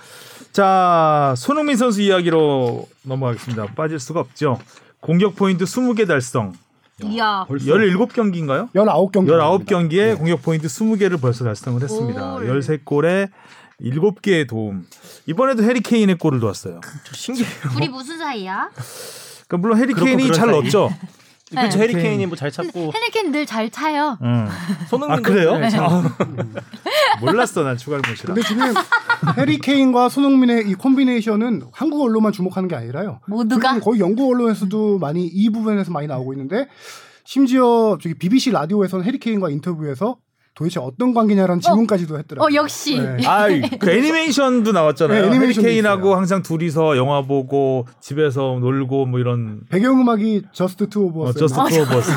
[0.51, 3.67] 자, 손흥민 선수 이야기로 넘어가겠습니다.
[3.75, 4.59] 빠질 수가 없죠.
[4.99, 6.53] 공격 포인트 20개 달성.
[7.03, 7.45] 이야.
[7.49, 8.71] 17경기인가요?
[8.73, 9.27] 19경기.
[9.67, 12.33] 19경기에 공격 포인트 20개를 벌써 달성을 했습니다.
[12.33, 12.59] 골.
[12.61, 13.29] 13골에
[13.81, 14.85] 7개의 도움.
[15.25, 16.79] 이번에도 해리 케인의 골을 넣었어요.
[17.03, 17.51] 저 신기해요.
[17.73, 18.69] 둘이 무슨 사이야?
[19.47, 20.53] 그러니까 물론 해리 그렇고 케인이 그런 잘 사이.
[20.53, 20.89] 넣었죠.
[21.61, 21.77] 그렇죠.
[21.77, 21.83] 네.
[21.83, 24.17] 해리 케인이 뭐 잘 찾고 헨리켄 늘잘 차요.
[24.21, 24.47] 응.
[24.89, 25.57] 손흥민도 아 그래요?
[25.57, 26.03] 네, 잘- 아,
[27.21, 28.33] 몰랐어 난 추가를 못이라.
[28.33, 28.73] 근데 지금
[29.37, 33.19] 해리 케인과 손흥민의 이 콤비네이션은 한국 언론만 주목하는 게 아니라요.
[33.27, 36.67] 모두가 지금 거의 영국 언론에서도 많이 이 부분에서 많이 나오고 있는데
[37.23, 40.17] 심지어 저기 BBC 라디오에서는 해리 케인과 인터뷰에서
[40.55, 42.47] 도대체 어떤 관계냐라는 질문까지도 했더라고요.
[42.47, 43.17] 어 역시 네.
[43.25, 43.47] 아,
[43.79, 45.17] 그 애니메이션도 나왔잖아요.
[45.21, 46.15] 네, 해리 애니메이션도 케인하고.
[46.15, 51.39] 항상 둘이서 영화 보고 집에서 놀고 뭐 이런 배경음악이 Just two of 어, us.
[51.39, 52.11] Just two of us.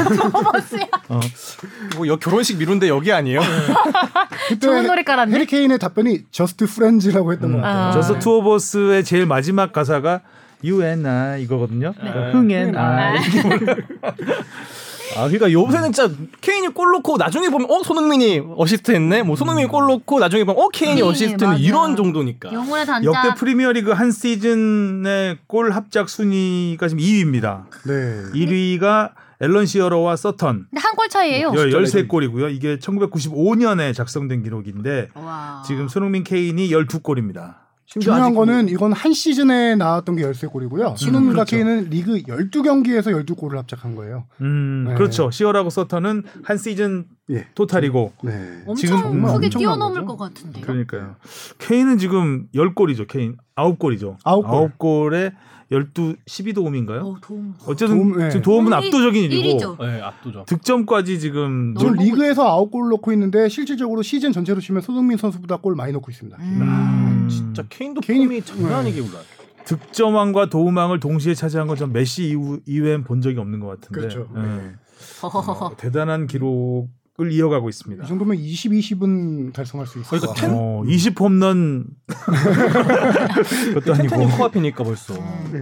[1.96, 3.40] 뭐 여, 결혼식 미룬데 여기 아니에요?
[4.48, 5.34] 그때 좋은 노래 깔았네.
[5.34, 7.88] 해리 케인의 답변이 just friends라고 했던 것 같아요.
[7.88, 7.92] 아.
[7.92, 10.20] Just two of us의 제일 마지막 가사가
[10.62, 11.94] You and I 이거거든요.
[11.98, 13.16] 그러니까 흥 and I.
[15.14, 19.22] 아 그러니까 요새는 진짜 케인이 골 넣고 나중에 보면 어 손흥민이 어시스트 했네.
[19.22, 21.58] 뭐 손흥민이 골 넣고 나중에 보면 어 케인이 케인이, 어시스트 했네.
[21.60, 22.52] 이런 정도니까.
[22.52, 23.04] 영혼의 단짝.
[23.14, 27.64] 역대 프리미어리그 한 시즌의 골 합작 순위가 지금 2위입니다.
[27.86, 28.22] 네.
[28.34, 30.66] 1위가 앨런 시어러와 서턴.
[30.70, 31.50] 근데 한 골 차이예요.
[31.52, 32.52] 13골이고요.
[32.54, 35.62] 이게 1995년에 작성된 기록인데 와.
[35.66, 37.65] 지금 손흥민 케인이 12골입니다.
[37.86, 40.96] 중요한 거는 이건 한 시즌에 나왔던 게 13골이고요.
[40.96, 41.56] 손흥민과 그렇죠.
[41.56, 44.26] 케인은 리그 12경기에서 12골을 합작한 거예요.
[44.40, 44.94] 음, 네.
[44.94, 45.30] 그렇죠.
[45.30, 47.46] 시어라고 서턴은 한 시즌 예.
[47.54, 48.62] 토탈이고 네.
[48.66, 50.16] 엄청 지금 정말 크게 뛰어넘을 거죠.
[50.16, 50.64] 것 같은데요.
[50.64, 51.16] 그러니까요.
[51.58, 53.06] 케인은 지금 10골이죠.
[53.06, 54.16] 케인 9골이죠.
[54.24, 55.14] 아홉 골.
[55.14, 55.32] 에
[55.70, 57.00] 12, 12도움인가요?
[57.04, 57.54] 어, 도움.
[57.66, 58.30] 어쨌든 도움, 네.
[58.30, 59.76] 지금 도움은 일- 압도적인 일이고 일이죠.
[59.80, 60.46] 네, 압도적.
[60.46, 65.74] 득점까지 지금 지금 너무 리그에서 9골 넣고 있는데 실질적으로 시즌 전체로 치면 손흥민 선수보다 골
[65.74, 66.38] 많이 넣고 있습니다.
[66.40, 69.22] 음, 진짜 케인도 케인이- 폼이 장난 아니게 올라요.
[69.64, 74.28] 득점왕과 도움왕을 동시에 차지한 건 전 메시 이후 이외엔 본 적이 없는 것 같은데 그렇죠.
[74.36, 74.74] 예.
[75.22, 76.86] 어, 대단한 기록을
[77.18, 78.04] 이어가고 있습니다.
[78.04, 80.60] 이 정도면 20, 20은 달성할 수 있을 그러니까 것 텐- 같아요.
[80.62, 81.86] 어, 20 홈런
[83.74, 85.14] 그것도 아니고 코앞이니까 벌써.
[85.52, 85.60] 네.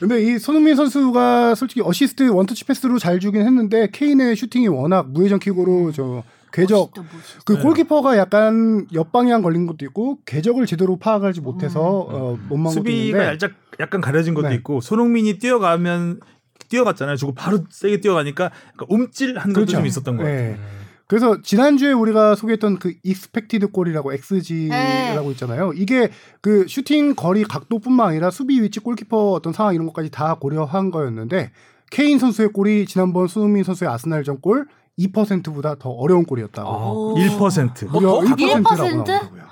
[0.00, 5.38] 근데 이 손흥민 선수가 솔직히 어시스트 원터치 패스로 잘 주긴 했는데 케인의 슈팅이 워낙 무회전
[5.38, 6.22] 킥으로 저
[6.52, 7.08] 궤적 멋있다.
[7.44, 12.70] 그 골키퍼가 약간 옆방향 걸린 것도 있고 궤적을 제대로 파악하지 못해서 어, 못 막은 것도
[12.70, 14.54] 수비가 있는데 살짝 약간 가려진 것도 네.
[14.56, 16.20] 있고 손흥민이 뛰어가면
[16.68, 17.16] 뛰어갔잖아요.
[17.16, 20.52] 저거 바로 세게 뛰어가니까 약간 움찔한 것도 좀 있었던 것 같아요.
[20.52, 20.58] 네.
[21.06, 25.30] 그래서 지난주에 우리가 소개했던 그 expected goal이라고 XG라고 네.
[25.30, 25.72] 있잖아요.
[25.74, 26.10] 이게
[26.42, 31.50] 그 슈팅 거리 각도뿐만 아니라 수비 위치 골키퍼 어떤 상황 이런 것까지 다 고려한 거였는데
[31.90, 34.66] 케인 선수의 골이 지난번 손흥민 선수의 아스날전 골
[34.98, 37.14] 2%보다 더 어려운 골이었다고.
[37.14, 37.14] 오.
[37.16, 37.90] 1%.
[37.90, 38.96] 무려 어, 1%라고 1%?
[38.96, 39.42] 나오더라고요.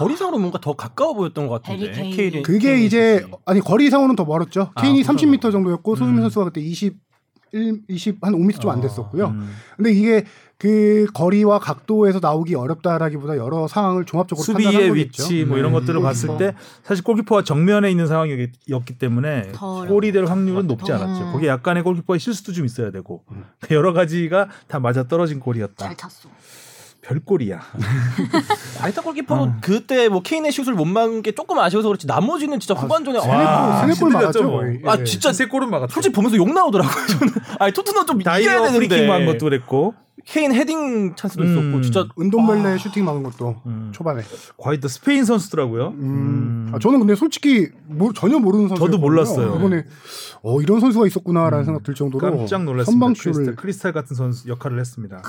[0.00, 0.04] 아.
[0.04, 1.92] 거리상으로 뭔가 더 가까워 보였던 것 같은데.
[1.92, 2.16] 해리 케인.
[2.32, 3.32] 케인이- 그게 케인이 이제 슈팅이.
[3.46, 4.70] 아니 거리상으로는 더 멀었죠.
[4.74, 6.22] 아, 케인이 그래서 30m 정도였고 손흥민 음.
[6.24, 6.94] 선수가 그때 21,
[7.88, 9.26] 20, 한 5m 좀 안 됐었고요.
[9.28, 9.50] 음.
[9.76, 10.24] 근데 이게
[10.58, 15.22] 그 거리와 각도에서 나오기 어렵다라기보다 여러 상황을 종합적으로 판단한 수비의 거겠죠.
[15.22, 15.78] 위치 뭐 이런 네.
[15.80, 19.52] 것들을 봤을 때 사실 골키퍼가 정면에 있는 상황이었기 때문에.
[19.88, 21.28] 골이 될 확률은 높지 더, 않았죠.
[21.28, 21.32] 음.
[21.32, 23.44] 거기에 약간의 골키퍼의 실수도 좀 있어야 되고 음.
[23.70, 25.76] 여러 가지가 다 맞아 떨어진 골이었다.
[25.86, 26.28] 잘 찼어.
[27.10, 27.60] 별골이야.
[28.78, 33.20] 과이타 골키퍼도 그때 뭐 케인의 슛을 못 막은 게 조금 아쉬워서 그렇지 나머지는 진짜 후반전에
[33.20, 34.42] 세네 와, 골, 세네 골 막았죠.
[34.44, 34.60] 뭐.
[34.60, 34.80] 거의.
[34.86, 35.04] 아, 예.
[35.04, 35.92] 진짜 세 골은 막았죠.
[35.92, 37.06] 솔직히 보면서 욕 나오더라고요.
[37.06, 39.06] 저는 아니 토트넘 좀 이겨야 다이어 되는데.
[39.06, 39.94] 막은 것도 그랬고
[40.24, 41.50] 케인 헤딩 찬스도 음.
[41.50, 43.90] 있었고 진짜 은돔벨레 슈팅 막은 것도 음.
[43.92, 44.22] 초반에.
[44.56, 45.88] 과이터 스페인 선수더라고요.
[45.88, 46.68] 음.
[46.68, 46.72] 음.
[46.74, 48.84] 아, 저는 근데 솔직히 뭐, 전혀 모르는 선수.
[48.84, 49.56] 저도 몰랐어요.
[49.56, 49.84] 이번에
[50.42, 52.92] 어, 이런 선수가 있었구나라는 생각 들 정도로 깜짝 놀랐습니다.
[52.92, 55.22] 선방쇼를 크리스탈, 크리스탈 같은 선수 역할을 했습니다.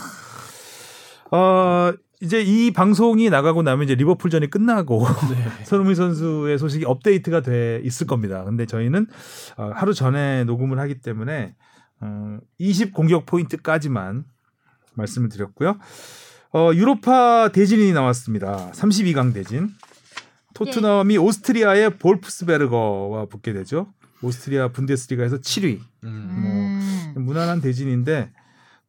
[1.31, 5.05] 어, 이제 이 방송이 나가고 나면 이제 리버풀전이 끝나고
[5.65, 8.43] 손흥민 선수의 소식이 업데이트가 돼 있을 겁니다.
[8.43, 9.07] 근데 저희는
[9.57, 11.55] 어, 하루 전에 녹음을 하기 때문에
[12.01, 14.25] 어, 20 공격 포인트까지만
[14.93, 15.79] 말씀을 드렸고요.
[16.53, 18.71] 어, 유로파 대진이 나왔습니다.
[18.73, 19.69] 32강 대진.
[20.53, 23.87] 토트넘이 오스트리아의 볼프스베르거와 붙게 되죠.
[24.21, 25.79] 오스트리아 분데스리가에서 7위.
[26.03, 27.13] 음.
[27.15, 28.31] 무난한 대진인데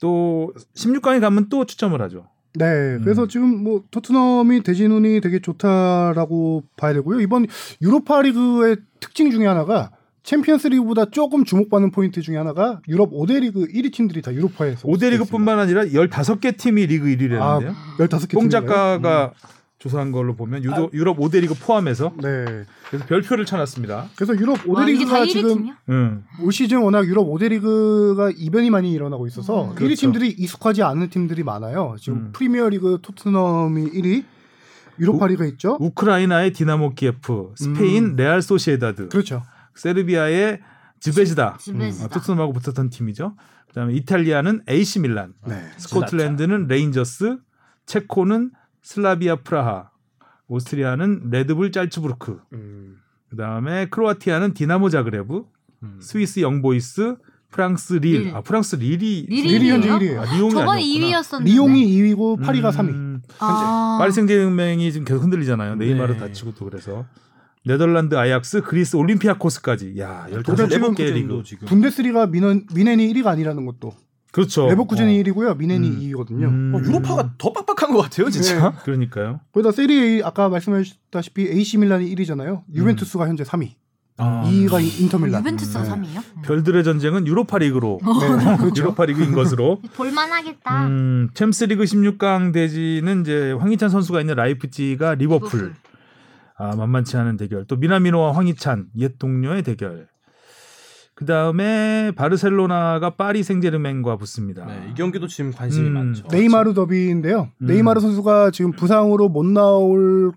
[0.03, 2.27] 또 16강에 가면 또 추첨을 하죠.
[2.55, 3.29] 네, 그래서 음.
[3.29, 7.21] 지금 뭐 토트넘이 대진운이 되게 좋다라고 봐야 되고요.
[7.21, 7.47] 이번
[7.81, 9.93] 유로파 리그의 특징 중에 하나가
[10.25, 15.11] 챔피언스 리그보다 조금 주목받는 포인트 중에 하나가 유럽 5대 리그 1위 팀들이 다 유로파에서 5대
[15.11, 17.41] 리그뿐만 아니라 15개 팀이 리그 1위라는데요.
[17.41, 18.51] 아, 15개 뽕?
[18.51, 19.33] 작가가
[19.83, 22.65] 조사한 걸로 보면 유도, 유럽 5대 리그 포함해서 네.
[22.89, 24.11] 그래서 별표를 쳐놨습니다.
[24.15, 25.75] 그래서 유럽 5대 와, 이게 다 리그가 1위 지금?
[25.89, 26.25] 응.
[26.41, 29.71] 올 시즌 워낙 유럽 5대 리그가 이변이 많이 일어나고 있어서 음.
[29.71, 30.01] 1위 그렇죠.
[30.03, 31.97] 팀들이 익숙하지 않은 팀들이 많아요.
[31.99, 32.33] 지금 음.
[32.33, 34.25] 프리미어 리그 토트넘이 1위,
[35.01, 35.79] 유로파 리가 있죠.
[35.81, 38.17] 우크라이나의 디나모 키예프, 스페인 음.
[38.17, 39.43] 레알 소시에다드, 그렇죠.
[39.75, 40.61] 세르비아의
[41.01, 42.05] 즈베지다, 즈베지다.
[42.05, 43.35] 어, 토트넘하고 붙었던 팀이죠.
[43.67, 45.61] 그다음에 이탈리아는 AC 밀란, 네.
[45.79, 47.39] 스코틀랜드는 레인저스,
[47.87, 48.53] 체코는
[48.83, 49.91] 슬라비아 프라하,
[50.49, 52.97] 오스트리아는 레드불 짤츠부르크, 음.
[53.31, 55.45] 그 다음에 크로아티아는 디나모 자그레브,
[55.85, 55.99] 음.
[56.01, 57.17] 스위스 영보이스,
[57.51, 58.25] 프랑스 릴.
[58.25, 58.35] 릴.
[58.35, 59.99] 아 프랑스 릴이 릴이 현재 1위예요?
[59.99, 60.19] 1위예요.
[60.21, 61.21] 아, 리옹이 저번에 아니었구나.
[61.21, 61.45] 2위였었는데.
[61.45, 62.89] 리옹이 2위고 파리가 3위.
[62.89, 63.97] 음, 아.
[64.01, 65.77] 파리 생제맹이 지금 계속 흔들리잖아요.
[65.77, 66.19] 네이마르 네.
[66.19, 67.05] 다치고 또 그래서
[67.65, 69.95] 네덜란드 아약스, 그리스 올림피아코스까지.
[69.99, 71.43] 야, 그러니까 지금 15개 리그.
[71.45, 73.95] 지금 분데스리가 뮌헨 뮌헨이 1위가 아니라는 것도.
[74.33, 74.67] 그렇죠.
[74.69, 75.57] 레버쿠젠이 1위고요.
[75.59, 76.01] 뮌헨이 음.
[76.01, 76.45] 2위거든요.
[76.45, 78.71] 음, 어, 유로파가 더 빡빡한 것 같아요, 진짜.
[78.71, 78.77] 네.
[78.83, 79.41] 그러니까요.
[79.53, 82.63] 거기다 세리에 아까 말씀하셨다시피 AC 밀란이 1위잖아요.
[82.75, 83.75] 유벤투스가 현재 3위.
[84.17, 84.45] 아.
[84.47, 85.41] 2위가 인터밀란.
[85.41, 85.91] 유벤투스가 네.
[85.91, 86.23] 3위요?
[86.45, 88.01] 별들의 전쟁은 유로파 리그로
[88.39, 88.83] 네, 그렇죠.
[88.83, 90.87] 유로파 리그인 것으로 볼만하겠다.
[90.87, 95.75] 음, 챔스리그 16강 대진은 이제 황희찬 선수가 있는 라이프치히가 리버풀.
[96.59, 97.67] 아, 만만치 않은 대결.
[97.67, 100.09] 또 미나미노와 황희찬 옛 동료의 대결.
[101.23, 104.67] 그 다음에 바르셀로나가 파리 생제르맹과 붙습니다.
[104.67, 105.93] 네, 이 경기도 지금 관심이 음.
[105.95, 106.27] 많죠.
[106.33, 107.49] 네이마르 더비인데요.
[107.59, 107.67] 음.
[107.67, 110.33] 네이마르 선수가 지금 부상으로 못 나올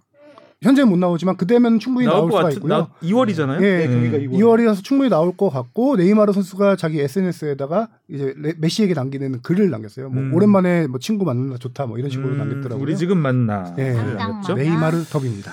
[0.61, 2.71] 현재 못 나오지만 그때면 충분히 나올, 나올 것 수가 같은 있고요.
[2.77, 3.63] 나 2월이잖아요.
[3.63, 4.29] 예, 경기가 음.
[4.39, 9.71] 2월 이라서 충분히 나올 것 같고 네이마르 선수가 자기 SNS에다가 이제 레- 메시에게 남기는 글을
[9.71, 10.09] 남겼어요.
[10.09, 10.33] 뭐 음.
[10.35, 12.81] 오랜만에 뭐 친구 만나 좋다 뭐 이런 식으로 음, 남겼더라고요.
[12.83, 13.73] 우리 지금 만나.
[13.79, 13.93] 예.
[13.93, 14.53] 남겼죠?
[14.53, 14.63] 네.
[14.69, 15.51] 네이마르 더비입니다.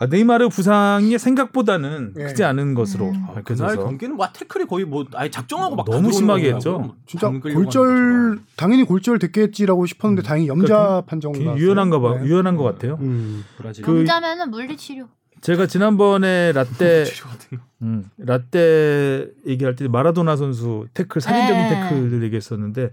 [0.00, 2.24] 아, 네이마르 부상이 생각보다는 예.
[2.24, 3.14] 크지 않은 것으로 음.
[3.24, 6.94] 아, 그날 밝혀져서 경기는 와 태클이 거의 뭐 아예 작정하고 막 너무 다 심하게 했죠.
[7.06, 8.38] 진짜 골절.
[8.56, 11.64] 당연히 골절 됐겠지라고 싶었는데 다행히 염자 그러니까 판정 굉장히 나왔어요.
[11.64, 12.18] 유연한가 봐.
[12.18, 12.26] 네.
[12.26, 12.98] 유연한 것 같아요.
[13.00, 13.44] 음.
[13.56, 15.08] 브라질 그- 남자면은 물리치료.
[15.40, 17.04] 제가 지난번에 라떼.
[17.82, 21.68] 음, 라떼 얘기할 때 마라도나 선수 태클 살인적인 네.
[21.90, 22.90] 태클을 얘기했었는데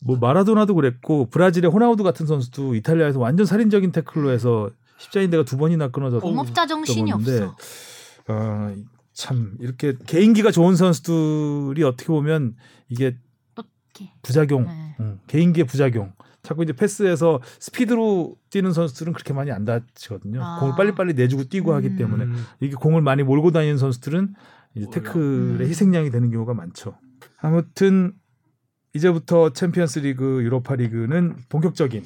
[0.00, 5.88] 뭐 마라도나도 그랬고 브라질의 호나우두 같은 선수도 이탈리아에서 완전 살인적인 태클로 해서 십자인대가 두 번이나
[5.88, 7.56] 끊어졌던 공업자 정신이 건데, 없어.
[8.28, 8.74] 어,
[9.12, 12.56] 참 이렇게 개인기가 좋은 선수들이 어떻게 보면
[12.88, 13.16] 이게.
[14.20, 14.96] 부작용, 네.
[15.00, 16.12] 음, 개인기의 부작용.
[16.42, 20.44] 자꾸 이제 패스에서 스피드로 뛰는 선수들은 그렇게 많이 안 다치거든요.
[20.44, 20.60] 아.
[20.60, 21.96] 공을 빨리빨리 내주고 뛰고 하기 음.
[21.96, 22.44] 때문에 음.
[22.60, 24.34] 이게 공을 많이 몰고 다니는 선수들은
[24.74, 24.90] 이제.
[24.90, 25.66] 태클의 음.
[25.66, 26.98] 희생양이 되는 경우가 많죠.
[27.38, 28.12] 아무튼
[28.92, 32.04] 이제부터 챔피언스 리그, 유로파 리그는 본격적인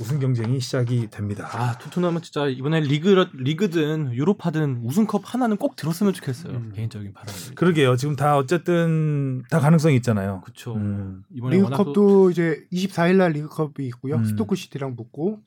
[0.00, 1.48] 우승 경쟁이 시작이 됩니다.
[1.52, 6.52] 아 토트넘은 진짜 이번에 리그 리그든 유로파든 우승컵 하나는 꼭 들었으면 좋겠어요.
[6.52, 6.72] 음.
[6.74, 7.54] 개인적인 바람이.
[7.54, 7.96] 그러게요.
[7.96, 10.40] 지금 다 어쨌든 다 가능성이 있잖아요.
[10.44, 10.74] 그렇죠.
[10.74, 11.22] 음.
[11.34, 14.16] 이번에 리그컵도 이제 24일 날 리그컵이 있고요.
[14.16, 14.24] 음.
[14.24, 15.40] 스토크 시티랑 붙고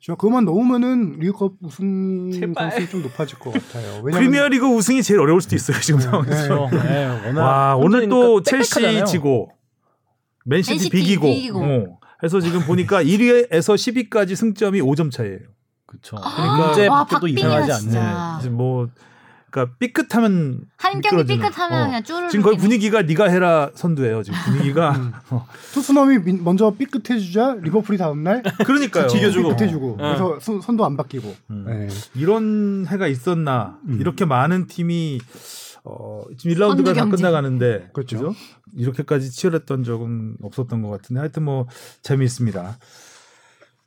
[0.00, 2.30] 저 그것만 넘으면은 리그컵 우승.
[2.54, 4.02] 가능성이 좀 높아질 것 같아요.
[4.10, 5.78] 프리미어리그 우승이 제일 어려울 수도 있어요.
[5.80, 6.68] 지금 네, 상황에서.
[6.70, 6.82] 네.
[6.82, 9.04] 네, 워낙 와 오늘 또 혼자니까 첼시 빽빽하잖아요.
[9.04, 9.50] 지고
[10.44, 11.60] 맨시티 맨시티 비기고, 비기고.
[11.60, 11.97] 어.
[12.22, 15.38] 해서 지금 보니까 1위에서 10위까지 승점이 5점 차이예요.
[15.86, 16.16] 그렇죠.
[16.16, 18.38] 그러니까- 문제 와, 밖에도 이상하지 않네.
[18.40, 18.88] 이제 뭐
[19.50, 21.38] 그러니까 삐끗하면 한 경기 미끄러지는.
[21.48, 21.86] 삐끗하면 어.
[21.86, 22.30] 그냥 쭈르륵.
[22.30, 24.22] 지금 거의 분위기가 네가 해라 선두예요.
[24.22, 24.94] 지금 분위기가
[25.30, 25.46] 어.
[25.72, 29.06] 토트넘이 민- 먼저 삐끗해주자 리버풀이 다음 날 그러니까요.
[29.06, 29.48] 튀겨주고.
[29.50, 29.96] 삐끗해주고 어.
[29.96, 31.34] 그래서 선, 선도 안 바뀌고.
[31.50, 31.64] 음.
[31.66, 31.88] 네.
[32.14, 33.96] 이런 해가 있었나 음.
[34.00, 35.18] 이렇게 많은 팀이
[35.90, 37.04] 어, 지금 1라운드가 다.
[37.06, 38.16] 끝나가는데 그렇죠.
[38.18, 38.34] 그죠?
[38.76, 41.66] 이렇게까지 치열했던 적은 없었던 것 같은데 하여튼 뭐
[42.02, 42.78] 재미있습니다.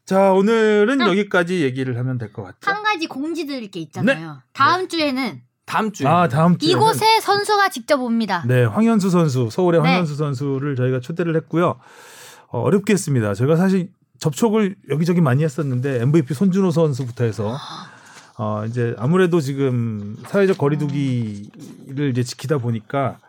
[0.05, 2.57] 자 오늘은 여기까지 얘기를 하면 될 것 같죠.
[2.61, 4.41] 한 가지 공지 드릴 게 있잖아요.
[4.53, 8.43] 다음 주에는 다음 주에 아 다음 주에 이곳에 선수가 직접 옵니다.
[8.47, 9.87] 네 황현수 선수 서울의 네.
[9.87, 11.79] 황현수 선수를 저희가 초대를 했고요.
[12.47, 13.33] 어, 어렵게 했습니다.
[13.35, 17.55] 저희가 사실 접촉을 여기저기 많이 했었는데 MVP 손준호 선수부터 해서
[18.43, 23.19] 어, 이제 아무래도 지금 사회적 거리두기를 이제 지키다 보니까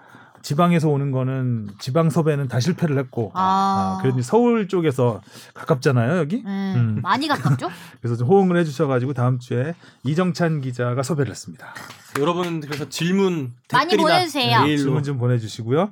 [0.40, 3.98] 지방에서 오는 거는 지방 섭외는 다 실패를 했고 아.
[4.00, 5.20] 그래도 이제 서울 쪽에서
[5.52, 7.00] 가깝잖아요 여기 네, 음.
[7.02, 7.68] 많이 가깝죠?
[8.00, 11.74] 그래서 좀 호응을 해주셔가지고 다음 주에 이정찬 기자가 섭외를 했습니다.
[12.18, 14.62] 여러분 그래서 질문 많이 댓글이나 보내주세요.
[14.62, 15.90] 메일로 질문 좀 보내주시고요.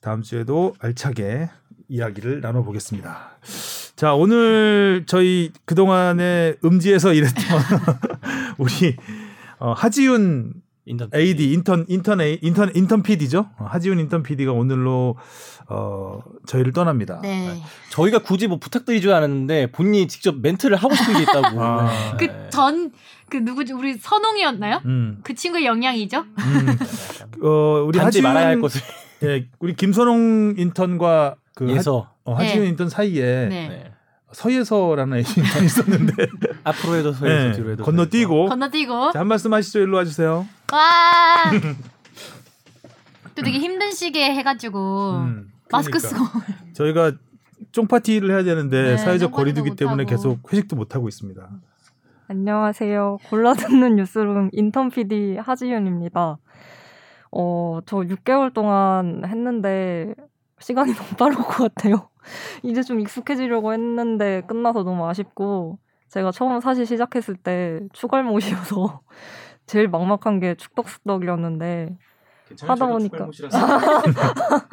[0.00, 1.50] 다음 주에도 알차게
[1.88, 3.32] 이야기를 나눠보겠습니다.
[4.02, 7.44] 자, 오늘 저희 그동안에 음지에서 일했던
[8.58, 8.96] 우리
[9.60, 10.54] 어, 하지윤
[10.86, 13.50] 인턴 AD 인턴 인턴 A, 인턴 인턴 PD죠.
[13.60, 15.16] 어, 하지윤 인턴 PD가 오늘로
[15.68, 17.20] 어, 저희를 떠납니다.
[17.22, 17.62] 네.
[17.90, 21.62] 저희가 굳이 뭐 부탁드리지 않았는데 본인이 직접 멘트를 하고 싶은 게 있다고.
[21.62, 22.16] 아.
[22.18, 22.26] 네.
[22.26, 24.80] 그전그 누구지 우리 선홍이었나요?
[24.84, 26.24] 음, 그 친구의 영향이죠?
[26.38, 27.46] 음.
[27.46, 28.80] 어, 우리 하지윤 말아야 할 것을
[29.22, 32.68] 예, 우리 김선홍 인턴과 그 하, 위해서 어, 하지윤 네.
[32.70, 33.91] 인턴 사이에 네.
[34.32, 34.40] 네.
[34.40, 36.26] 서예서라는 인턴이 있었는데
[36.64, 39.80] 앞으로 해도 서에서 네, 뒤로 해도 건너뛰고 건너뛰고 자, 한 말씀 하시죠.
[39.80, 40.46] 일로 와주세요.
[40.72, 41.50] 와.
[43.34, 46.24] 또 되게 힘든 시기에 해가지고 음, 마스크 그러니까.
[46.24, 46.40] 쓰고
[46.74, 47.12] 저희가
[47.72, 50.04] 쫑파티를 해야 되는데 네, 사회적 거리두기 때문에.
[50.04, 51.48] 계속 회식도 못 하고 있습니다.
[52.28, 53.18] 안녕하세요.
[53.28, 56.38] 골라듣는 뉴스룸 인턴 PD 하지윤입니다.
[57.34, 60.14] 어, 저 6개월 동안 했는데
[60.60, 62.08] 시간이 너무 빠른 것 같아요.
[62.62, 65.78] 이제 좀 익숙해지려고 했는데 끝나서 너무 아쉽고
[66.08, 69.00] 제가 처음 사실 시작했을 때 추갈못이어서
[69.66, 71.96] 제일 막막한 게 축덕숙덕이었는데
[72.60, 73.28] 하다 보니까.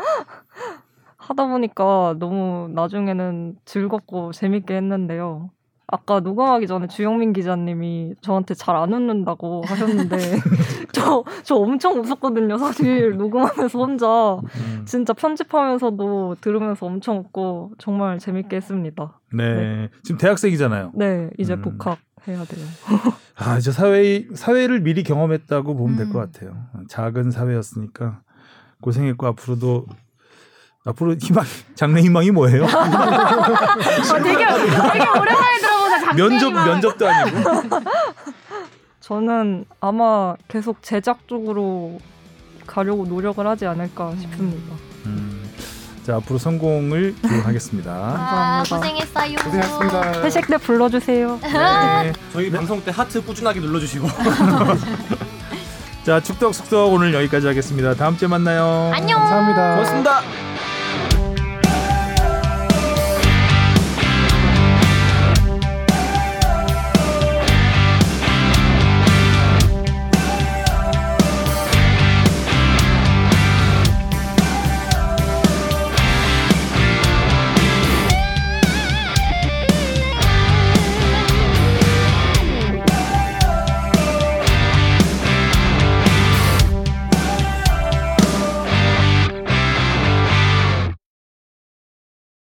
[1.17, 5.51] 하다 보니까 너무 나중에는 즐겁고 재밌게 했는데요.
[5.87, 10.17] 아까 녹음하기 전에 주영민 기자님이 저한테 잘 안 웃는다고 하셨는데
[10.91, 12.57] 저, 저 엄청 웃었거든요.
[12.57, 14.83] 사실 녹음하면서 혼자 음.
[14.85, 19.19] 진짜 편집하면서도 들으면서 엄청 웃고 정말 재밌게 했습니다.
[19.33, 19.89] 네.
[20.03, 20.91] 지금 대학생이잖아요.
[20.95, 21.61] 네, 이제 음.
[21.61, 22.65] 복학해야 돼요.
[23.37, 26.19] 아, 이제 사회 사회를 미리 경험했다고 보면 될것 음.
[26.19, 26.51] 같아요.
[26.89, 28.21] 작은 사회였으니까
[28.81, 29.85] 고생했고 앞으로도
[30.85, 31.43] 앞으로 희망
[31.75, 32.63] 장래 희망이 뭐예요?
[32.63, 32.67] 어,
[34.23, 35.99] 되게 되게 오랜만에 들어보자.
[35.99, 36.15] 장래희망.
[36.15, 37.37] 면접 면접도 아니고.
[39.09, 41.99] 저는 아마 계속 제작 쪽으로
[42.67, 44.75] 가려고 노력을 하지 않을까 싶습니다.
[45.07, 45.49] 음.
[46.03, 47.89] 자 앞으로 성공을 기원하겠습니다.
[47.91, 48.75] 아, 감사합니다.
[48.75, 49.35] 고생했어요.
[49.37, 50.21] 고생하셨습니다.
[50.21, 51.39] 회식 때 불러주세요.
[51.41, 52.13] 네.
[52.31, 54.07] 저희 방송 때 하트 꾸준하게 눌러주시고.
[56.05, 57.95] 자 축덕 숙덕 오늘 여기까지 하겠습니다.
[57.95, 58.91] 다음 주에 만나요.
[58.93, 59.17] 안녕.
[59.17, 59.71] 감사합니다.
[59.71, 60.48] 고맙습니다.